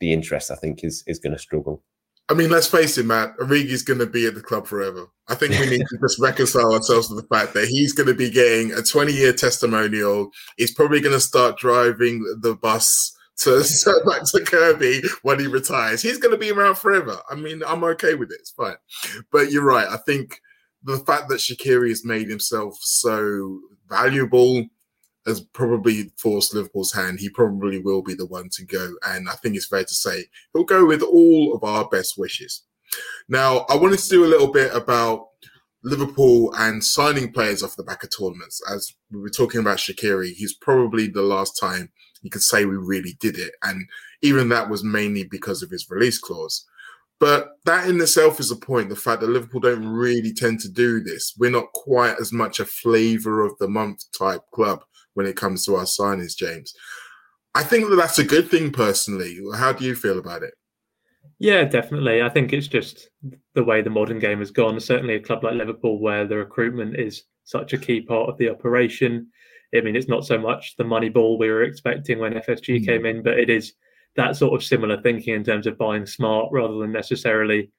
the 0.00 0.12
interest 0.12 0.50
I 0.50 0.56
think 0.56 0.84
is 0.84 1.02
is 1.06 1.18
going 1.18 1.32
to 1.32 1.38
struggle. 1.38 1.82
I 2.28 2.34
mean, 2.34 2.50
let's 2.50 2.68
face 2.68 2.96
it, 2.96 3.04
Matt. 3.04 3.36
Origi's 3.38 3.82
going 3.82 3.98
to 3.98 4.06
be 4.06 4.26
at 4.26 4.34
the 4.34 4.40
club 4.40 4.66
forever. 4.66 5.06
I 5.28 5.34
think 5.34 5.52
we 5.52 5.68
need 5.68 5.84
to 5.86 5.98
just 6.00 6.20
reconcile 6.20 6.72
ourselves 6.72 7.08
to 7.08 7.14
the 7.14 7.24
fact 7.24 7.52
that 7.54 7.68
he's 7.68 7.92
going 7.92 8.06
to 8.06 8.14
be 8.14 8.30
getting 8.30 8.72
a 8.72 8.82
20 8.82 9.12
year 9.12 9.32
testimonial. 9.32 10.30
He's 10.56 10.72
probably 10.72 11.00
going 11.00 11.14
to 11.14 11.20
start 11.20 11.58
driving 11.58 12.24
the 12.40 12.54
bus 12.54 13.16
to 13.38 13.62
back 14.06 14.22
to 14.24 14.44
Kirkby 14.44 15.02
when 15.22 15.40
he 15.40 15.46
retires. 15.46 16.00
He's 16.00 16.18
going 16.18 16.32
to 16.32 16.38
be 16.38 16.50
around 16.50 16.78
forever. 16.78 17.18
I 17.30 17.34
mean, 17.34 17.62
I'm 17.66 17.84
okay 17.84 18.14
with 18.14 18.30
it. 18.30 18.38
It's 18.40 18.52
fine. 18.52 18.76
But 19.30 19.50
you're 19.50 19.64
right. 19.64 19.88
I 19.88 19.96
think 19.98 20.40
the 20.84 20.98
fact 20.98 21.28
that 21.28 21.38
Shaqiri 21.38 21.88
has 21.88 22.04
made 22.04 22.28
himself 22.28 22.78
so 22.80 23.60
valuable 23.88 24.66
has 25.26 25.40
probably 25.40 26.12
forced 26.16 26.54
Liverpool's 26.54 26.92
hand. 26.92 27.20
He 27.20 27.28
probably 27.28 27.78
will 27.78 28.02
be 28.02 28.14
the 28.14 28.26
one 28.26 28.48
to 28.50 28.64
go. 28.64 28.92
And 29.06 29.28
I 29.28 29.34
think 29.34 29.56
it's 29.56 29.66
fair 29.66 29.84
to 29.84 29.94
say 29.94 30.24
he'll 30.52 30.64
go 30.64 30.84
with 30.84 31.02
all 31.02 31.54
of 31.54 31.62
our 31.64 31.88
best 31.88 32.18
wishes. 32.18 32.62
Now, 33.28 33.64
I 33.68 33.76
wanted 33.76 34.00
to 34.00 34.08
do 34.08 34.24
a 34.24 34.26
little 34.26 34.52
bit 34.52 34.74
about 34.74 35.28
Liverpool 35.84 36.52
and 36.56 36.82
signing 36.82 37.32
players 37.32 37.62
off 37.62 37.76
the 37.76 37.82
back 37.82 38.04
of 38.04 38.10
tournaments. 38.16 38.60
As 38.70 38.94
we 39.10 39.20
were 39.20 39.30
talking 39.30 39.60
about 39.60 39.78
Shaqiri, 39.78 40.32
he's 40.32 40.54
probably 40.54 41.06
the 41.06 41.22
last 41.22 41.58
time 41.58 41.90
you 42.22 42.30
could 42.30 42.42
say 42.42 42.64
we 42.64 42.76
really 42.76 43.16
did 43.20 43.38
it. 43.38 43.54
And 43.62 43.88
even 44.22 44.48
that 44.50 44.68
was 44.68 44.84
mainly 44.84 45.24
because 45.24 45.62
of 45.62 45.70
his 45.70 45.90
release 45.90 46.18
clause. 46.18 46.66
But 47.18 47.52
that 47.66 47.88
in 47.88 48.00
itself 48.00 48.40
is 48.40 48.50
a 48.50 48.56
point 48.56 48.88
the 48.88 48.96
fact 48.96 49.20
that 49.20 49.30
Liverpool 49.30 49.60
don't 49.60 49.86
really 49.86 50.32
tend 50.32 50.58
to 50.60 50.68
do 50.68 51.00
this. 51.00 51.34
We're 51.38 51.50
not 51.50 51.70
quite 51.72 52.16
as 52.20 52.32
much 52.32 52.58
a 52.58 52.64
flavour 52.64 53.44
of 53.44 53.56
the 53.58 53.68
month 53.68 54.04
type 54.16 54.42
club 54.52 54.82
when 55.14 55.26
it 55.26 55.36
comes 55.36 55.64
to 55.64 55.74
our 55.76 55.84
signings, 55.84 56.36
James. 56.36 56.74
I 57.54 57.62
think 57.62 57.90
that 57.90 57.96
that's 57.96 58.18
a 58.18 58.24
good 58.24 58.50
thing 58.50 58.72
personally. 58.72 59.38
How 59.56 59.72
do 59.72 59.84
you 59.84 59.94
feel 59.94 60.18
about 60.18 60.42
it? 60.42 60.54
Yeah, 61.38 61.64
definitely. 61.64 62.22
I 62.22 62.28
think 62.28 62.52
it's 62.52 62.68
just 62.68 63.08
the 63.54 63.64
way 63.64 63.82
the 63.82 63.90
modern 63.90 64.18
game 64.18 64.38
has 64.38 64.50
gone. 64.50 64.78
Certainly, 64.80 65.16
a 65.16 65.20
club 65.20 65.44
like 65.44 65.54
Liverpool, 65.54 65.98
where 65.98 66.26
the 66.26 66.36
recruitment 66.36 66.96
is 66.96 67.24
such 67.44 67.72
a 67.72 67.78
key 67.78 68.00
part 68.00 68.28
of 68.28 68.38
the 68.38 68.48
operation. 68.48 69.28
I 69.74 69.80
mean, 69.80 69.96
it's 69.96 70.08
not 70.08 70.24
so 70.24 70.38
much 70.38 70.76
the 70.76 70.84
money 70.84 71.08
ball 71.08 71.38
we 71.38 71.48
were 71.48 71.62
expecting 71.62 72.18
when 72.18 72.34
FSG 72.34 72.80
mm. 72.80 72.86
came 72.86 73.06
in, 73.06 73.22
but 73.22 73.38
it 73.38 73.50
is 73.50 73.72
that 74.16 74.36
sort 74.36 74.54
of 74.54 74.64
similar 74.64 75.00
thinking 75.00 75.34
in 75.34 75.44
terms 75.44 75.66
of 75.66 75.78
buying 75.78 76.06
smart 76.06 76.48
rather 76.52 76.78
than 76.78 76.92
necessarily 76.92 77.70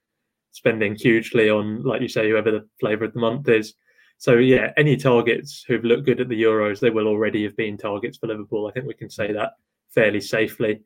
spending 0.52 0.96
hugely 0.96 1.50
on, 1.50 1.84
like 1.84 2.02
you 2.02 2.08
say, 2.08 2.30
whoever 2.30 2.52
the 2.52 2.68
flavour 2.80 3.06
of 3.06 3.14
the 3.14 3.20
month 3.20 3.48
is. 3.50 3.76
So 4.24 4.36
yeah, 4.36 4.72
any 4.78 4.96
targets 4.96 5.66
who've 5.68 5.84
looked 5.84 6.06
good 6.06 6.22
at 6.22 6.30
the 6.30 6.42
Euros, 6.42 6.80
they 6.80 6.90
will 6.90 7.08
already 7.08 7.44
have 7.44 7.58
been 7.58 7.78
targets 7.78 8.18
for 8.18 8.28
Liverpool. 8.28 8.68
I 8.68 8.72
think 8.72 8.86
we 8.86 8.94
can 8.94 9.10
say 9.10 9.34
that 9.34 9.52
fairly 9.94 10.22
safely. 10.22 10.82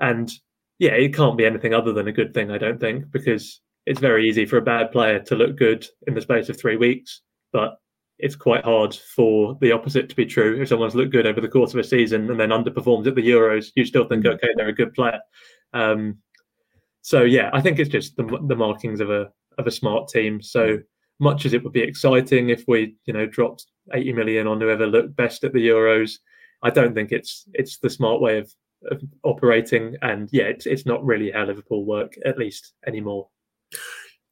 And 0.00 0.30
yeah, 0.78 0.90
it 0.90 1.14
can't 1.14 1.38
be 1.38 1.46
anything 1.46 1.72
other 1.72 1.94
than 1.94 2.08
a 2.08 2.12
good 2.12 2.34
thing, 2.34 2.50
I 2.50 2.58
don't 2.58 2.78
think, 2.78 3.10
because 3.10 3.62
it's 3.86 4.00
very 4.00 4.28
easy 4.28 4.44
for 4.44 4.58
a 4.58 4.62
bad 4.62 4.92
player 4.92 5.18
to 5.20 5.34
look 5.34 5.56
good 5.56 5.86
in 6.06 6.12
the 6.12 6.20
space 6.20 6.50
of 6.50 6.60
three 6.60 6.76
weeks, 6.76 7.22
but 7.54 7.78
it's 8.18 8.36
quite 8.36 8.66
hard 8.66 8.94
for 8.94 9.56
the 9.62 9.72
opposite 9.72 10.10
to 10.10 10.14
be 10.14 10.26
true. 10.26 10.60
If 10.60 10.68
someone's 10.68 10.94
looked 10.94 11.12
good 11.12 11.26
over 11.26 11.40
the 11.40 11.48
course 11.48 11.72
of 11.72 11.80
a 11.80 11.84
season 11.84 12.30
and 12.30 12.38
then 12.38 12.50
underperforms 12.50 13.06
at 13.06 13.14
the 13.14 13.26
Euros, 13.26 13.72
you 13.76 13.86
still 13.86 14.06
think, 14.06 14.26
mm. 14.26 14.34
okay, 14.34 14.48
they're 14.56 14.68
a 14.68 14.74
good 14.74 14.92
player. 14.92 15.20
Um, 15.72 16.18
so 17.00 17.22
yeah, 17.22 17.48
I 17.54 17.62
think 17.62 17.78
it's 17.78 17.88
just 17.88 18.14
the, 18.18 18.24
the 18.46 18.56
markings 18.56 19.00
of 19.00 19.08
a 19.08 19.32
of 19.56 19.66
a 19.66 19.70
smart 19.70 20.08
team. 20.08 20.42
So 20.42 20.80
much 21.20 21.46
as 21.46 21.52
it 21.52 21.62
would 21.62 21.72
be 21.72 21.82
exciting 21.82 22.50
if 22.50 22.64
we, 22.66 22.96
you 23.04 23.12
know, 23.12 23.26
dropped 23.26 23.66
80 23.92 24.12
million 24.12 24.46
on 24.46 24.60
whoever 24.60 24.86
looked 24.86 25.16
best 25.16 25.44
at 25.44 25.52
the 25.52 25.68
Euros, 25.68 26.18
I 26.62 26.70
don't 26.70 26.94
think 26.94 27.12
it's 27.12 27.44
it's 27.52 27.78
the 27.78 27.90
smart 27.90 28.20
way 28.20 28.38
of, 28.38 28.52
of 28.90 29.02
operating. 29.22 29.96
And 30.02 30.28
yeah, 30.32 30.44
it's 30.44 30.66
it's 30.66 30.86
not 30.86 31.04
really 31.04 31.30
how 31.30 31.44
Liverpool 31.44 31.84
work, 31.84 32.14
at 32.24 32.38
least 32.38 32.72
anymore. 32.86 33.28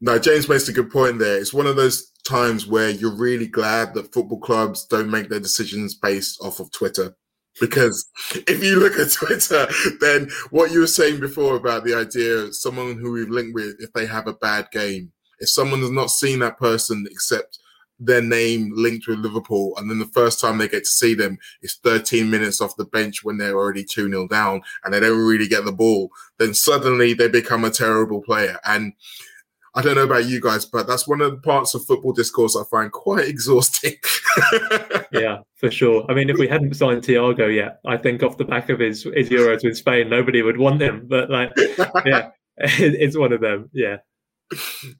No, 0.01 0.19
James 0.19 0.49
makes 0.49 0.69
a 0.69 0.73
good 0.73 0.91
point 0.91 1.19
there. 1.19 1.39
It's 1.39 1.55
one 1.55 1.67
of 1.67 1.77
those 1.77 2.11
times 2.27 2.67
where 2.67 2.91
you're 2.91 3.15
really 3.15 3.47
glad 3.47 3.95
that 3.95 4.13
football 4.13 4.41
clubs 4.41 4.85
don't 4.87 5.11
make 5.11 5.29
their 5.29 5.41
decisions 5.41 5.95
based 5.95 6.41
off 6.43 6.59
of 6.59 6.73
Twitter. 6.73 7.15
Because 7.61 8.09
if 8.33 8.65
you 8.65 8.81
look 8.81 8.99
at 8.99 9.13
Twitter, 9.13 9.69
then 10.01 10.29
what 10.51 10.73
you 10.73 10.81
were 10.81 10.87
saying 10.87 11.21
before 11.21 11.55
about 11.55 11.85
the 11.85 11.95
idea 11.95 12.35
of 12.39 12.57
someone 12.57 12.99
who 12.99 13.13
we've 13.13 13.29
linked 13.29 13.55
with, 13.55 13.77
if 13.79 13.93
they 13.93 14.07
have 14.07 14.27
a 14.27 14.33
bad 14.33 14.69
game, 14.73 15.13
if 15.39 15.49
someone 15.49 15.81
has 15.81 15.91
not 15.91 16.11
seen 16.11 16.39
that 16.41 16.59
person 16.59 17.07
except 17.11 17.59
their 17.99 18.23
name 18.23 18.73
linked 18.75 19.07
with 19.07 19.21
Liverpool, 19.21 19.75
and 19.77 19.91
then 19.91 19.99
the 19.99 20.07
first 20.07 20.41
time 20.41 20.59
they 20.59 20.69
get 20.69 20.85
to 20.85 20.91
see 20.91 21.15
them 21.15 21.39
is 21.63 21.79
13 21.83 22.29
minutes 22.31 22.61
off 22.61 22.77
the 22.77 22.85
bench 22.85 23.23
when 23.23 23.39
they're 23.39 23.57
already 23.57 23.85
2 23.85 24.09
0 24.09 24.29
down 24.29 24.63
and 24.85 24.93
they 24.93 25.01
don't 25.01 25.27
really 25.27 25.49
get 25.49 25.65
the 25.65 25.73
ball, 25.73 26.11
then 26.39 26.55
suddenly 26.55 27.15
they 27.15 27.29
become 27.29 27.65
a 27.65 27.71
terrible 27.71 28.23
player. 28.23 28.59
And 28.65 28.93
I 29.75 29.81
don't 29.81 29.95
know 29.95 30.03
about 30.03 30.27
you 30.27 30.41
guys, 30.41 30.67
but 30.67 30.87
that's 30.87 31.09
one 31.09 31.23
of 31.23 31.31
the 31.31 31.39
parts 31.39 31.75
of 31.75 31.85
football 31.87 32.13
discourse 32.13 32.57
I 32.57 32.63
find 32.71 32.93
quite 32.93 33.25
exhausting. 33.29 33.95
yeah, 35.13 35.39
for 35.57 35.71
sure. 35.71 36.05
I 36.11 36.15
mean, 36.15 36.29
if 36.29 36.39
we 36.39 36.49
hadn't 36.49 36.75
signed 36.75 37.03
Thiago 37.03 37.55
yet, 37.55 37.81
I 37.87 37.97
think 37.97 38.23
off 38.23 38.37
the 38.37 38.45
back 38.45 38.69
of 38.69 38.81
his, 38.81 39.05
his 39.05 39.31
Euros 39.31 39.65
with 39.65 39.77
Spain, 39.77 40.11
nobody 40.11 40.43
would 40.43 40.59
want 40.59 40.83
him. 40.83 41.07
But 41.09 41.31
like, 41.31 41.53
yeah, 42.05 42.31
it's 42.59 43.17
one 43.17 43.33
of 43.33 43.41
them. 43.41 43.71
Yeah. 43.73 43.99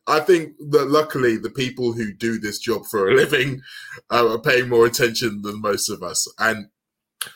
I 0.07 0.21
think 0.21 0.55
that 0.71 0.89
luckily 0.89 1.37
the 1.37 1.51
people 1.51 1.93
who 1.93 2.13
do 2.13 2.39
this 2.39 2.59
job 2.59 2.87
for 2.87 3.09
a 3.09 3.15
living 3.15 3.61
uh, 4.11 4.33
are 4.33 4.39
paying 4.39 4.69
more 4.69 4.87
attention 4.87 5.43
than 5.43 5.61
most 5.61 5.89
of 5.89 6.03
us. 6.03 6.33
And 6.39 6.69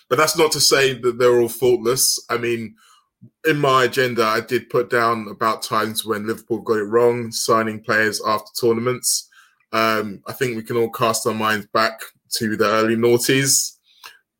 but 0.09 0.19
that's 0.19 0.37
not 0.37 0.53
to 0.53 0.61
say 0.61 0.95
that 0.95 1.19
they're 1.19 1.41
all 1.41 1.49
faultless. 1.49 2.19
I 2.29 2.39
mean, 2.39 2.75
in 3.47 3.59
my 3.59 3.85
agenda, 3.85 4.25
I 4.25 4.41
did 4.41 4.71
put 4.71 4.91
down 4.91 5.29
about 5.29 5.63
times 5.63 6.05
when 6.05 6.27
Liverpool 6.27 6.61
got 6.61 6.79
it 6.79 6.85
wrong, 6.85 7.31
signing 7.31 7.83
players 7.83 8.21
after 8.27 8.51
tournaments. 8.61 9.29
Um, 9.73 10.23
I 10.27 10.33
think 10.33 10.57
we 10.57 10.63
can 10.63 10.77
all 10.77 10.91
cast 10.91 11.27
our 11.27 11.35
minds 11.35 11.67
back 11.67 12.01
to 12.35 12.57
the 12.57 12.67
early 12.67 12.97
noughties, 12.97 13.77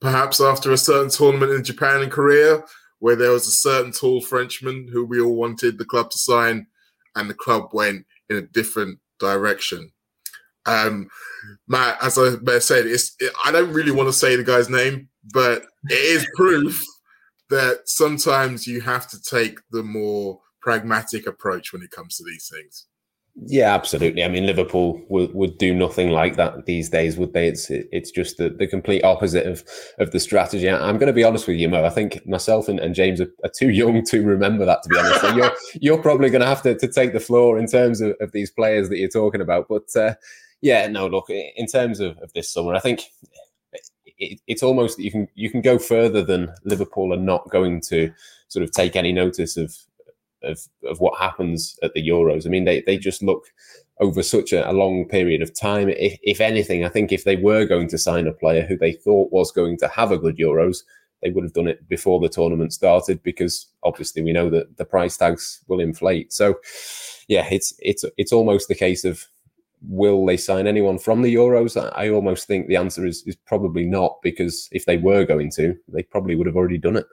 perhaps 0.01 0.41
after 0.41 0.73
a 0.73 0.79
certain 0.79 1.11
tournament 1.11 1.53
in 1.53 1.65
Japan 1.65 2.03
and 2.03 2.13
Korea, 2.13 2.63
where 2.99 3.17
there 3.17 3.33
was 3.33 3.47
a 3.47 3.53
certain 3.53 3.93
tall 3.93 4.21
Frenchman 4.21 4.89
who 4.93 5.05
we 5.05 5.21
all 5.21 5.37
wanted 5.37 5.79
the 5.79 5.85
club 5.85 6.11
to 6.11 6.19
sign 6.19 6.67
and 7.17 7.29
the 7.29 7.35
club 7.35 7.71
went 7.73 8.07
in 8.31 8.37
a 8.37 8.43
different 8.43 8.99
direction. 9.19 9.91
Um, 10.67 11.09
Matt, 11.69 11.99
as 12.03 12.19
I 12.19 12.59
said, 12.59 12.87
it's 12.87 13.15
it, 13.21 13.33
I 13.45 13.53
don't 13.53 13.73
really 13.73 13.93
want 13.93 14.09
to 14.09 14.13
say 14.13 14.37
the 14.37 14.45
guy's 14.45 14.69
name, 14.69 15.09
but 15.33 15.65
it 15.89 15.95
is 15.95 16.27
proof 16.37 16.83
that 17.51 17.83
sometimes 17.87 18.67
you 18.67 18.81
have 18.81 19.09
to 19.09 19.21
take 19.23 19.59
the 19.71 19.83
more 19.83 20.41
pragmatic 20.61 21.27
approach 21.27 21.73
when 21.73 21.83
it 21.83 21.91
comes 21.91 22.17
to 22.17 22.25
these 22.25 22.51
things. 22.53 22.87
Yeah, 23.39 23.75
absolutely. 23.75 24.25
I 24.25 24.29
mean, 24.29 24.47
Liverpool 24.47 25.03
would, 25.11 25.35
would 25.35 25.59
do 25.59 25.75
nothing 25.75 26.09
like 26.09 26.37
that 26.37 26.65
these 26.65 26.89
days, 26.89 27.19
would 27.19 27.35
they? 27.35 27.49
It's 27.49 27.69
it's 27.69 28.11
just 28.11 28.39
the, 28.39 28.49
the 28.49 28.67
complete 28.67 29.05
opposite 29.05 29.47
of 29.47 29.63
of 29.99 30.11
the 30.11 30.21
strategy. 30.21 30.71
I'm 30.71 30.97
going 30.97 31.09
to 31.09 31.13
be 31.13 31.23
honest 31.23 31.47
with 31.47 31.59
you, 31.59 31.69
Mo. 31.69 31.85
I 31.85 31.91
think 31.91 32.27
myself 32.27 32.67
and, 32.67 32.81
and 32.81 32.95
James 32.95 33.21
are, 33.21 33.31
are 33.45 33.51
too 33.55 33.69
young 33.69 34.03
to 34.07 34.25
remember 34.25 34.65
that. 34.65 34.83
To 34.83 34.89
be 34.89 34.97
honest, 34.97 35.21
so 35.21 35.37
you're 35.37 35.53
you're 35.75 36.03
probably 36.03 36.31
going 36.31 36.41
to 36.41 36.47
have 36.47 36.63
to, 36.63 36.77
to 36.79 36.89
take 36.89 37.13
the 37.13 37.21
floor 37.21 37.59
in 37.59 37.67
terms 37.67 38.01
of, 38.01 38.15
of 38.23 38.33
these 38.33 38.51
players 38.51 38.89
that 38.89 38.97
you're 38.97 39.11
talking 39.11 39.43
about. 39.43 39.67
But 39.69 39.95
uh, 39.95 40.15
yeah, 40.63 40.87
no, 40.89 41.07
look, 41.07 41.29
in 41.29 41.67
terms 41.67 42.01
of, 42.01 42.17
of 42.19 42.33
this 42.33 42.51
summer, 42.51 42.75
I 42.75 42.81
think 42.81 43.03
it, 44.19 44.41
it's 44.47 44.63
almost 44.63 44.99
you 44.99 45.11
can 45.11 45.29
you 45.35 45.51
can 45.51 45.61
go 45.61 45.79
further 45.79 46.23
than 46.23 46.55
Liverpool 46.65 47.13
are 47.13 47.19
not 47.19 47.51
going 47.51 47.83
to 47.89 48.11
sort 48.49 48.63
of 48.63 48.73
take 48.73 48.97
any 48.97 49.13
notice 49.13 49.59
of 49.59 49.77
of, 50.43 50.61
of 50.85 51.01
what 51.01 51.19
happens 51.19 51.79
at 51.83 51.95
the 51.95 52.07
Euros. 52.07 52.47
I 52.47 52.51
mean, 52.51 52.65
they, 52.65 52.83
they 52.83 52.99
just 52.99 53.23
look 53.23 53.45
over 54.01 54.23
such 54.23 54.53
a, 54.53 54.69
a 54.71 54.73
long 54.73 55.07
period 55.07 55.43
of 55.43 55.59
time. 55.59 55.89
If, 55.89 56.19
if 56.23 56.41
anything, 56.41 56.85
I 56.85 56.89
think 56.89 57.13
if 57.13 57.25
they 57.25 57.37
were 57.37 57.65
going 57.65 57.89
to 57.89 57.99
sign 57.99 58.27
a 58.27 58.33
player 58.33 58.63
who 58.67 58.77
they 58.77 58.93
thought 58.93 59.33
was 59.33 59.53
going 59.53 59.79
to 59.79 59.89
have 59.89 60.13
a 60.13 60.19
good 60.19 60.37
Euros, 60.37 60.83
they 61.23 61.31
would 61.31 61.45
have 61.45 61.55
done 61.55 61.67
it 61.67 61.89
before 61.89 62.21
the 62.21 62.29
tournament 62.29 62.73
started 62.73 63.23
because 63.23 63.67
obviously 63.83 64.23
we 64.23 64.33
know 64.33 64.51
that 64.51 64.77
the 64.77 64.85
price 64.85 65.17
tags 65.17 65.65
will 65.67 65.81
inflate. 65.81 66.33
So, 66.33 66.61
yeah, 67.29 67.49
it's 67.51 67.75
it's 67.81 68.05
it's 68.17 68.33
almost 68.33 68.69
the 68.69 68.75
case 68.75 69.05
of 69.05 69.25
will 69.89 70.25
they 70.27 70.37
sign 70.37 70.67
anyone 70.67 70.99
from 70.99 71.23
the 71.23 71.35
Euros? 71.35 71.81
I, 71.81 72.07
I 72.07 72.11
almost 72.11 72.47
think 72.47 72.69
the 72.69 72.77
answer 72.77 73.07
is 73.07 73.23
is 73.27 73.37
probably 73.37 73.87
not 73.87 74.21
because 74.23 74.69
if 74.73 74.85
they 74.85 74.99
were 74.99 75.25
going 75.25 75.51
to, 75.53 75.77
they 75.89 76.03
probably 76.03 76.37
would 76.37 76.47
have 76.47 76.57
already 76.57 76.79
done 76.79 76.97
it. 76.97 77.07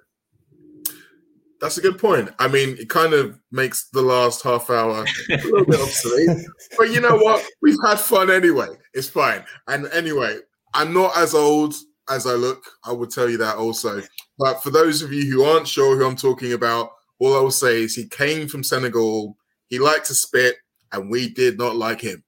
That's 1.64 1.78
a 1.78 1.82
good 1.82 1.98
point. 1.98 2.30
I 2.40 2.50
mean, 2.50 2.76
it 2.78 2.90
kind 2.90 3.14
of 3.14 3.40
makes 3.50 3.88
the 3.94 4.02
last 4.02 4.44
half 4.44 4.70
hour 4.70 5.06
a 5.30 5.38
little 5.38 5.66
bit 5.66 5.80
obsolete. 5.80 6.46
But 6.78 6.92
you 6.92 7.00
know 7.00 7.16
what? 7.16 7.42
We've 7.62 7.78
had 7.82 8.02
fun 8.02 8.30
anyway. 8.30 8.68
It's 8.94 9.08
fine. 9.08 9.46
And 9.70 9.88
anyway, 9.94 10.40
I'm 10.74 10.94
not 10.94 11.16
as 11.16 11.34
old 11.34 11.74
as 12.10 12.28
I 12.28 12.34
look. 12.34 12.66
I 12.84 12.92
will 12.92 13.08
tell 13.08 13.30
you 13.30 13.38
that 13.38 13.56
also. 13.56 14.02
But 14.38 14.62
for 14.62 14.72
those 14.72 15.02
of 15.02 15.14
you 15.14 15.24
who 15.32 15.46
aren't 15.46 15.66
sure 15.66 15.96
who 15.96 16.06
I'm 16.06 16.18
talking 16.18 16.52
about, 16.52 16.92
all 17.20 17.38
I 17.38 17.40
will 17.40 17.50
say 17.50 17.84
is 17.84 17.96
he 17.96 18.10
came 18.10 18.50
from 18.50 18.62
Senegal. 18.62 19.38
He 19.68 19.80
liked 19.80 20.08
to 20.08 20.16
spit, 20.16 20.58
and 20.92 21.10
we 21.10 21.30
did 21.30 21.58
not 21.58 21.78
like 21.78 22.02
him. 22.02 22.26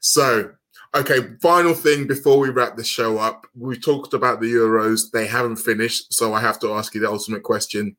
So, 0.00 0.52
okay, 0.94 1.34
final 1.40 1.74
thing 1.74 2.06
before 2.06 2.38
we 2.38 2.50
wrap 2.50 2.76
the 2.76 2.84
show 2.84 3.18
up. 3.18 3.48
We 3.58 3.80
talked 3.80 4.14
about 4.14 4.40
the 4.40 4.52
Euros. 4.52 5.10
They 5.12 5.26
haven't 5.26 5.56
finished. 5.56 6.14
So 6.14 6.34
I 6.34 6.40
have 6.40 6.60
to 6.60 6.74
ask 6.74 6.94
you 6.94 7.00
the 7.00 7.10
ultimate 7.10 7.42
question. 7.42 7.96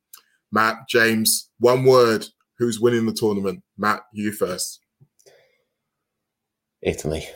Matt, 0.54 0.88
James, 0.88 1.50
one 1.60 1.84
word. 1.84 2.26
Who's 2.60 2.80
winning 2.80 3.08
the 3.08 3.14
tournament? 3.14 3.64
Matt, 3.78 4.02
you 4.14 4.32
first. 4.32 4.80
Italy. 6.82 7.28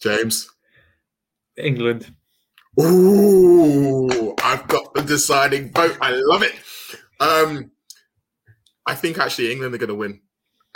James. 0.00 0.48
England. 1.58 2.14
Ooh, 2.80 4.34
I've 4.42 4.66
got 4.68 4.94
the 4.94 5.02
deciding 5.02 5.72
vote. 5.72 5.98
I 6.00 6.12
love 6.12 6.42
it. 6.42 6.54
Um, 7.18 7.72
I 8.86 8.94
think 8.94 9.18
actually 9.18 9.50
England 9.50 9.74
are 9.74 9.78
going 9.78 9.88
to 9.88 9.94
win, 9.94 10.20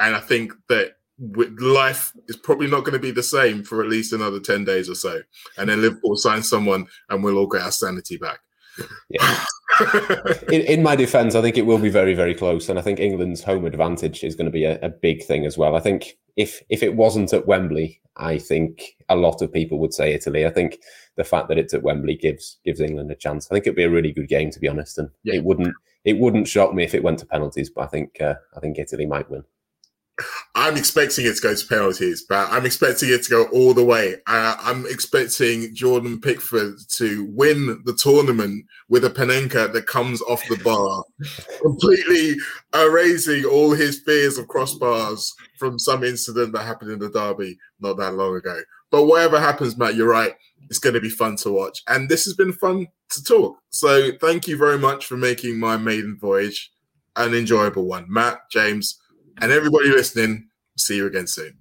and 0.00 0.16
I 0.16 0.20
think 0.20 0.52
that 0.68 0.96
with 1.16 1.56
life 1.60 2.12
is 2.26 2.36
probably 2.36 2.66
not 2.66 2.80
going 2.80 2.94
to 2.94 2.98
be 2.98 3.12
the 3.12 3.22
same 3.22 3.62
for 3.62 3.80
at 3.80 3.88
least 3.88 4.12
another 4.12 4.40
ten 4.40 4.64
days 4.64 4.90
or 4.90 4.96
so, 4.96 5.22
and 5.56 5.70
then 5.70 5.80
Liverpool 5.80 6.16
sign 6.16 6.42
someone, 6.42 6.86
and 7.08 7.22
we'll 7.22 7.38
all 7.38 7.46
get 7.46 7.62
our 7.62 7.72
sanity 7.72 8.16
back. 8.16 8.40
Yeah. 9.10 9.44
in, 10.52 10.60
in, 10.62 10.82
my 10.82 10.96
defence, 10.96 11.34
I 11.34 11.42
think 11.42 11.56
it 11.56 11.66
will 11.66 11.78
be 11.78 11.88
very, 11.88 12.14
very 12.14 12.34
close, 12.34 12.68
and 12.68 12.78
I 12.78 12.82
think 12.82 13.00
England's 13.00 13.42
home 13.42 13.64
advantage 13.64 14.22
is 14.22 14.34
going 14.34 14.46
to 14.46 14.52
be 14.52 14.64
a, 14.64 14.78
a, 14.82 14.88
big 14.88 15.24
thing 15.24 15.44
as 15.46 15.58
well. 15.58 15.74
I 15.74 15.80
think 15.80 16.16
if 16.36 16.62
if 16.68 16.82
it 16.82 16.96
wasn't 16.96 17.32
at 17.32 17.46
Wembley, 17.46 18.00
I 18.16 18.38
think 18.38 18.96
a 19.08 19.16
lot 19.16 19.42
of 19.42 19.52
people 19.52 19.78
would 19.80 19.94
say 19.94 20.12
Italy. 20.12 20.46
I 20.46 20.50
think 20.50 20.78
the 21.16 21.24
fact 21.24 21.48
that 21.48 21.58
it's 21.58 21.74
at 21.74 21.82
Wembley 21.82 22.16
gives 22.16 22.58
gives 22.64 22.80
England 22.80 23.10
a 23.10 23.16
chance. 23.16 23.46
I 23.46 23.54
think 23.54 23.66
it'd 23.66 23.76
be 23.76 23.84
a 23.84 23.90
really 23.90 24.12
good 24.12 24.28
game, 24.28 24.50
to 24.50 24.60
be 24.60 24.68
honest, 24.68 24.98
and 24.98 25.10
yeah. 25.24 25.34
it 25.34 25.44
wouldn't 25.44 25.74
it 26.04 26.18
wouldn't 26.18 26.48
shock 26.48 26.74
me 26.74 26.84
if 26.84 26.94
it 26.94 27.02
went 27.02 27.18
to 27.20 27.26
penalties. 27.26 27.70
But 27.70 27.84
I 27.84 27.86
think 27.88 28.20
uh, 28.20 28.34
I 28.56 28.60
think 28.60 28.78
Italy 28.78 29.06
might 29.06 29.30
win. 29.30 29.44
I'm 30.54 30.76
expecting 30.76 31.26
it 31.26 31.34
to 31.36 31.42
go 31.42 31.54
to 31.54 31.66
penalties, 31.66 32.24
but 32.28 32.48
I'm 32.50 32.64
expecting 32.64 33.10
it 33.10 33.24
to 33.24 33.30
go 33.30 33.44
all 33.46 33.74
the 33.74 33.84
way. 33.84 34.14
Uh, 34.26 34.56
I'm 34.60 34.86
expecting 34.86 35.74
Jordan 35.74 36.20
Pickford 36.20 36.76
to 36.92 37.26
win 37.30 37.82
the 37.84 37.94
tournament 37.94 38.64
with 38.88 39.04
a 39.04 39.10
Panenka 39.10 39.72
that 39.72 39.86
comes 39.86 40.22
off 40.22 40.46
the 40.48 40.56
bar, 40.58 41.02
completely 41.62 42.36
erasing 42.74 43.44
all 43.44 43.72
his 43.72 44.00
fears 44.00 44.38
of 44.38 44.46
crossbars 44.46 45.30
from 45.58 45.78
some 45.78 46.04
incident 46.04 46.52
that 46.52 46.62
happened 46.62 46.92
in 46.92 47.00
the 47.00 47.10
derby 47.10 47.58
not 47.80 47.96
that 47.96 48.14
long 48.14 48.36
ago. 48.36 48.60
But 48.90 49.06
whatever 49.06 49.40
happens, 49.40 49.76
Matt, 49.76 49.96
you're 49.96 50.08
right. 50.08 50.34
It's 50.70 50.78
going 50.78 50.94
to 50.94 51.00
be 51.00 51.10
fun 51.10 51.36
to 51.36 51.50
watch. 51.50 51.82
And 51.88 52.08
this 52.08 52.24
has 52.24 52.34
been 52.34 52.52
fun 52.52 52.86
to 53.10 53.24
talk. 53.24 53.58
So 53.70 54.12
thank 54.20 54.46
you 54.46 54.56
very 54.56 54.78
much 54.78 55.06
for 55.06 55.16
making 55.16 55.58
my 55.58 55.76
maiden 55.76 56.16
voyage 56.20 56.70
an 57.16 57.34
enjoyable 57.34 57.86
one. 57.86 58.06
Matt, 58.08 58.38
James, 58.50 59.00
and 59.40 59.52
everybody 59.52 59.88
listening, 59.90 60.48
see 60.76 60.96
you 60.96 61.06
again 61.06 61.26
soon. 61.26 61.58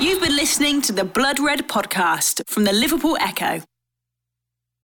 You've 0.00 0.20
been 0.20 0.36
listening 0.36 0.82
to 0.82 0.92
the 0.92 1.04
Blood 1.04 1.38
Red 1.38 1.68
podcast 1.68 2.42
from 2.46 2.64
the 2.64 2.72
Liverpool 2.72 3.16
Echo. 3.20 3.62